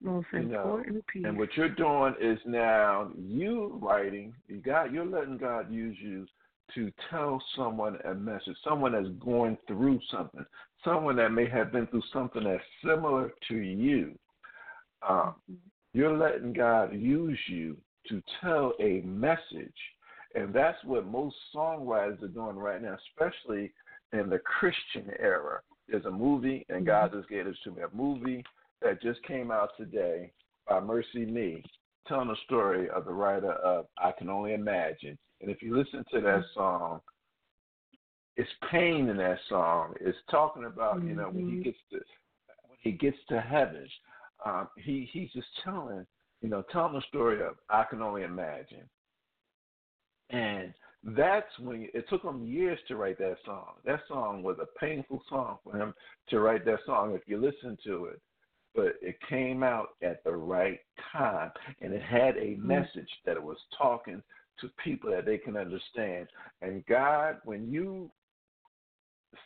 Most 0.03 0.27
you 0.33 0.41
important 0.41 1.07
piece. 1.07 1.25
And 1.25 1.39
what 1.39 1.57
you're 1.57 1.69
doing 1.69 2.15
is 2.21 2.39
now 2.47 3.11
you 3.17 3.79
writing. 3.83 4.35
You 4.49 4.59
got 4.59 4.93
you're 4.93 5.07
letting 5.07 5.39
God 5.39 5.73
use 5.73 5.97
you 6.01 6.27
to 6.75 6.93
tell 7.11 7.43
someone 7.57 7.99
a 8.05 8.15
message. 8.15 8.57
Someone 8.63 8.93
that's 8.93 9.09
going 9.19 9.57
through 9.67 10.01
something. 10.11 10.45
Someone 10.85 11.17
that 11.17 11.31
may 11.31 11.49
have 11.49 11.73
been 11.73 11.87
through 11.87 12.03
something 12.13 12.45
that's 12.45 12.63
similar 12.85 13.33
to 13.49 13.57
you. 13.57 14.19
Um. 15.07 15.35
You're 15.95 16.17
letting 16.17 16.53
God 16.53 16.95
use 16.95 17.39
you 17.49 17.77
to 18.09 18.23
tell 18.41 18.73
a 18.81 19.01
message. 19.01 19.73
And 20.35 20.53
that's 20.53 20.79
what 20.85 21.07
most 21.07 21.35
songwriters 21.55 22.23
are 22.23 22.29
doing 22.29 22.57
right 22.57 22.81
now, 22.81 22.97
especially 23.11 23.73
in 24.13 24.29
the 24.29 24.39
Christian 24.39 25.11
era. 25.19 25.61
There's 25.89 26.05
a 26.05 26.11
movie, 26.11 26.67
and 26.69 26.85
God 26.85 27.11
mm-hmm. 27.11 27.19
just 27.19 27.31
gave 27.31 27.47
this 27.47 27.57
to 27.65 27.71
me. 27.71 27.83
A 27.83 27.97
movie 27.97 28.45
that 28.83 29.03
just 29.03 29.23
came 29.25 29.51
out 29.51 29.71
today 29.77 30.31
by 30.69 30.81
MercyMe, 30.81 31.63
telling 32.07 32.29
the 32.29 32.37
story 32.45 32.89
of 32.91 33.07
the 33.07 33.13
writer 33.13 33.53
of 33.53 33.87
I 33.97 34.13
Can 34.13 34.29
Only 34.29 34.53
Imagine. 34.53 35.19
And 35.41 35.51
if 35.51 35.63
you 35.63 35.77
listen 35.77 36.05
to 36.13 36.21
that 36.21 36.41
mm-hmm. 36.41 36.59
song, 36.61 37.01
it's 38.37 38.51
pain 38.71 39.09
in 39.09 39.17
that 39.17 39.39
song. 39.49 39.95
It's 40.01 40.19
talking 40.31 40.67
about 40.67 41.03
you 41.03 41.15
know 41.15 41.29
when 41.29 41.49
he 41.49 41.55
mm-hmm. 41.55 41.63
gets 41.63 41.79
to 41.91 41.97
when 42.69 42.79
he 42.81 42.93
gets 42.93 43.17
to 43.31 43.41
heaven. 43.41 43.89
Um, 44.45 44.69
he 44.77 45.09
he's 45.13 45.31
just 45.33 45.49
telling 45.65 46.07
you 46.41 46.49
know 46.49 46.63
telling 46.73 46.95
the 46.95 47.03
story 47.09 47.43
of 47.43 47.57
I 47.69 47.85
Can 47.85 48.03
Only 48.03 48.23
Imagine. 48.23 48.89
And 50.31 50.75
that's 51.03 51.59
when 51.59 51.89
it 51.95 52.09
took 52.09 52.23
him 52.23 52.45
years 52.45 52.79
to 52.89 52.97
write 52.97 53.19
that 53.19 53.37
song. 53.45 53.75
That 53.85 54.01
song 54.09 54.43
was 54.43 54.57
a 54.61 54.79
painful 54.79 55.23
song 55.29 55.59
for 55.65 55.77
him 55.77 55.95
to 56.29 56.41
write 56.41 56.65
that 56.67 56.81
song 56.87 57.15
if 57.15 57.23
you 57.27 57.39
listen 57.39 57.79
to 57.85 58.07
it. 58.07 58.21
But 58.75 58.95
it 59.01 59.17
came 59.29 59.63
out 59.63 59.91
at 60.03 60.23
the 60.25 60.33
right 60.33 60.79
time 61.13 61.51
and 61.81 61.93
it 61.93 62.03
had 62.03 62.37
a 62.37 62.57
mm-hmm. 62.57 62.67
message 62.67 63.09
that 63.25 63.37
it 63.37 63.43
was 63.43 63.57
talking 63.77 64.23
to 64.61 64.71
people 64.85 65.11
that 65.11 65.25
they 65.25 65.39
can 65.39 65.57
understand. 65.57 66.29
And 66.63 66.85
God, 66.87 67.37
when 67.45 67.71
you 67.71 68.11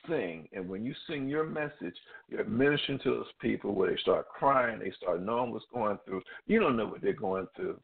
sing 0.09 0.48
and 0.53 0.68
when 0.68 0.84
you 0.84 0.94
sing 1.09 1.28
your 1.28 1.46
message, 1.46 1.94
you're 2.28 2.44
ministering 2.44 2.98
to 3.00 3.11
those 3.11 3.32
people 3.40 3.74
where 3.74 3.90
they 3.90 3.96
start 3.98 4.28
crying, 4.28 4.78
they 4.78 4.92
start 5.00 5.22
knowing 5.22 5.53
what's 5.53 5.64
going 5.72 5.98
through. 6.05 6.22
You 6.46 6.61
don't 6.61 6.76
know 6.76 6.86
what 6.86 7.03
they're 7.03 7.12
going 7.12 7.46
through. 7.57 7.78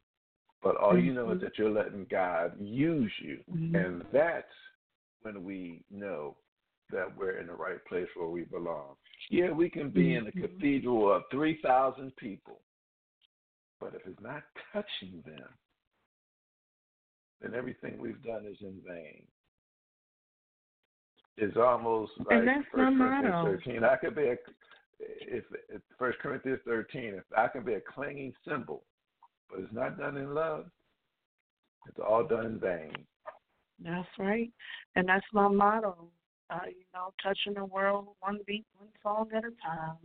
But 0.62 0.76
all 0.76 0.94
mm-hmm. 0.94 1.06
you 1.06 1.14
know 1.14 1.30
is 1.30 1.36
mm-hmm. 1.36 1.44
that 1.44 1.58
you're 1.58 1.70
letting 1.70 2.06
God 2.10 2.52
use 2.60 3.12
you. 3.22 3.38
Mm-hmm. 3.52 3.74
And 3.76 4.04
that's 4.12 4.46
when 5.22 5.44
we 5.44 5.82
know 5.90 6.36
that 6.90 7.16
we're 7.16 7.38
in 7.38 7.48
the 7.48 7.52
right 7.52 7.84
place 7.86 8.08
where 8.16 8.28
we 8.28 8.42
belong. 8.42 8.94
Yeah, 9.30 9.50
we 9.50 9.68
can 9.68 9.90
be 9.90 10.14
in 10.14 10.26
a 10.26 10.30
mm-hmm. 10.30 10.40
cathedral 10.40 11.12
of 11.14 11.22
3,000 11.30 12.14
people, 12.16 12.60
but 13.80 13.94
if 13.94 14.02
it's 14.06 14.20
not 14.20 14.42
touching 14.72 15.22
them, 15.24 15.48
then 17.40 17.54
everything 17.54 17.98
we've 17.98 18.22
done 18.22 18.46
is 18.50 18.56
in 18.60 18.80
vain. 18.86 19.22
It's 21.40 21.56
almost 21.56 22.12
like 22.18 22.42
First 22.44 22.96
Corinthians 22.96 23.62
13. 23.64 23.84
I 23.84 23.96
could 23.96 24.16
be 24.16 24.28
a 24.28 24.36
if 25.00 25.44
First 25.98 26.18
Corinthians 26.18 26.58
13. 26.64 27.14
If 27.14 27.24
I 27.36 27.46
can 27.46 27.64
be 27.64 27.74
a 27.74 27.80
clinging 27.80 28.32
cymbal 28.46 28.82
but 29.50 29.60
it's 29.60 29.72
not 29.72 29.98
done 29.98 30.16
in 30.16 30.34
love. 30.34 30.66
It's 31.88 31.98
all 32.06 32.26
done 32.26 32.46
in 32.46 32.58
vain. 32.58 32.92
That's 33.82 34.08
right. 34.18 34.50
And 34.96 35.08
that's 35.08 35.24
my 35.32 35.48
motto. 35.48 36.08
Uh, 36.50 36.60
you 36.66 36.84
know, 36.94 37.12
touching 37.22 37.54
the 37.54 37.64
world 37.64 38.08
one 38.20 38.40
beat, 38.46 38.64
one 38.78 38.88
song 39.02 39.28
at 39.34 39.44
a 39.44 39.50
time. 39.64 39.96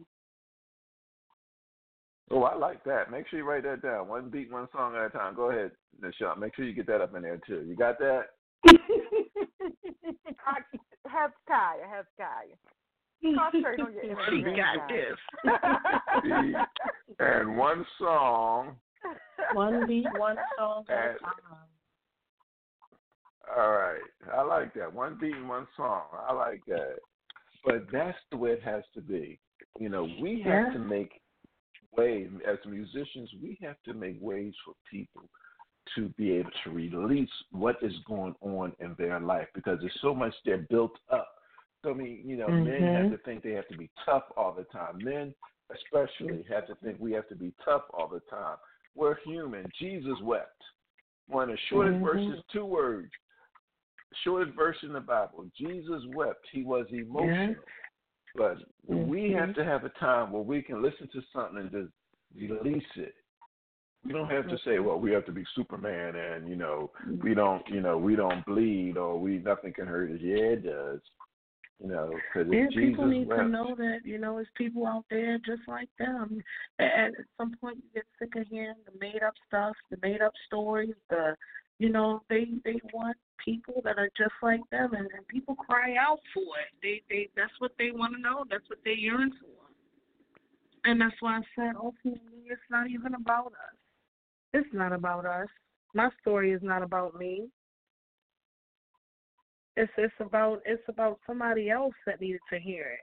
Oh, 2.31 2.43
I 2.43 2.55
like 2.55 2.84
that. 2.84 3.11
Make 3.11 3.27
sure 3.27 3.39
you 3.39 3.45
write 3.45 3.63
that 3.63 3.81
down. 3.81 4.07
One 4.07 4.29
beat, 4.29 4.51
one 4.51 4.67
song 4.71 4.95
at 4.95 5.05
a 5.05 5.09
time. 5.09 5.36
Go 5.36 5.51
ahead, 5.51 5.71
Nichelle. 6.01 6.38
Make 6.38 6.55
sure 6.55 6.65
you 6.65 6.73
get 6.73 6.88
that 6.88 7.01
up 7.01 7.15
in 7.15 7.21
there 7.21 7.39
too. 7.45 7.63
You 7.67 7.75
got 7.75 7.97
that? 7.99 8.23
have 11.07 11.31
Kaya, 11.54 11.88
have 11.88 12.06
Kaya. 12.18 12.56
Concentrate 13.38 13.80
on 13.80 13.93
your 13.93 14.18
She 14.30 14.41
got 14.43 14.89
this. 14.89 15.18
and 17.20 17.58
one 17.58 17.86
song 17.99 18.76
one 19.54 19.86
beat, 19.88 20.06
one 20.18 20.38
song 20.58 20.86
at. 20.89 21.18
All 23.56 23.72
right. 23.72 24.01
I 24.34 24.41
like 24.41 24.74
that. 24.76 24.93
One 24.93 25.18
beat 25.20 25.36
and 25.36 25.49
one 25.49 25.68
song. 25.76 26.04
I 26.28 26.34
like 26.34 26.62
that. 26.68 26.95
But 27.66 27.86
that's 27.91 28.18
the 28.32 28.38
way 28.38 28.51
it 28.51 28.64
has 28.64 28.84
to 28.93 29.01
be. 29.01 29.39
You 29.80 29.89
know, 29.89 30.08
we 30.22 30.41
have 30.45 30.68
yeah. 30.68 30.74
to 30.74 30.80
make 30.80 31.12
ways 31.95 32.30
as 32.49 32.58
musicians, 32.66 33.30
we 33.41 33.58
have 33.62 33.76
to 33.86 33.93
make 33.93 34.18
ways 34.22 34.54
for 34.66 34.74
people 34.89 35.24
to 35.95 36.10
be 36.18 36.32
able 36.32 36.49
to 36.64 36.72
release 36.72 37.30
what 37.51 37.76
is 37.82 37.93
going 38.08 38.36
on 38.41 38.74
in 38.80 38.95
their 38.97 39.20
life 39.20 39.47
because 39.54 39.78
there's 39.82 39.99
so 40.01 40.16
much 40.16 40.34
they're 40.45 40.66
built 40.70 40.97
up 41.12 41.28
So 41.84 41.93
many, 41.93 42.21
you 42.25 42.38
know, 42.38 42.47
mm-hmm. 42.47 42.84
men 42.84 43.03
have 43.03 43.11
to 43.11 43.17
think 43.25 43.43
they 43.43 43.51
have 43.51 43.67
to 43.67 43.77
be 43.77 43.89
tough 44.05 44.23
all 44.38 44.53
the 44.53 44.63
time. 44.65 44.97
Men, 45.03 45.34
especially, 45.71 46.45
have 46.49 46.67
to 46.67 46.75
think 46.84 46.97
we 46.99 47.11
have 47.11 47.27
to 47.29 47.36
be 47.36 47.53
tough 47.63 47.84
all 47.93 48.07
the 48.07 48.21
time. 48.29 48.57
We're 48.95 49.17
human. 49.25 49.65
Jesus 49.79 50.17
wept. 50.23 50.61
One 51.27 51.49
of 51.49 51.55
the 51.55 51.61
shortest 51.69 51.95
mm-hmm. 51.95 52.05
verses, 52.05 52.43
two 52.51 52.65
words. 52.65 53.09
Shortest 54.23 54.55
verse 54.55 54.77
in 54.84 54.93
the 54.93 54.99
Bible. 54.99 55.45
Jesus 55.57 56.01
wept. 56.15 56.45
He 56.51 56.63
was 56.63 56.86
emotional. 56.91 57.47
Yeah. 57.47 57.53
But 58.36 58.57
mm-hmm. 58.89 59.07
we 59.07 59.31
have 59.31 59.53
to 59.55 59.65
have 59.65 59.84
a 59.84 59.89
time 59.89 60.31
where 60.31 60.41
we 60.41 60.61
can 60.61 60.81
listen 60.81 61.09
to 61.13 61.21
something 61.34 61.59
and 61.59 61.71
just 61.71 61.91
release 62.36 62.84
it. 62.95 63.13
We 64.05 64.11
don't 64.11 64.29
have 64.29 64.47
to 64.49 64.57
say, 64.65 64.79
well, 64.79 64.99
we 64.99 65.11
have 65.13 65.25
to 65.27 65.31
be 65.31 65.43
Superman 65.55 66.15
and, 66.15 66.49
you 66.49 66.57
know, 66.57 66.91
we 67.23 67.34
don't, 67.34 67.65
you 67.69 67.79
know, 67.79 67.97
we 67.97 68.15
don't 68.17 68.45
bleed 68.45 68.97
or 68.97 69.17
we 69.17 69.38
nothing 69.38 69.71
can 69.71 69.88
hurt 69.88 70.11
us. 70.11 70.17
Yeah, 70.21 70.36
it 70.36 70.65
does. 70.65 70.99
You 71.84 71.89
know, 71.89 72.11
yeah, 72.34 72.43
Jesus 72.43 72.75
people 72.75 73.07
need 73.07 73.27
wept. 73.27 73.41
to 73.41 73.47
know 73.49 73.75
that 73.75 73.99
you 74.05 74.17
know, 74.17 74.36
there's 74.36 74.47
people 74.55 74.88
out 74.88 75.03
there 75.09 75.38
just 75.39 75.67
like 75.67 75.89
them. 75.99 76.41
And 76.79 77.17
at 77.17 77.25
some 77.38 77.55
point, 77.59 77.77
you 77.77 77.84
get 77.93 78.05
sick 78.17 78.39
of 78.39 78.47
hearing 78.47 78.75
the 78.86 78.97
made 79.01 79.21
up 79.21 79.34
stuff, 79.47 79.75
the 79.91 79.97
made 80.01 80.21
up 80.21 80.31
stories. 80.47 80.95
The, 81.09 81.36
you 81.79 81.89
know, 81.89 82.21
they 82.29 82.47
they 82.63 82.79
want 82.93 83.17
people 83.43 83.81
that 83.84 83.97
are 83.97 84.09
just 84.17 84.31
like 84.41 84.61
them, 84.71 84.93
and, 84.93 85.09
and 85.13 85.27
people 85.27 85.55
cry 85.55 85.95
out 85.99 86.19
for 86.34 86.41
it. 86.41 86.71
They 86.81 87.01
they 87.09 87.29
that's 87.36 87.51
what 87.59 87.71
they 87.77 87.91
want 87.91 88.13
to 88.15 88.21
know. 88.21 88.45
That's 88.49 88.67
what 88.69 88.79
they 88.86 88.95
yearn 88.97 89.31
for. 89.41 90.89
And 90.89 91.01
that's 91.01 91.15
why 91.19 91.39
I 91.39 91.41
said 91.53 91.75
ultimately, 91.75 92.47
it's 92.47 92.61
not 92.69 92.89
even 92.89 93.13
about 93.13 93.47
us. 93.47 93.77
It's 94.53 94.69
not 94.73 94.93
about 94.93 95.25
us. 95.25 95.47
My 95.93 96.09
story 96.21 96.53
is 96.53 96.61
not 96.63 96.81
about 96.81 97.17
me. 97.17 97.49
It's 99.76 99.91
it's 99.97 100.13
about 100.19 100.61
it's 100.65 100.84
about 100.88 101.19
somebody 101.26 101.69
else 101.69 101.95
that 102.05 102.21
needed 102.21 102.41
to 102.51 102.59
hear 102.59 102.84
it. 102.84 102.99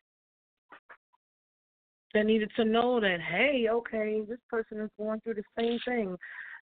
That 2.14 2.26
needed 2.26 2.50
to 2.56 2.64
know 2.64 3.00
that 3.00 3.18
hey, 3.20 3.68
okay, 3.70 4.22
this 4.28 4.38
person 4.48 4.80
is 4.80 4.90
going 4.98 5.20
through 5.20 5.34
the 5.34 5.42
same 5.58 5.78
thing. 5.86 6.16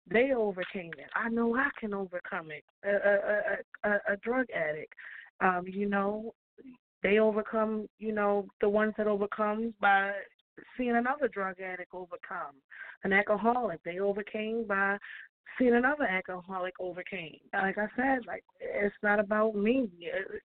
They 0.10 0.32
overcame 0.34 0.94
it. 0.98 1.10
I 1.16 1.30
know 1.30 1.56
I 1.56 1.70
can 1.80 1.94
overcome 1.94 2.50
it. 2.52 2.64
A 2.86 3.90
a 3.90 3.92
a, 3.92 4.14
a 4.14 4.18
drug 4.18 4.46
addict, 4.56 4.94
um, 5.42 5.66
you 5.68 5.90
know, 5.90 6.34
they 7.04 7.20
overcome. 7.20 7.88
You 8.00 8.14
know, 8.14 8.48
the 8.62 8.70
ones 8.70 8.94
that 8.98 9.08
overcome 9.08 9.74
by 9.82 10.14
seeing 10.78 10.96
another 10.96 11.28
drug 11.28 11.60
addict 11.60 11.94
overcome. 11.94 12.56
An 13.04 13.14
alcoholic, 13.14 13.84
they 13.84 14.00
overcame 14.00 14.66
by 14.68 14.98
seen 15.58 15.74
another 15.76 16.06
alcoholic 16.06 16.74
overcame. 16.80 17.38
Like 17.54 17.78
I 17.78 17.88
said, 17.96 18.26
like 18.28 18.44
it's 18.60 18.96
not 19.04 19.20
about 19.20 19.56
me. 19.56 19.90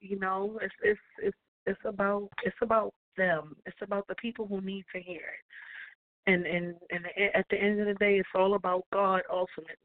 You 0.01 0.19
know, 0.19 0.59
it's 0.63 0.75
it's 0.83 1.01
it's 1.23 1.37
it's 1.67 1.81
about 1.85 2.29
it's 2.45 2.57
about 2.63 2.95
them. 3.17 3.57
It's 3.67 3.77
about 3.83 4.07
the 4.09 4.15
people 4.17 4.47
who 4.47 4.61
need 4.61 4.85
to 4.95 5.01
hear 5.01 5.21
it. 5.21 6.31
And 6.31 6.47
and 6.47 6.75
and 6.91 7.07
at 7.35 7.47
the 7.51 7.57
end 7.57 7.81
of 7.81 7.87
the 7.87 7.95
day, 7.95 8.19
it's 8.19 8.29
all 8.35 8.55
about 8.55 8.85
God 8.93 9.23
ultimately. 9.31 9.77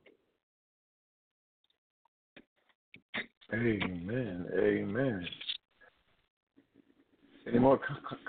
Amen. 3.53 4.45
Amen. 4.57 5.28
Any 7.47 7.59
more 7.59 7.80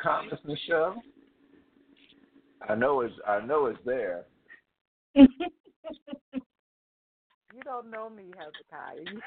comments, 0.01 0.43
Nichelle? 0.47 0.95
I 2.69 2.75
know 2.75 3.01
it's 3.01 3.15
I 3.27 3.41
know 3.45 3.67
it's 3.67 3.79
there. 3.85 4.25
you 7.59 7.65
don't 7.65 7.91
know 7.91 8.09
me, 8.09 8.31
Hezekiah. 8.39 9.03
You 9.05 9.21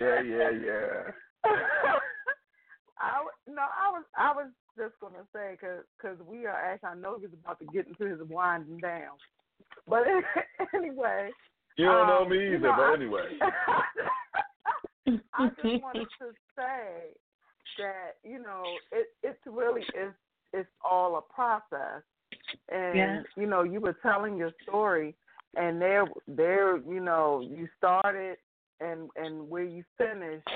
yeah, 0.00 0.20
yeah, 0.20 0.50
yeah. 0.50 1.12
I 3.00 3.24
no, 3.46 3.62
I 3.62 3.90
was 3.90 4.04
I 4.16 4.32
was 4.32 4.50
just 4.76 4.94
gonna 5.00 5.24
say 5.32 5.52
because 5.52 5.84
cause 6.02 6.18
we 6.26 6.44
are 6.44 6.52
actually 6.52 6.90
I 6.90 6.94
know 6.96 7.18
he's 7.18 7.32
about 7.32 7.58
to 7.60 7.64
get 7.72 7.86
into 7.86 8.04
his 8.04 8.20
winding 8.28 8.78
down, 8.78 9.16
but 9.88 10.02
anyway. 10.74 11.30
You 11.76 11.86
don't 11.86 12.02
um, 12.02 12.08
know 12.08 12.28
me 12.28 12.36
either, 12.36 12.50
you 12.50 12.58
know, 12.58 12.74
but 12.76 12.82
I, 12.82 12.94
anyway. 12.94 13.38
I 15.34 15.48
just 15.62 15.82
wanted 15.82 16.08
to 16.20 16.32
say 16.56 17.14
that 17.78 18.16
you 18.22 18.42
know 18.42 18.64
it 18.92 19.06
it's 19.22 19.38
really 19.46 19.82
is 19.82 20.12
it's 20.52 20.68
all 20.84 21.16
a 21.16 21.22
process, 21.32 22.02
and 22.70 22.96
yeah. 22.96 23.22
you 23.36 23.46
know 23.46 23.62
you 23.62 23.80
were 23.80 23.96
telling 24.02 24.36
your 24.36 24.52
story 24.64 25.14
and 25.56 25.80
there 25.80 26.04
there 26.26 26.76
you 26.76 27.00
know 27.00 27.40
you 27.40 27.68
started 27.76 28.36
and 28.80 29.08
and 29.16 29.48
where 29.48 29.64
you 29.64 29.82
finished 29.96 30.46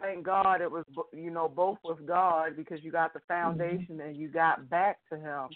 thank 0.00 0.24
god 0.24 0.60
it 0.60 0.70
was 0.70 0.84
you 1.12 1.30
know 1.30 1.48
both 1.48 1.78
with 1.84 2.04
god 2.06 2.56
because 2.56 2.82
you 2.82 2.90
got 2.90 3.12
the 3.12 3.20
foundation 3.28 3.96
mm-hmm. 3.96 4.08
and 4.08 4.16
you 4.16 4.28
got 4.28 4.68
back 4.68 4.98
to 5.10 5.18
him 5.18 5.48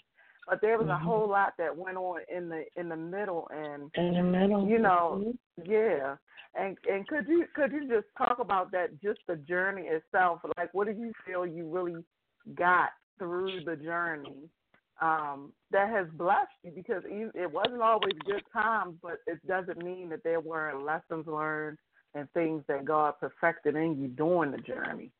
but 0.47 0.59
there 0.61 0.77
was 0.77 0.87
mm-hmm. 0.87 1.01
a 1.01 1.05
whole 1.05 1.29
lot 1.29 1.53
that 1.57 1.75
went 1.75 1.97
on 1.97 2.19
in 2.33 2.49
the 2.49 2.63
in 2.75 2.89
the 2.89 2.95
middle 2.95 3.47
and 3.51 3.91
in 3.95 4.13
the 4.13 4.23
middle 4.23 4.67
you 4.67 4.79
know 4.79 5.21
mm-hmm. 5.21 5.71
yeah 5.71 6.15
and 6.55 6.77
and 6.89 7.07
could 7.07 7.27
you 7.27 7.45
could 7.53 7.71
you 7.71 7.87
just 7.87 8.07
talk 8.17 8.37
about 8.39 8.71
that 8.71 9.01
just 9.01 9.19
the 9.27 9.35
journey 9.35 9.83
itself 9.83 10.39
like 10.57 10.73
what 10.73 10.87
do 10.87 10.93
you 10.93 11.11
feel 11.25 11.45
you 11.45 11.69
really 11.69 12.03
got 12.55 12.89
through 13.19 13.59
the 13.65 13.75
journey 13.75 14.49
um, 15.01 15.51
that 15.71 15.89
has 15.89 16.07
blessed 16.13 16.49
you 16.63 16.71
because 16.71 17.03
it 17.05 17.51
wasn't 17.51 17.81
always 17.81 18.13
good 18.25 18.43
times, 18.51 18.95
but 19.01 19.17
it 19.27 19.45
doesn't 19.47 19.83
mean 19.83 20.09
that 20.09 20.23
there 20.23 20.39
weren't 20.39 20.83
lessons 20.83 21.27
learned 21.27 21.77
and 22.15 22.31
things 22.31 22.63
that 22.67 22.85
God 22.85 23.13
perfected 23.19 23.75
in 23.75 24.01
you 24.01 24.07
during 24.07 24.51
the 24.51 24.57
journey. 24.57 25.11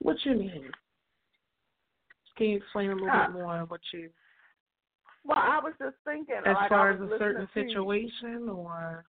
What 0.00 0.16
you 0.24 0.34
mean? 0.34 0.70
Can 2.36 2.46
you 2.48 2.56
explain 2.58 2.90
a 2.90 2.94
little 2.94 3.10
uh, 3.10 3.26
bit 3.26 3.34
more 3.34 3.64
what 3.66 3.80
you? 3.92 4.10
Well, 5.24 5.38
I 5.38 5.58
was 5.58 5.72
just 5.80 5.96
thinking, 6.04 6.36
as 6.46 6.54
like, 6.54 6.68
far 6.68 6.92
as 6.92 7.00
a 7.00 7.18
certain 7.18 7.48
situation, 7.52 8.48
or 8.48 9.04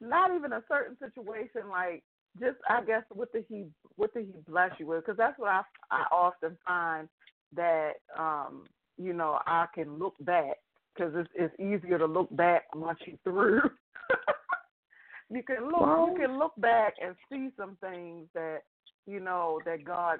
not 0.00 0.34
even 0.34 0.52
a 0.52 0.62
certain 0.68 0.96
situation, 0.98 1.68
like 1.68 2.04
just 2.38 2.58
I 2.68 2.84
guess 2.84 3.02
what 3.10 3.32
did 3.32 3.46
he 3.48 3.66
what 3.96 4.14
did 4.14 4.26
he 4.26 4.32
bless 4.48 4.70
you 4.78 4.86
with? 4.86 5.04
Because 5.04 5.16
that's 5.16 5.38
what 5.38 5.48
I 5.48 5.62
I 5.90 6.04
often 6.12 6.56
find 6.66 7.08
that 7.54 7.92
um, 8.18 8.64
you 8.98 9.12
know 9.12 9.38
I 9.46 9.66
can 9.74 9.98
look 9.98 10.14
back 10.20 10.56
because 10.94 11.12
it's, 11.16 11.30
it's 11.34 11.60
easier 11.60 11.98
to 11.98 12.06
look 12.06 12.34
back 12.36 12.64
once 12.74 12.98
you're 13.06 13.16
through. 13.24 13.62
you 15.30 15.42
can 15.42 15.66
look 15.66 15.80
well, 15.80 16.10
you 16.12 16.26
can 16.26 16.38
look 16.38 16.52
back 16.58 16.94
and 17.02 17.14
see 17.30 17.50
some 17.56 17.76
things 17.80 18.26
that 18.34 18.60
you 19.06 19.20
know 19.20 19.60
that 19.64 19.84
God 19.84 20.18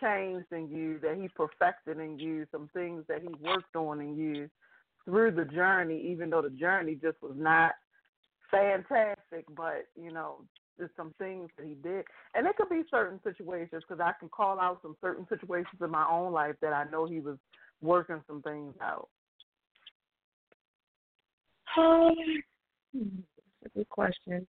changed 0.00 0.46
in 0.52 0.68
you, 0.68 0.98
that 1.00 1.16
He 1.20 1.28
perfected 1.28 1.98
in 1.98 2.18
you, 2.18 2.46
some 2.52 2.68
things 2.72 3.04
that 3.08 3.22
He 3.22 3.28
worked 3.42 3.74
on 3.76 4.00
in 4.00 4.16
you 4.16 4.48
through 5.04 5.32
the 5.32 5.44
journey, 5.44 6.00
even 6.10 6.30
though 6.30 6.42
the 6.42 6.50
journey 6.50 6.98
just 7.00 7.16
was 7.22 7.34
not 7.36 7.72
fantastic, 8.50 9.44
but 9.56 9.86
you 10.00 10.12
know 10.12 10.42
there's 10.78 10.90
some 10.96 11.14
things 11.18 11.48
that 11.56 11.66
he 11.66 11.74
did, 11.74 12.04
and 12.34 12.46
it 12.46 12.56
could 12.56 12.68
be 12.68 12.82
certain 12.90 13.20
situations 13.24 13.82
because 13.86 14.00
I 14.00 14.12
can 14.18 14.28
call 14.28 14.60
out 14.60 14.80
some 14.82 14.96
certain 15.00 15.26
situations 15.28 15.80
in 15.82 15.90
my 15.90 16.06
own 16.10 16.32
life 16.32 16.54
that 16.62 16.72
I 16.72 16.84
know 16.90 17.06
he 17.06 17.20
was 17.20 17.36
working 17.80 18.22
some 18.26 18.42
things 18.42 18.74
out. 18.82 19.08
Um, 21.76 22.14
that's 22.94 23.74
a 23.74 23.78
good 23.78 23.88
question. 23.88 24.46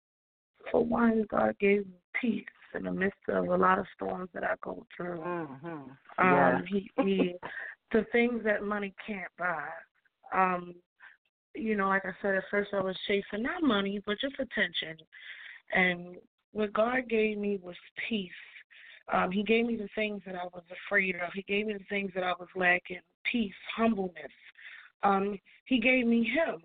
For 0.70 0.84
one, 0.84 1.24
God 1.30 1.56
gave 1.58 1.86
me 1.86 1.94
peace 2.20 2.44
in 2.74 2.84
the 2.84 2.92
midst 2.92 3.18
of 3.28 3.48
a 3.48 3.56
lot 3.56 3.78
of 3.78 3.86
storms 3.94 4.28
that 4.34 4.44
I 4.44 4.54
go 4.62 4.86
through. 4.96 5.18
Mm-hmm. 5.18 5.78
Yeah. 6.18 6.56
Um, 6.56 6.64
he, 6.66 6.90
he, 7.02 7.34
the 7.92 8.04
things 8.12 8.42
that 8.44 8.62
money 8.62 8.94
can't 9.06 9.30
buy. 9.38 9.68
Um, 10.34 10.74
you 11.54 11.76
know, 11.76 11.88
like 11.88 12.04
I 12.04 12.12
said, 12.22 12.34
at 12.34 12.44
first 12.50 12.70
I 12.72 12.80
was 12.80 12.96
chasing 13.06 13.42
not 13.42 13.62
money, 13.62 14.00
but 14.06 14.20
just 14.20 14.34
attention. 14.34 14.96
And 15.72 16.16
what 16.52 16.72
God 16.72 17.08
gave 17.08 17.38
me 17.38 17.58
was 17.62 17.76
peace. 18.08 18.30
Um, 19.12 19.30
he 19.30 19.42
gave 19.42 19.66
me 19.66 19.76
the 19.76 19.88
things 19.94 20.22
that 20.26 20.34
I 20.34 20.44
was 20.44 20.64
afraid 20.86 21.14
of. 21.16 21.32
He 21.34 21.42
gave 21.42 21.66
me 21.66 21.74
the 21.74 21.84
things 21.88 22.10
that 22.14 22.24
I 22.24 22.32
was 22.38 22.48
lacking 22.54 23.00
peace, 23.30 23.52
humbleness. 23.76 24.32
Um, 25.02 25.38
he 25.66 25.78
gave 25.78 26.06
me 26.06 26.24
Him. 26.24 26.62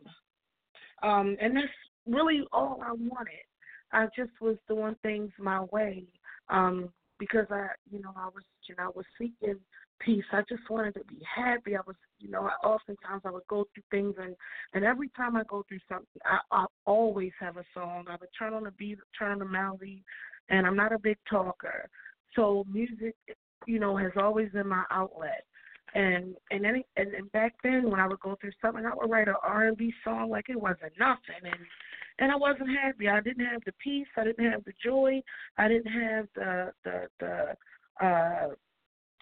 Um, 1.02 1.36
and 1.42 1.56
that's 1.56 1.68
really 2.08 2.44
all 2.52 2.82
I 2.84 2.92
wanted. 2.92 3.46
I 3.92 4.08
just 4.16 4.32
was 4.42 4.58
doing 4.68 4.96
things 5.04 5.32
my 5.38 5.62
way 5.72 6.06
um, 6.50 6.90
because 7.20 7.46
I, 7.52 7.68
you 7.92 8.02
know, 8.02 8.14
I 8.16 8.26
was, 8.26 8.44
know, 8.70 8.84
I 8.84 8.92
was 8.96 9.06
seeking 9.18 9.60
peace. 10.00 10.24
I 10.32 10.42
just 10.50 10.70
wanted 10.70 10.94
to 10.96 11.04
be 11.06 11.22
happy. 11.36 11.76
I 11.76 11.82
was, 11.86 11.96
you 12.20 12.30
know, 12.30 12.42
I, 12.48 12.66
oftentimes 12.66 13.22
I 13.26 13.32
would 13.32 13.48
go 13.48 13.66
through 13.74 13.84
things, 13.92 14.16
and 14.20 14.36
and 14.74 14.84
every 14.84 15.10
time 15.10 15.36
I 15.36 15.44
go 15.48 15.64
through 15.68 15.80
something, 15.88 16.08
I, 16.26 16.40
I 16.52 16.66
always 16.86 17.32
have 17.40 17.58
a 17.58 17.66
song. 17.74 18.06
I 18.10 18.18
would 18.20 18.30
turn 18.38 18.54
on 18.54 18.64
the 18.64 18.72
beat, 18.72 18.98
turn 19.18 19.32
on 19.32 19.40
the 19.40 19.46
melody, 19.46 20.04
and 20.50 20.66
I'm 20.68 20.76
not 20.76 20.94
a 20.94 21.00
big 21.00 21.18
talker, 21.30 21.90
so 22.36 22.66
music, 22.72 23.16
you 23.68 23.80
know, 23.80 23.96
has 23.98 24.12
always 24.18 24.52
been 24.52 24.68
my 24.68 24.84
outlet. 24.92 25.46
And 25.96 26.36
and 26.50 26.66
any 26.66 26.86
and, 26.98 27.14
and 27.14 27.32
back 27.32 27.54
then 27.64 27.90
when 27.90 28.00
I 28.00 28.08
would 28.08 28.20
go 28.20 28.36
through 28.42 28.52
something, 28.62 28.86
I 28.86 28.96
would 28.96 29.12
write 29.12 29.28
an 29.28 29.36
R 29.44 29.68
and 29.68 29.78
B 29.78 29.94
song 30.04 30.30
like 30.30 30.50
it 30.50 30.60
wasn't 30.60 30.94
nothing, 30.98 31.44
and 31.44 31.60
and 32.20 32.32
I 32.32 32.36
wasn't 32.36 32.70
happy. 32.70 33.08
I 33.08 33.22
didn't 33.22 33.46
have 33.46 33.62
the 33.66 33.74
peace. 33.84 34.08
I 34.18 34.24
didn't 34.24 34.52
have 34.52 34.64
the 34.64 34.74
joy. 34.84 35.22
I 35.58 35.68
didn't 35.68 35.92
have 35.92 36.28
the 36.36 36.74
the 36.84 37.08
the 37.20 37.56
uh 38.02 38.48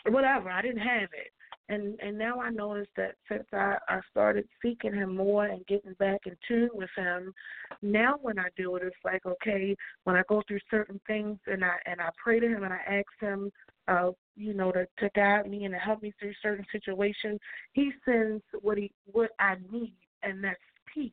whatever. 0.10 0.50
I 0.50 0.62
didn't 0.62 0.80
have 0.80 1.10
it. 1.14 1.32
And 1.70 1.98
and 2.02 2.18
now 2.18 2.42
I 2.42 2.50
notice 2.50 2.88
that 2.98 3.16
since 3.30 3.46
I 3.54 3.78
I 3.88 4.02
started 4.10 4.48
seeking 4.62 4.94
him 4.94 5.16
more 5.16 5.46
and 5.46 5.66
getting 5.68 5.94
back 5.94 6.22
in 6.26 6.36
tune 6.48 6.70
with 6.74 6.90
him, 6.98 7.34
now 7.82 8.16
when 8.22 8.38
I 8.40 8.48
do 8.58 8.76
it, 8.76 8.84
it's 8.84 8.96
like 9.06 9.26
okay, 9.26 9.76
when 10.04 10.16
I 10.16 10.24
go 10.28 10.42
through 10.48 10.60
certain 10.70 11.00
things 11.08 11.38
and 11.48 11.64
I 11.64 11.76
and 11.86 12.02
I 12.02 12.10
pray 12.22 12.40
to 12.40 12.48
him 12.48 12.64
and 12.64 12.74
I 12.74 12.80
ask 12.88 13.22
him, 13.22 13.52
uh, 13.88 14.12
you 14.36 14.54
know, 14.54 14.72
to 14.72 14.86
to 15.00 15.10
guide 15.16 15.50
me 15.50 15.64
and 15.64 15.74
to 15.74 15.80
help 15.80 16.02
me 16.02 16.14
through 16.20 16.34
certain 16.42 16.66
situations, 16.72 17.40
he 17.74 17.92
sends 18.04 18.44
what 18.62 18.78
he 18.78 18.92
what 19.06 19.30
I 19.40 19.56
need, 19.72 19.96
and 20.24 20.44
that's 20.44 20.60
peace, 20.94 21.12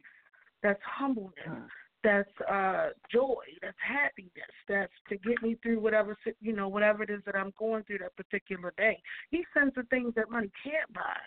that's 0.63 0.83
humbleness, 0.83 1.71
that's 2.05 2.29
uh 2.51 2.91
joy, 3.11 3.43
that's 3.61 3.77
happiness, 3.81 4.31
that's 4.69 4.93
to 5.09 5.17
get 5.19 5.43
me 5.43 5.57
through 5.63 5.81
whatever 5.81 6.17
you 6.41 6.53
know 6.53 6.69
whatever 6.69 7.03
it 7.03 7.11
is 7.11 7.21
that 7.27 7.37
I'm 7.37 7.53
going 7.59 7.85
through 7.85 7.99
that 7.99 8.17
particular 8.17 8.73
day. 8.77 9.01
He 9.31 9.45
sends 9.53 9.75
the 9.75 9.83
things 9.85 10.13
that 10.17 10.31
money 10.31 10.51
can't 10.63 10.93
buy. 10.93 11.19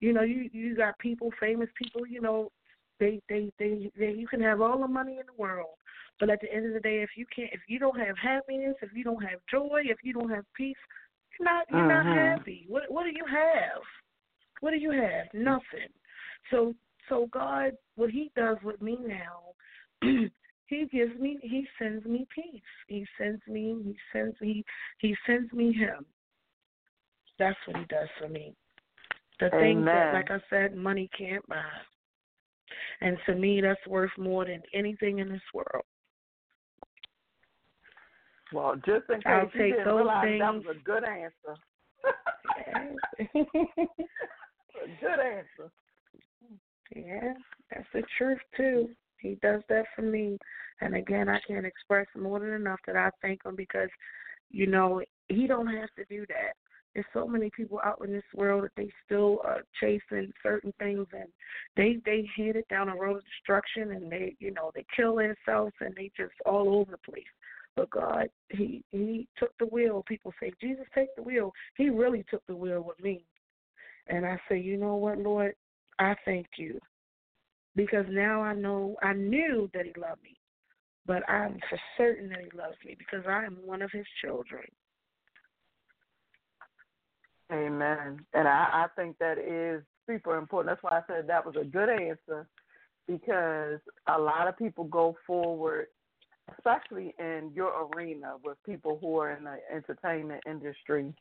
You 0.00 0.12
know, 0.12 0.22
you 0.22 0.50
you 0.52 0.76
got 0.76 0.98
people, 0.98 1.30
famous 1.40 1.68
people, 1.80 2.06
you 2.06 2.20
know, 2.20 2.50
they 2.98 3.20
they 3.28 3.50
they, 3.58 3.90
they 3.98 4.12
you 4.12 4.26
can 4.28 4.42
have 4.42 4.60
all 4.60 4.78
the 4.80 4.88
money 4.88 5.18
in 5.18 5.26
the 5.26 5.40
world, 5.40 5.76
but 6.18 6.30
at 6.30 6.40
the 6.40 6.52
end 6.52 6.66
of 6.66 6.74
the 6.74 6.80
day, 6.80 7.00
if 7.02 7.10
you 7.16 7.26
can't, 7.34 7.50
if 7.52 7.60
you 7.66 7.78
don't 7.78 7.98
have 7.98 8.16
happiness, 8.18 8.76
if 8.82 8.90
you 8.94 9.04
don't 9.04 9.22
have 9.22 9.40
joy, 9.50 9.80
if 9.84 9.98
you 10.02 10.12
don't 10.12 10.30
have 10.30 10.44
peace, 10.54 10.76
you're 11.38 11.48
not 11.48 11.66
you're 11.70 11.80
mm-hmm. 11.80 12.08
not 12.08 12.16
happy. 12.16 12.66
What 12.68 12.84
what 12.88 13.04
do 13.04 13.10
you 13.10 13.24
have? 13.26 13.82
What 14.60 14.72
do 14.72 14.76
you 14.76 14.90
have? 14.90 15.26
Nothing. 15.32 15.88
So 16.50 16.74
so 17.08 17.28
God, 17.32 17.72
what 17.96 18.10
He 18.10 18.30
does 18.36 18.58
with 18.62 18.80
me 18.82 18.98
now 19.06 19.50
he 20.66 20.86
gives 20.92 21.18
me 21.18 21.38
he 21.42 21.66
sends 21.78 22.04
me 22.04 22.26
peace. 22.34 22.62
He 22.88 23.06
sends 23.18 23.40
me 23.46 23.76
he 23.84 23.96
sends 24.12 24.40
me 24.40 24.64
he 24.98 25.14
sends 25.26 25.52
me 25.52 25.72
him. 25.72 26.06
That's 27.38 27.56
what 27.66 27.76
he 27.76 27.84
does 27.84 28.08
for 28.18 28.28
me. 28.28 28.54
The 29.40 29.46
Amen. 29.54 29.60
things 29.60 29.84
that 29.86 30.14
like 30.14 30.30
I 30.30 30.38
said, 30.50 30.76
money 30.76 31.08
can't 31.16 31.46
buy. 31.48 31.62
And 33.00 33.16
to 33.26 33.34
me 33.34 33.60
that's 33.60 33.84
worth 33.86 34.10
more 34.18 34.44
than 34.44 34.62
anything 34.74 35.18
in 35.18 35.28
this 35.28 35.40
world. 35.52 35.84
Well, 38.52 38.74
just 38.76 39.08
in 39.08 39.16
case 39.16 39.22
I'll 39.26 39.42
you 39.54 39.60
take 39.60 39.70
didn't 39.72 39.84
those 39.84 39.96
realize 39.96 40.24
things. 40.24 40.40
that 40.40 40.54
was 40.54 40.76
a 40.76 40.82
good 40.82 41.04
answer. 41.04 41.56
a 44.84 44.88
good 45.00 45.20
answer. 45.20 45.70
Yeah, 46.94 47.34
that's 47.70 47.86
the 47.94 48.02
truth 48.18 48.40
too. 48.56 48.88
He 49.20 49.38
does 49.42 49.62
that 49.68 49.84
for 49.94 50.02
me. 50.02 50.38
And 50.80 50.96
again, 50.96 51.28
I 51.28 51.38
can't 51.46 51.66
express 51.66 52.06
more 52.16 52.40
than 52.40 52.52
enough 52.52 52.80
that 52.86 52.96
I 52.96 53.10
thank 53.22 53.44
him 53.44 53.54
because, 53.56 53.90
you 54.50 54.66
know, 54.66 55.02
he 55.28 55.46
don't 55.46 55.66
have 55.66 55.90
to 55.96 56.04
do 56.08 56.26
that. 56.28 56.54
There's 56.94 57.06
so 57.12 57.26
many 57.26 57.50
people 57.56 57.80
out 57.84 58.02
in 58.04 58.12
this 58.12 58.24
world 58.34 58.64
that 58.64 58.72
they 58.76 58.90
still 59.04 59.40
are 59.44 59.62
chasing 59.80 60.32
certain 60.42 60.72
things 60.80 61.06
and 61.12 61.28
they 61.76 61.98
they 62.04 62.28
headed 62.36 62.64
down 62.68 62.88
a 62.88 62.96
road 62.96 63.18
of 63.18 63.24
destruction 63.24 63.92
and 63.92 64.10
they 64.10 64.34
you 64.40 64.50
know 64.50 64.72
they 64.74 64.84
kill 64.96 65.14
themselves 65.14 65.72
and 65.80 65.94
they 65.94 66.10
just 66.16 66.34
all 66.44 66.74
over 66.74 66.90
the 66.90 67.10
place. 67.10 67.22
But 67.76 67.90
God, 67.90 68.28
he 68.48 68.82
he 68.90 69.28
took 69.38 69.56
the 69.58 69.66
wheel. 69.66 70.02
People 70.08 70.34
say 70.40 70.52
Jesus 70.60 70.84
take 70.92 71.14
the 71.14 71.22
wheel. 71.22 71.52
He 71.76 71.90
really 71.90 72.24
took 72.28 72.44
the 72.48 72.56
wheel 72.56 72.80
with 72.82 73.00
me. 73.00 73.22
And 74.08 74.26
I 74.26 74.40
say, 74.48 74.58
you 74.58 74.76
know 74.76 74.96
what, 74.96 75.18
Lord, 75.18 75.54
I 76.00 76.16
thank 76.24 76.48
you 76.56 76.80
because 77.80 78.04
now 78.10 78.42
I 78.42 78.52
know 78.52 78.96
I 79.02 79.14
knew 79.14 79.70
that 79.72 79.86
he 79.86 79.92
loved 79.98 80.22
me, 80.22 80.36
but 81.06 81.26
I'm 81.30 81.58
for 81.70 81.80
certain 81.96 82.28
that 82.28 82.40
he 82.40 82.58
loves 82.58 82.76
me 82.84 82.94
because 82.98 83.24
I 83.26 83.44
am 83.44 83.56
one 83.64 83.80
of 83.80 83.90
his 83.90 84.04
children. 84.22 84.64
Amen. 87.50 88.20
And 88.34 88.46
I, 88.46 88.84
I 88.84 88.86
think 88.96 89.16
that 89.18 89.38
is 89.38 89.82
super 90.06 90.36
important. 90.36 90.76
That's 90.76 90.82
why 90.82 90.98
I 90.98 91.02
said 91.06 91.26
that 91.26 91.46
was 91.46 91.54
a 91.58 91.64
good 91.64 91.88
answer 91.88 92.46
because 93.08 93.80
a 94.14 94.20
lot 94.20 94.46
of 94.46 94.58
people 94.58 94.84
go 94.84 95.16
forward, 95.26 95.86
especially 96.58 97.14
in 97.18 97.50
your 97.54 97.88
arena 97.94 98.34
with 98.44 98.58
people 98.66 98.98
who 99.00 99.16
are 99.20 99.32
in 99.32 99.44
the 99.44 99.56
entertainment 99.74 100.42
industry, 100.46 101.14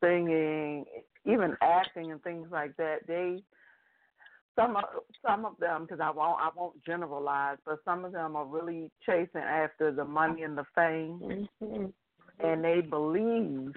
singing, 0.00 0.84
even 1.24 1.56
acting 1.60 2.12
and 2.12 2.22
things 2.22 2.46
like 2.52 2.76
that. 2.76 2.98
They 3.08 3.42
some 4.56 4.76
of 4.76 4.84
some 5.24 5.44
of 5.44 5.52
them 5.58 5.82
because 5.82 6.00
I 6.00 6.10
won't 6.10 6.40
I 6.40 6.50
won't 6.56 6.82
generalize, 6.84 7.58
but 7.64 7.78
some 7.84 8.04
of 8.04 8.12
them 8.12 8.34
are 8.36 8.46
really 8.46 8.90
chasing 9.04 9.42
after 9.42 9.92
the 9.92 10.04
money 10.04 10.42
and 10.42 10.56
the 10.56 10.64
fame, 10.74 11.46
mm-hmm. 11.62 11.86
and 12.46 12.64
they 12.64 12.80
believe 12.80 13.72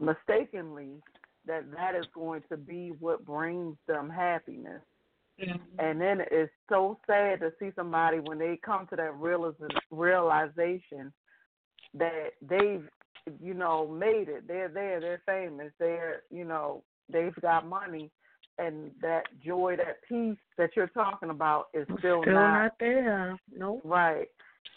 mistakenly 0.00 1.00
that 1.46 1.70
that 1.76 1.94
is 1.94 2.06
going 2.14 2.42
to 2.48 2.56
be 2.56 2.92
what 3.00 3.24
brings 3.24 3.76
them 3.86 4.08
happiness. 4.08 4.80
Mm-hmm. 5.40 5.78
And 5.78 6.00
then 6.00 6.20
it's 6.30 6.52
so 6.68 6.98
sad 7.06 7.40
to 7.40 7.52
see 7.58 7.70
somebody 7.74 8.18
when 8.18 8.38
they 8.38 8.58
come 8.64 8.86
to 8.88 8.96
that 8.96 9.14
realization 9.90 11.12
that 11.94 12.30
they've, 12.40 12.88
you 13.42 13.54
know, 13.54 13.86
made 13.88 14.28
it. 14.28 14.46
They're 14.46 14.68
there. 14.68 15.00
They're 15.00 15.22
famous. 15.26 15.72
They're, 15.78 16.22
you 16.30 16.44
know, 16.44 16.82
they've 17.12 17.34
got 17.42 17.68
money, 17.68 18.10
and 18.58 18.90
that 19.02 19.24
joy, 19.44 19.76
that 19.76 19.98
peace 20.08 20.38
that 20.58 20.70
you're 20.76 20.86
talking 20.88 21.30
about 21.30 21.66
is 21.74 21.84
still, 21.98 22.22
still 22.22 22.34
not, 22.34 22.62
not 22.62 22.72
there. 22.78 23.38
Nope. 23.56 23.82
Right. 23.84 24.28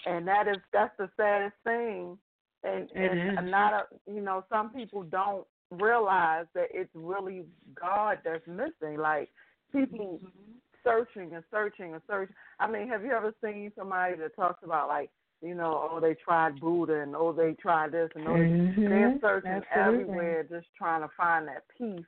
And 0.05 0.27
that 0.27 0.47
is 0.47 0.57
that's 0.73 0.93
the 0.97 1.09
saddest 1.17 1.55
thing. 1.63 2.17
And 2.63 2.89
it 2.95 3.11
and 3.11 3.39
is. 3.39 3.51
not 3.51 3.73
a 3.73 4.11
you 4.11 4.21
know, 4.21 4.43
some 4.49 4.71
people 4.71 5.03
don't 5.03 5.45
realize 5.71 6.45
that 6.55 6.67
it's 6.71 6.89
really 6.93 7.45
God 7.79 8.19
that's 8.23 8.45
missing. 8.47 8.97
Like 8.97 9.29
people 9.71 10.19
mm-hmm. 10.23 10.51
searching 10.83 11.33
and 11.33 11.43
searching 11.51 11.93
and 11.93 12.01
searching. 12.07 12.35
I 12.59 12.69
mean, 12.69 12.87
have 12.87 13.03
you 13.03 13.11
ever 13.11 13.33
seen 13.43 13.71
somebody 13.77 14.15
that 14.17 14.35
talks 14.35 14.63
about 14.63 14.87
like, 14.87 15.09
you 15.41 15.53
know, 15.53 15.89
oh 15.91 15.99
they 15.99 16.15
tried 16.15 16.59
Buddha 16.59 17.01
and 17.01 17.15
oh 17.15 17.31
they 17.31 17.53
tried 17.61 17.91
this 17.91 18.09
and 18.15 18.27
oh 18.27 18.31
mm-hmm. 18.31 18.81
they're 18.81 19.19
searching 19.21 19.61
Absolutely. 19.71 20.03
everywhere 20.03 20.43
just 20.49 20.67
trying 20.75 21.01
to 21.01 21.09
find 21.15 21.47
that 21.47 21.63
peace 21.77 22.05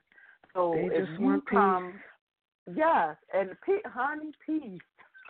so 0.54 0.72
they 0.74 0.94
if 0.94 1.08
you 1.18 1.42
come, 1.48 1.94
peace. 2.66 2.76
yes, 2.76 3.16
and 3.32 3.50
pe- 3.64 3.88
honey, 3.90 4.32
peace. 4.44 4.80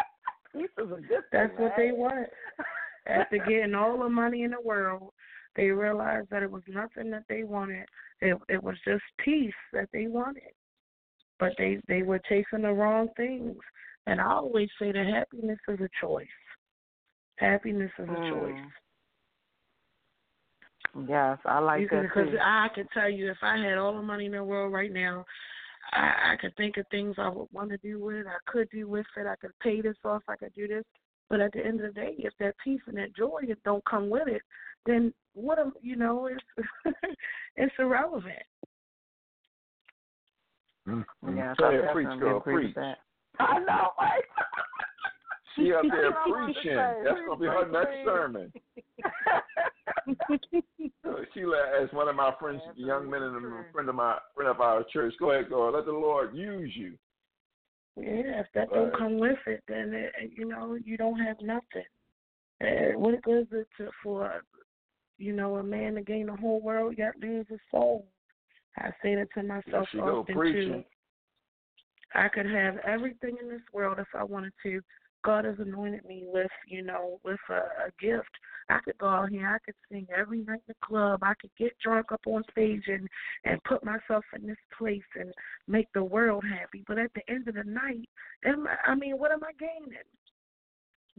peace 0.52 0.68
is 0.78 0.92
a 0.92 1.00
good 1.00 1.24
That's 1.32 1.54
thing, 1.56 1.64
what 1.64 1.72
they 1.76 1.92
want. 1.92 2.28
After 3.06 3.38
getting 3.48 3.74
all 3.74 3.98
the 3.98 4.08
money 4.08 4.42
in 4.42 4.52
the 4.52 4.60
world, 4.60 5.12
they 5.56 5.66
realized 5.66 6.28
that 6.30 6.42
it 6.42 6.50
was 6.50 6.62
nothing 6.68 7.10
that 7.10 7.24
they 7.28 7.44
wanted. 7.44 7.86
It 8.20 8.36
it 8.48 8.62
was 8.62 8.76
just 8.84 9.02
peace 9.24 9.52
that 9.72 9.88
they 9.92 10.06
wanted. 10.06 10.52
But 11.38 11.52
they 11.58 11.78
they 11.88 12.02
were 12.02 12.20
chasing 12.28 12.62
the 12.62 12.72
wrong 12.72 13.08
things. 13.16 13.56
And 14.06 14.20
I 14.20 14.32
always 14.32 14.68
say 14.80 14.92
that 14.92 15.06
happiness 15.06 15.58
is 15.68 15.80
a 15.80 15.88
choice. 16.00 16.26
Happiness 17.36 17.90
is 17.98 18.08
a 18.08 18.12
mm. 18.12 18.30
choice. 18.30 18.70
Yes, 21.08 21.38
I 21.44 21.58
like 21.60 21.82
because, 21.82 22.04
that 22.14 22.14
Because. 22.14 22.38
I 22.40 22.68
can 22.74 22.86
tell 22.92 23.08
you, 23.08 23.30
if 23.30 23.38
I 23.42 23.56
had 23.56 23.78
all 23.78 23.94
the 23.94 24.02
money 24.02 24.26
in 24.26 24.32
the 24.32 24.42
world 24.42 24.72
right 24.72 24.92
now, 24.92 25.24
I, 25.92 26.32
I 26.32 26.36
could 26.40 26.56
think 26.56 26.76
of 26.76 26.86
things 26.90 27.14
I 27.18 27.28
would 27.28 27.48
want 27.52 27.70
to 27.70 27.76
do 27.78 28.02
with 28.02 28.16
it. 28.16 28.26
I 28.26 28.50
could 28.50 28.68
do 28.70 28.88
with 28.88 29.06
it. 29.16 29.26
I 29.26 29.36
could 29.36 29.56
pay 29.60 29.80
this 29.80 29.96
off. 30.04 30.22
I 30.28 30.36
could 30.36 30.54
do 30.54 30.68
this. 30.68 30.84
But 31.28 31.40
at 31.40 31.52
the 31.52 31.64
end 31.64 31.80
of 31.80 31.94
the 31.94 32.00
day, 32.00 32.14
if 32.18 32.32
that 32.40 32.56
peace 32.62 32.80
and 32.86 32.96
that 32.96 33.14
joy 33.14 33.42
don't 33.64 33.84
come 33.84 34.10
with 34.10 34.26
it, 34.26 34.42
then 34.84 35.14
what 35.34 35.58
am 35.58 35.72
you 35.80 35.94
know? 35.96 36.26
It's 36.26 36.66
it's 37.56 37.74
irrelevant. 37.78 38.34
Mm-hmm. 40.88 41.36
Yeah, 41.36 41.54
Say 41.58 41.64
I 41.66 41.74
it, 41.74 41.92
preach, 41.92 42.08
girl, 42.18 42.38
agree 42.38 42.54
preach. 42.54 42.74
with 42.74 42.84
that. 42.84 42.98
I 43.38 43.58
know, 43.60 43.90
right? 43.98 44.22
She 45.60 45.72
up 45.72 45.82
there 45.90 46.10
That's 46.10 46.26
what 46.26 46.38
I 46.38 46.46
was 46.46 46.54
preaching. 46.54 46.76
That's 47.04 47.20
gonna 47.26 47.40
be 47.40 47.46
her 47.46 47.68
next 47.70 48.04
sermon. 48.04 48.52
Sheila, 51.34 51.82
as 51.82 51.92
one 51.92 52.08
of 52.08 52.16
my 52.16 52.32
friends, 52.40 52.62
That's 52.66 52.78
young 52.78 53.10
men 53.10 53.22
and 53.22 53.36
a 53.36 53.40
friend 53.72 53.88
of 53.88 53.94
my 53.94 54.18
friend 54.34 54.50
of 54.50 54.60
our 54.60 54.84
church, 54.92 55.14
go 55.18 55.32
ahead, 55.32 55.50
go. 55.50 55.70
Let 55.70 55.86
the 55.86 55.92
Lord 55.92 56.34
use 56.34 56.72
you. 56.74 56.96
Yeah, 57.96 58.40
if 58.40 58.46
that 58.54 58.70
Right. 58.70 58.72
don't 58.72 58.96
come 58.96 59.18
with 59.18 59.38
it, 59.46 59.62
then 59.68 59.92
it, 59.92 60.14
you 60.32 60.46
know 60.46 60.74
you 60.74 60.96
don't 60.96 61.18
have 61.18 61.40
nothing. 61.40 61.84
Uh, 62.60 62.98
what 62.98 63.20
good 63.22 63.42
is 63.42 63.52
it 63.52 63.68
to, 63.78 63.90
for 64.02 64.42
you 65.18 65.32
know 65.32 65.56
a 65.56 65.62
man 65.62 65.94
to 65.94 66.02
gain 66.02 66.26
the 66.26 66.36
whole 66.36 66.60
world 66.60 66.96
yet 66.96 67.18
lose 67.20 67.46
his 67.48 67.60
soul? 67.70 68.06
I 68.78 68.90
say 69.02 69.16
that 69.16 69.28
to 69.34 69.42
myself 69.42 69.88
she 69.90 69.98
often 69.98 70.34
too. 70.34 70.84
I 72.14 72.28
could 72.28 72.46
have 72.46 72.78
everything 72.78 73.36
in 73.40 73.48
this 73.48 73.62
world 73.72 73.98
if 73.98 74.08
I 74.14 74.24
wanted 74.24 74.52
to. 74.64 74.80
God 75.24 75.44
has 75.44 75.56
anointed 75.58 76.04
me 76.06 76.24
with, 76.26 76.50
you 76.66 76.82
know, 76.82 77.20
with 77.24 77.40
a, 77.50 77.54
a 77.54 77.90
gift. 78.00 78.30
I 78.68 78.78
could 78.84 78.98
go 78.98 79.08
out 79.08 79.30
here, 79.30 79.48
I 79.48 79.58
could 79.64 79.74
sing 79.90 80.06
every 80.16 80.38
night 80.38 80.62
in 80.68 80.74
the 80.74 80.86
club. 80.86 81.20
I 81.22 81.34
could 81.40 81.50
get 81.58 81.72
drunk 81.82 82.12
up 82.12 82.20
on 82.26 82.42
stage 82.52 82.84
and 82.86 83.08
and 83.44 83.62
put 83.64 83.84
myself 83.84 84.24
in 84.34 84.46
this 84.46 84.56
place 84.78 85.02
and 85.16 85.32
make 85.66 85.88
the 85.92 86.04
world 86.04 86.44
happy. 86.44 86.84
But 86.86 86.98
at 86.98 87.10
the 87.14 87.22
end 87.32 87.48
of 87.48 87.54
the 87.54 87.64
night, 87.64 88.08
am 88.44 88.66
I, 88.66 88.92
I 88.92 88.94
mean, 88.94 89.18
what 89.18 89.32
am 89.32 89.42
I 89.42 89.52
gaining? 89.58 89.98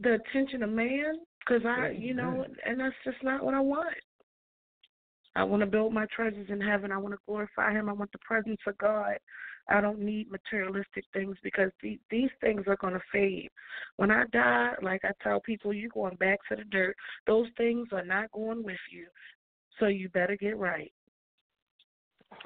the 0.02 0.14
attention 0.14 0.62
of 0.62 0.70
man 0.70 1.18
because 1.38 1.62
I, 1.66 1.90
you 1.96 2.14
know, 2.14 2.44
and 2.64 2.78
that's 2.78 2.94
just 3.04 3.22
not 3.22 3.42
what 3.42 3.54
I 3.54 3.60
want. 3.60 3.94
I 5.34 5.44
want 5.44 5.60
to 5.60 5.66
build 5.66 5.94
my 5.94 6.06
treasures 6.14 6.48
in 6.50 6.60
heaven. 6.60 6.92
I 6.92 6.98
want 6.98 7.14
to 7.14 7.20
glorify 7.26 7.72
Him. 7.72 7.88
I 7.88 7.92
want 7.92 8.12
the 8.12 8.18
presence 8.18 8.60
of 8.66 8.76
God. 8.78 9.14
I 9.72 9.80
don't 9.80 10.00
need 10.00 10.30
materialistic 10.30 11.04
things 11.12 11.36
because 11.42 11.70
the, 11.82 11.98
these 12.10 12.30
things 12.40 12.64
are 12.66 12.76
going 12.76 12.94
to 12.94 13.00
fade. 13.12 13.50
When 13.96 14.10
I 14.10 14.24
die, 14.32 14.72
like 14.82 15.02
I 15.04 15.10
tell 15.22 15.40
people, 15.40 15.72
you're 15.72 15.90
going 15.90 16.16
back 16.16 16.38
to 16.48 16.56
the 16.56 16.64
dirt. 16.64 16.96
Those 17.26 17.46
things 17.56 17.88
are 17.92 18.04
not 18.04 18.30
going 18.32 18.62
with 18.62 18.76
you. 18.90 19.06
So 19.80 19.86
you 19.86 20.08
better 20.10 20.36
get 20.36 20.58
right. 20.58 20.92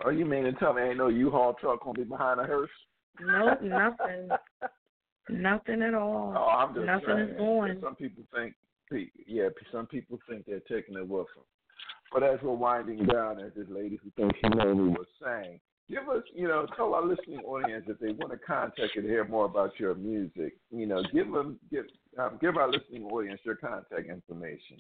Oh, 0.05 0.11
you 0.11 0.25
mean 0.25 0.45
to 0.45 0.53
tell 0.53 0.73
me 0.73 0.83
ain't 0.83 0.99
no 0.99 1.09
U-Haul 1.09 1.55
truck 1.55 1.85
gonna 1.85 1.95
be 1.95 2.05
behind 2.05 2.41
a 2.41 2.45
hearse? 2.45 2.71
Nope, 3.21 3.63
nothing. 3.63 4.29
nothing 5.29 5.83
at 5.83 5.95
all. 5.95 6.35
Oh, 6.37 6.49
I'm 6.49 6.75
just 6.75 6.87
nothing 6.87 7.07
saying. 7.07 7.29
is 7.31 7.37
going. 7.37 7.79
Some 7.83 7.95
people 7.95 8.25
think, 8.35 8.55
yeah, 9.27 9.49
some 9.73 9.87
people 9.87 10.19
think 10.29 10.45
they're 10.47 10.61
taking 10.61 10.97
it 10.97 11.09
with 11.09 11.27
them. 11.35 11.45
But 12.13 12.23
as 12.23 12.39
we're 12.43 12.53
winding 12.53 13.07
down, 13.07 13.41
as 13.41 13.53
this 13.57 13.67
lady 13.69 13.99
who 14.03 14.11
thinks 14.17 14.39
she 14.43 14.49
knows 14.49 14.77
me 14.77 14.89
was 14.89 15.07
saying, 15.23 15.61
give 15.91 16.09
us, 16.09 16.23
you 16.35 16.49
know, 16.49 16.67
tell 16.77 16.95
our 16.95 17.05
listening 17.05 17.41
audience 17.41 17.85
if 17.89 17.99
they 17.99 18.13
want 18.13 18.33
to 18.33 18.39
contact 18.39 18.95
to 18.95 19.03
hear 19.03 19.27
more 19.27 19.45
about 19.45 19.79
your 19.79 19.95
music. 19.95 20.57
You 20.71 20.87
know, 20.87 21.03
give 21.13 21.31
them, 21.33 21.59
give, 21.71 21.85
um, 22.19 22.39
give 22.41 22.57
our 22.57 22.71
listening 22.71 23.05
audience 23.05 23.41
your 23.45 23.57
contact 23.57 24.09
information. 24.09 24.79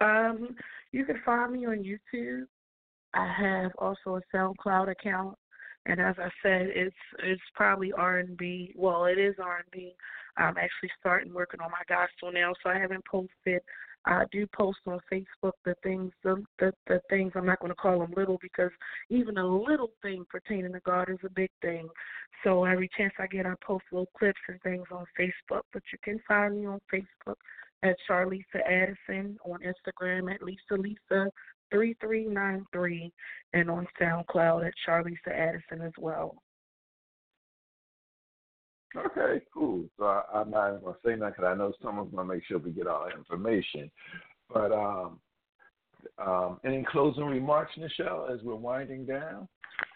Um, 0.00 0.56
you 0.92 1.04
can 1.04 1.20
find 1.24 1.52
me 1.52 1.66
on 1.66 1.84
YouTube. 1.84 2.44
I 3.12 3.32
have 3.38 3.72
also 3.78 4.16
a 4.16 4.36
SoundCloud 4.36 4.90
account, 4.90 5.36
and 5.86 6.00
as 6.00 6.14
I 6.18 6.30
said, 6.42 6.68
it's 6.74 6.94
it's 7.24 7.42
probably 7.54 7.92
R 7.92 8.18
and 8.18 8.36
B. 8.36 8.72
Well, 8.76 9.06
it 9.06 9.18
is 9.18 9.34
R 9.42 9.58
and 9.58 9.66
B. 9.72 9.94
I'm 10.36 10.56
actually 10.56 10.90
starting 10.98 11.34
working 11.34 11.60
on 11.60 11.70
my 11.70 11.82
gospel 11.88 12.30
now, 12.32 12.52
so 12.62 12.70
I 12.70 12.78
haven't 12.78 13.04
posted 13.04 13.60
I 14.06 14.24
do 14.32 14.46
post 14.56 14.78
on 14.86 14.98
Facebook 15.12 15.52
the 15.64 15.74
things 15.82 16.12
the 16.24 16.42
the, 16.58 16.72
the 16.86 17.00
things 17.10 17.32
I'm 17.34 17.46
not 17.46 17.60
going 17.60 17.70
to 17.70 17.76
call 17.76 17.98
them 17.98 18.14
little 18.16 18.38
because 18.40 18.70
even 19.10 19.36
a 19.36 19.46
little 19.46 19.90
thing 20.02 20.24
pertaining 20.28 20.72
to 20.72 20.80
God 20.80 21.10
is 21.10 21.18
a 21.24 21.30
big 21.30 21.50
thing. 21.60 21.88
So 22.42 22.64
every 22.64 22.88
chance 22.96 23.12
I 23.18 23.26
get, 23.26 23.46
I 23.46 23.54
post 23.64 23.84
little 23.92 24.08
clips 24.16 24.40
and 24.48 24.60
things 24.62 24.86
on 24.90 25.04
Facebook. 25.18 25.62
But 25.72 25.82
you 25.92 25.98
can 26.02 26.20
find 26.26 26.58
me 26.58 26.66
on 26.66 26.80
Facebook 26.92 27.36
at 27.82 27.96
Charlisa 28.08 28.60
Addison, 28.66 29.38
on 29.44 29.58
Instagram 29.60 30.32
at 30.32 30.42
Lisa 30.42 30.74
Lisa 30.74 31.30
three 31.70 31.94
three 32.00 32.26
nine 32.26 32.64
three, 32.72 33.12
and 33.52 33.70
on 33.70 33.86
SoundCloud 34.00 34.66
at 34.66 34.74
Charlisa 34.86 35.28
Addison 35.32 35.82
as 35.82 35.92
well. 35.98 36.42
Okay, 38.96 39.44
cool. 39.54 39.84
So 39.98 40.04
I, 40.04 40.22
I'm 40.34 40.50
not 40.50 40.82
gonna 40.82 40.96
say 41.04 41.14
nothing 41.14 41.34
because 41.36 41.44
I 41.44 41.54
know 41.54 41.72
someone's 41.82 42.12
gonna 42.14 42.32
make 42.32 42.44
sure 42.44 42.58
we 42.58 42.70
get 42.72 42.86
all 42.86 43.04
that 43.04 43.16
information. 43.16 43.90
But 44.52 44.72
um, 44.72 45.20
um, 46.18 46.60
any 46.64 46.84
closing 46.90 47.24
remarks, 47.24 47.72
Nichelle, 47.78 48.32
as 48.34 48.42
we're 48.42 48.56
winding 48.56 49.06
down? 49.06 49.48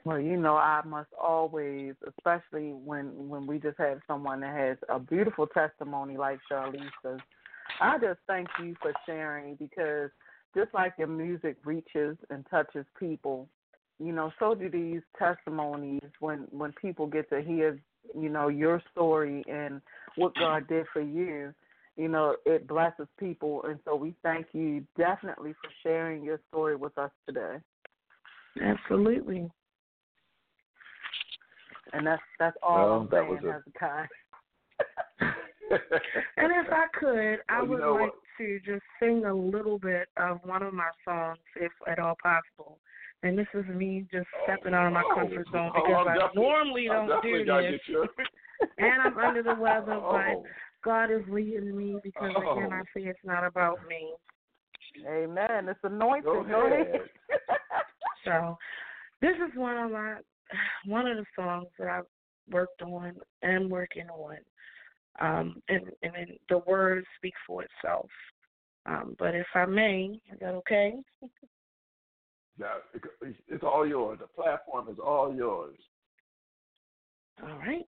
Well, 0.04 0.20
you 0.20 0.36
know, 0.36 0.56
I 0.56 0.82
must 0.86 1.10
always, 1.20 1.94
especially 2.06 2.72
when 2.72 3.28
when 3.28 3.46
we 3.46 3.58
just 3.58 3.78
have 3.78 4.00
someone 4.06 4.40
that 4.40 4.56
has 4.56 4.76
a 4.88 4.98
beautiful 4.98 5.46
testimony 5.46 6.16
like 6.16 6.38
Charlisa's. 6.50 7.20
I 7.80 7.98
just 7.98 8.20
thank 8.26 8.48
you 8.62 8.76
for 8.80 8.92
sharing 9.06 9.56
because 9.56 10.10
just 10.56 10.72
like 10.72 10.94
your 10.98 11.08
music 11.08 11.56
reaches 11.64 12.16
and 12.30 12.46
touches 12.50 12.86
people, 12.98 13.48
you 13.98 14.12
know, 14.12 14.30
so 14.38 14.54
do 14.54 14.70
these 14.70 15.02
testimonies 15.18 16.02
when 16.20 16.46
when 16.50 16.72
people 16.80 17.06
get 17.06 17.28
to 17.30 17.42
hear 17.42 17.80
you 18.18 18.28
know, 18.28 18.48
your 18.48 18.82
story 18.92 19.44
and 19.48 19.80
what 20.16 20.34
God 20.36 20.68
did 20.68 20.86
for 20.92 21.02
you, 21.02 21.52
you 21.96 22.08
know, 22.08 22.36
it 22.44 22.66
blesses 22.66 23.06
people. 23.18 23.62
And 23.64 23.78
so 23.84 23.94
we 23.94 24.14
thank 24.22 24.46
you 24.52 24.84
definitely 24.96 25.52
for 25.52 25.70
sharing 25.82 26.24
your 26.24 26.40
story 26.48 26.76
with 26.76 26.96
us 26.98 27.10
today. 27.26 27.56
Absolutely. 28.60 29.50
And 31.92 32.06
that's 32.06 32.22
that's 32.38 32.56
all 32.62 32.76
well, 32.76 33.00
I'm 33.00 33.08
saying, 33.10 33.38
a... 33.48 33.52
Hezekiah. 33.52 34.06
and 36.36 36.52
if 36.52 36.72
I 36.72 36.86
could, 36.98 37.38
I 37.48 37.62
well, 37.62 37.66
would 37.66 37.80
like 37.80 38.00
what? 38.00 38.14
to 38.38 38.60
just 38.64 38.82
sing 39.00 39.24
a 39.24 39.34
little 39.34 39.78
bit 39.78 40.08
of 40.16 40.40
one 40.44 40.62
of 40.62 40.74
my 40.74 40.88
songs, 41.04 41.38
if 41.56 41.72
at 41.86 41.98
all 41.98 42.16
possible. 42.22 42.78
And 43.24 43.38
this 43.38 43.46
is 43.54 43.64
me 43.74 44.04
just 44.12 44.26
stepping 44.44 44.74
out 44.74 44.86
of 44.86 44.92
my 44.92 45.02
oh, 45.02 45.14
comfort 45.14 45.46
zone 45.50 45.72
oh, 45.74 45.82
because 45.82 46.06
I 46.10 46.28
normally 46.34 46.88
don't 46.88 47.22
do 47.22 47.42
this. 47.42 47.80
and 48.78 49.02
I'm 49.02 49.18
under 49.18 49.42
the 49.42 49.54
weather, 49.54 49.92
oh. 49.94 50.12
but 50.12 50.42
God 50.84 51.10
is 51.10 51.22
leading 51.30 51.74
me 51.74 51.96
because 52.02 52.32
oh. 52.36 52.58
again 52.58 52.70
I 52.70 52.82
say 52.94 53.06
it's 53.06 53.18
not 53.24 53.46
about 53.46 53.78
me. 53.88 54.12
Amen. 55.08 55.70
It's 55.70 55.80
anointed. 55.82 56.24
Go 56.24 56.66
ahead. 56.66 57.00
so 58.26 58.58
this 59.22 59.36
is 59.36 59.56
one 59.56 59.78
of 59.78 59.90
my 59.90 60.16
one 60.84 61.06
of 61.06 61.16
the 61.16 61.24
songs 61.34 61.68
that 61.78 61.88
I've 61.88 62.04
worked 62.50 62.82
on 62.82 63.14
and 63.40 63.70
working 63.70 64.08
on. 64.10 64.36
Um, 65.20 65.62
and, 65.70 65.84
and 66.02 66.32
the 66.50 66.58
words 66.66 67.06
speak 67.16 67.34
for 67.46 67.62
itself. 67.62 68.10
Um, 68.84 69.16
but 69.18 69.34
if 69.34 69.46
I 69.54 69.64
may, 69.64 70.20
is 70.30 70.38
that 70.40 70.54
okay? 70.54 70.94
Yeah, 72.58 72.66
it's 73.48 73.64
all 73.64 73.86
yours. 73.86 74.18
The 74.20 74.26
platform 74.28 74.88
is 74.88 74.98
all 75.04 75.34
yours. 75.34 75.76
All 77.42 77.58
right. 77.58 77.86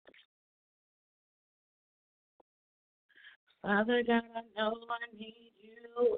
Father 3.63 4.03
God, 4.05 4.23
I 4.35 4.41
know 4.57 4.73
I 4.89 5.17
need 5.17 5.51
you. 5.61 6.17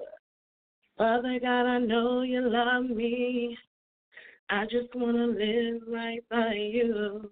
Father 0.98 1.40
God, 1.42 1.66
I 1.66 1.80
know 1.80 2.22
you 2.22 2.42
love 2.50 2.86
me. 2.86 3.58
I 4.50 4.66
just 4.66 4.94
want 4.94 5.18
to 5.18 5.26
live 5.26 5.82
right 5.88 6.24
by 6.30 6.54
you, 6.54 7.30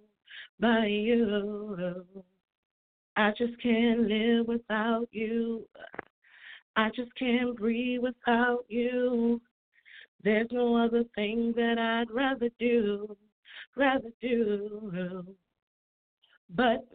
by 0.60 0.86
you. 0.86 2.06
I 3.16 3.32
just 3.38 3.62
can't 3.62 4.08
live 4.08 4.48
without 4.48 5.08
you. 5.12 5.66
I 6.76 6.90
just 6.96 7.14
can't 7.20 7.58
breathe 7.58 8.02
without 8.02 8.66
you. 8.70 9.42
There's 10.24 10.48
no 10.52 10.76
other 10.78 11.04
thing 11.16 11.54
that 11.56 11.78
I'd 11.80 12.12
rather 12.14 12.50
do, 12.60 13.16
rather 13.76 14.12
do. 14.22 15.26
But 16.50 16.86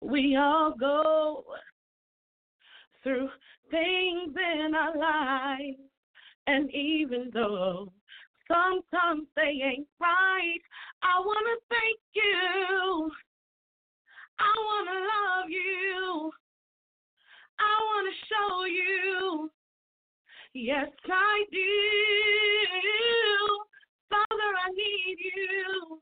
we 0.00 0.36
all 0.36 0.74
go 0.78 1.44
through 3.02 3.28
things 3.70 4.34
in 4.36 4.74
our 4.74 4.96
lives, 4.96 5.78
and 6.46 6.70
even 6.74 7.30
though 7.32 7.92
sometimes 8.48 9.26
they 9.34 9.60
ain't 9.64 9.88
right, 10.00 10.60
I 11.02 11.20
want 11.20 11.46
to 11.46 11.74
thank 11.74 12.00
you. 12.14 13.10
I 14.38 14.52
want 14.56 14.88
to 14.88 14.94
love 14.94 15.50
you. 15.50 16.30
I 17.58 17.74
want 17.84 18.08
to 18.08 18.26
show 18.28 18.64
you 18.64 19.50
Yes, 20.54 20.88
I 21.06 21.44
do. 21.52 21.58
Father, 24.10 24.50
I 24.66 24.70
need 24.70 25.18
you. 25.18 26.00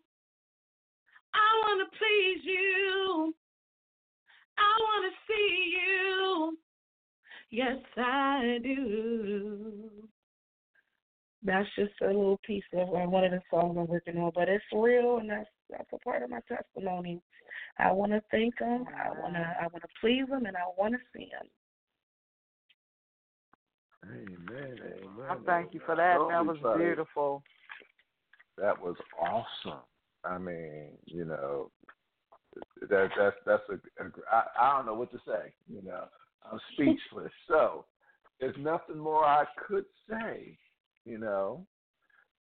I 1.34 1.48
want 1.62 1.90
to 1.90 1.98
please 1.98 2.44
you. 2.44 3.34
I 4.58 4.80
want 4.80 5.12
to 5.12 5.32
see 5.32 5.74
you. 5.76 6.58
Yes, 7.50 7.78
I 7.96 8.58
do. 8.62 9.90
That's 11.42 11.68
just 11.76 11.92
a 12.02 12.06
little 12.06 12.40
piece 12.44 12.64
of 12.72 12.88
uh, 12.88 13.08
one 13.08 13.24
of 13.24 13.30
the 13.32 13.40
songs 13.50 13.76
I'm 13.78 13.86
working 13.86 14.16
on, 14.16 14.32
but 14.34 14.48
it's 14.48 14.64
real, 14.72 15.18
and 15.18 15.30
that's 15.30 15.48
that's 15.70 15.92
a 15.92 15.98
part 15.98 16.22
of 16.22 16.30
my 16.30 16.40
testimony. 16.48 17.20
I 17.78 17.92
want 17.92 18.12
to 18.12 18.22
thank 18.30 18.58
him. 18.58 18.84
I 18.88 19.10
want 19.20 19.34
to 19.34 19.56
I 19.60 19.66
want 19.72 19.82
to 19.82 19.88
please 20.00 20.28
him, 20.28 20.46
and 20.46 20.56
I 20.56 20.64
want 20.78 20.94
to 20.94 21.00
see 21.14 21.24
him. 21.24 21.48
Amen. 24.10 24.78
Amen. 24.80 25.26
I 25.28 25.36
thank 25.44 25.74
you 25.74 25.80
for 25.84 25.96
that. 25.96 26.18
That 26.30 26.46
was 26.46 26.78
beautiful. 26.78 27.42
That 28.58 28.80
was 28.80 28.96
awesome. 29.20 29.80
I 30.24 30.38
mean, 30.38 30.88
you 31.06 31.24
know, 31.24 31.70
that 32.88 33.10
that's 33.16 33.36
that's 33.44 33.62
a, 33.70 33.74
a 34.02 34.10
I, 34.30 34.42
I 34.60 34.76
don't 34.76 34.86
know 34.86 34.94
what 34.94 35.12
to 35.12 35.18
say. 35.26 35.52
You 35.68 35.82
know, 35.82 36.04
I'm 36.50 36.58
speechless. 36.72 37.32
so 37.48 37.84
there's 38.40 38.56
nothing 38.58 38.98
more 38.98 39.24
I 39.24 39.44
could 39.66 39.84
say. 40.08 40.58
You 41.04 41.18
know, 41.18 41.66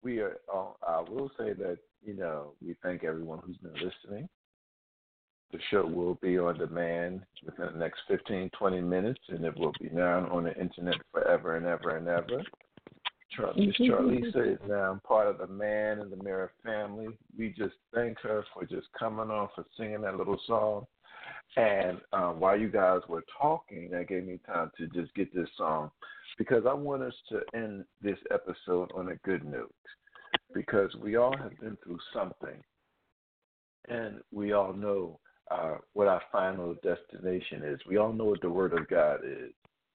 we 0.02 0.18
are. 0.20 0.36
Uh, 0.52 0.70
I 0.86 1.00
will 1.00 1.30
say 1.38 1.52
that 1.54 1.78
you 2.04 2.14
know 2.14 2.52
we 2.64 2.74
thank 2.82 3.04
everyone 3.04 3.40
who's 3.44 3.56
been 3.58 3.74
listening. 3.74 4.28
The 5.52 5.58
show 5.70 5.86
will 5.86 6.14
be 6.16 6.38
on 6.38 6.58
demand 6.58 7.22
within 7.44 7.66
the 7.72 7.78
next 7.78 8.00
15, 8.08 8.50
20 8.58 8.80
minutes, 8.80 9.20
and 9.28 9.44
it 9.44 9.56
will 9.56 9.72
be 9.80 9.88
now 9.90 10.28
on 10.30 10.44
the 10.44 10.56
internet 10.60 10.96
forever 11.12 11.56
and 11.56 11.66
ever 11.66 11.96
and 11.96 12.08
ever. 12.08 12.42
Char- 13.30 13.54
Miss 13.56 13.76
Charlisa 13.76 14.52
is 14.54 14.58
now 14.68 15.00
part 15.06 15.28
of 15.28 15.38
the 15.38 15.46
Man 15.46 16.00
in 16.00 16.10
the 16.10 16.22
Mirror 16.22 16.52
family. 16.64 17.08
We 17.38 17.50
just 17.50 17.74
thank 17.94 18.18
her 18.20 18.44
for 18.52 18.64
just 18.64 18.88
coming 18.98 19.30
on 19.30 19.48
for 19.54 19.64
singing 19.76 20.02
that 20.02 20.16
little 20.16 20.40
song. 20.46 20.86
And 21.56 22.00
um, 22.12 22.40
while 22.40 22.58
you 22.58 22.68
guys 22.68 23.00
were 23.08 23.24
talking, 23.40 23.90
that 23.90 24.08
gave 24.08 24.26
me 24.26 24.40
time 24.46 24.72
to 24.78 24.88
just 24.88 25.14
get 25.14 25.32
this 25.34 25.48
song 25.56 25.90
because 26.36 26.64
I 26.68 26.74
want 26.74 27.02
us 27.02 27.14
to 27.28 27.40
end 27.54 27.84
this 28.02 28.18
episode 28.32 28.90
on 28.94 29.10
a 29.10 29.16
good 29.24 29.44
note 29.44 29.72
because 30.52 30.94
we 30.96 31.16
all 31.16 31.36
have 31.36 31.58
been 31.60 31.76
through 31.84 32.00
something 32.12 32.62
and 33.88 34.20
we 34.32 34.52
all 34.52 34.72
know 34.72 35.18
uh, 35.50 35.76
what 35.92 36.08
our 36.08 36.22
final 36.32 36.74
destination 36.82 37.62
is. 37.64 37.78
We 37.86 37.98
all 37.98 38.12
know 38.12 38.24
what 38.24 38.40
the 38.40 38.48
Word 38.48 38.72
of 38.72 38.88
God 38.88 39.20
is 39.24 39.52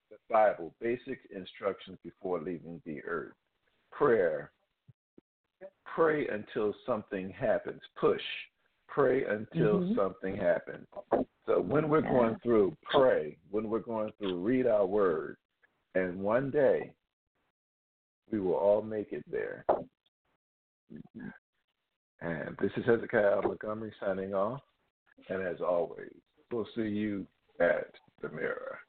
the 0.09 0.17
Bible, 0.29 0.73
basic 0.81 1.19
instructions 1.35 1.97
before 2.03 2.39
leaving 2.39 2.81
the 2.85 3.01
earth, 3.03 3.33
prayer. 3.91 4.51
Pray 5.85 6.27
until 6.27 6.73
something 6.85 7.29
happens. 7.31 7.81
Push. 7.99 8.21
Pray 8.87 9.23
until 9.25 9.79
mm-hmm. 9.79 9.95
something 9.95 10.35
happens. 10.35 10.87
So 11.45 11.61
when 11.61 11.89
we're 11.89 12.01
going 12.01 12.37
through, 12.41 12.75
pray. 12.83 13.37
When 13.51 13.69
we're 13.69 13.79
going 13.79 14.11
through, 14.17 14.39
read 14.39 14.67
our 14.67 14.85
word. 14.85 15.37
And 15.95 16.19
one 16.19 16.49
day, 16.51 16.91
we 18.31 18.39
will 18.39 18.53
all 18.53 18.81
make 18.81 19.11
it 19.11 19.23
there. 19.29 19.65
Mm-hmm. 20.91 21.27
And 22.21 22.57
this 22.61 22.71
is 22.77 22.85
Hezekiah 22.85 23.41
Montgomery 23.43 23.93
signing 23.99 24.33
off. 24.33 24.61
And 25.27 25.43
as 25.45 25.61
always, 25.61 26.11
we'll 26.51 26.67
see 26.75 26.81
you 26.83 27.27
at 27.59 27.91
the 28.21 28.29
mirror. 28.29 28.79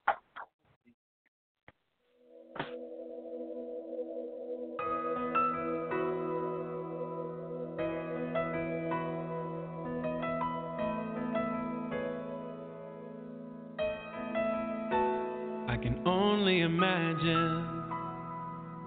I 15.69 15.77
can 15.77 16.03
only 16.07 16.61
imagine 16.61 17.67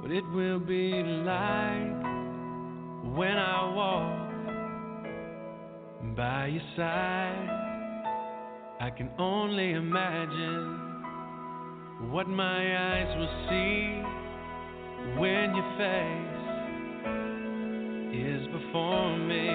what 0.02 0.12
it 0.12 0.26
will 0.32 0.60
be 0.60 0.92
like 0.92 2.04
when 3.16 3.38
I 3.38 3.74
walk 3.74 4.23
by 6.16 6.48
your 6.48 6.62
side. 6.76 7.50
I 8.80 8.90
can 8.90 9.10
only 9.18 9.72
imagine 9.74 10.80
what 12.12 12.28
my 12.28 12.78
eyes 12.78 13.18
will 13.18 13.34
see 13.50 14.04
when 15.20 15.56
your 15.56 15.78
face 15.78 16.44
is 18.14 18.48
before 18.48 19.18
me. 19.18 19.50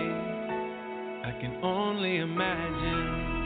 I 1.25 1.33
can 1.41 1.61
only 1.63 2.19
imagine. 2.19 3.38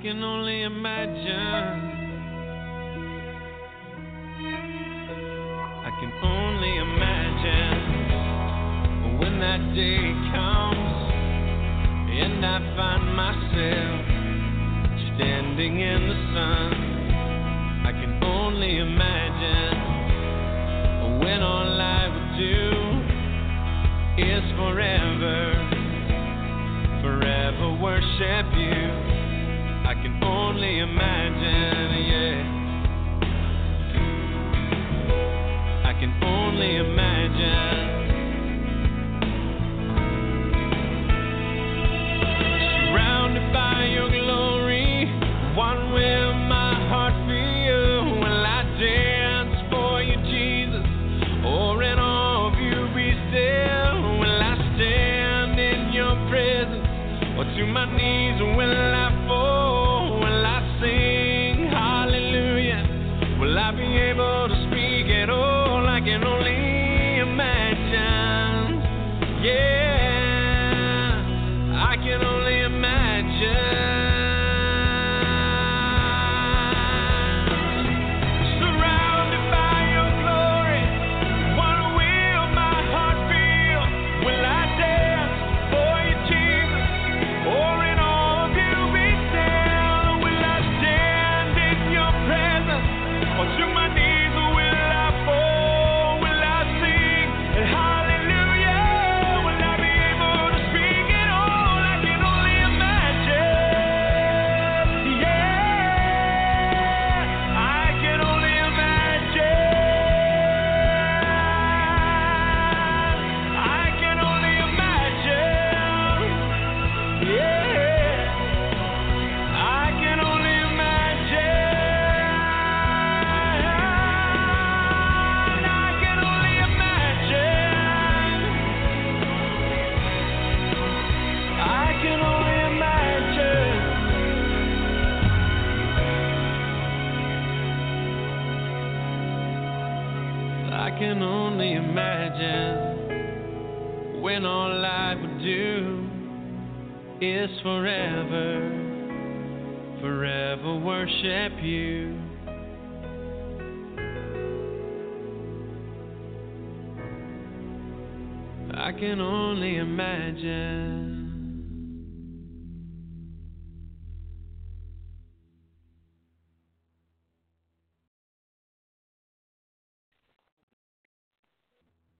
can 0.00 0.22
only 0.22 0.62
imagine. 0.62 1.87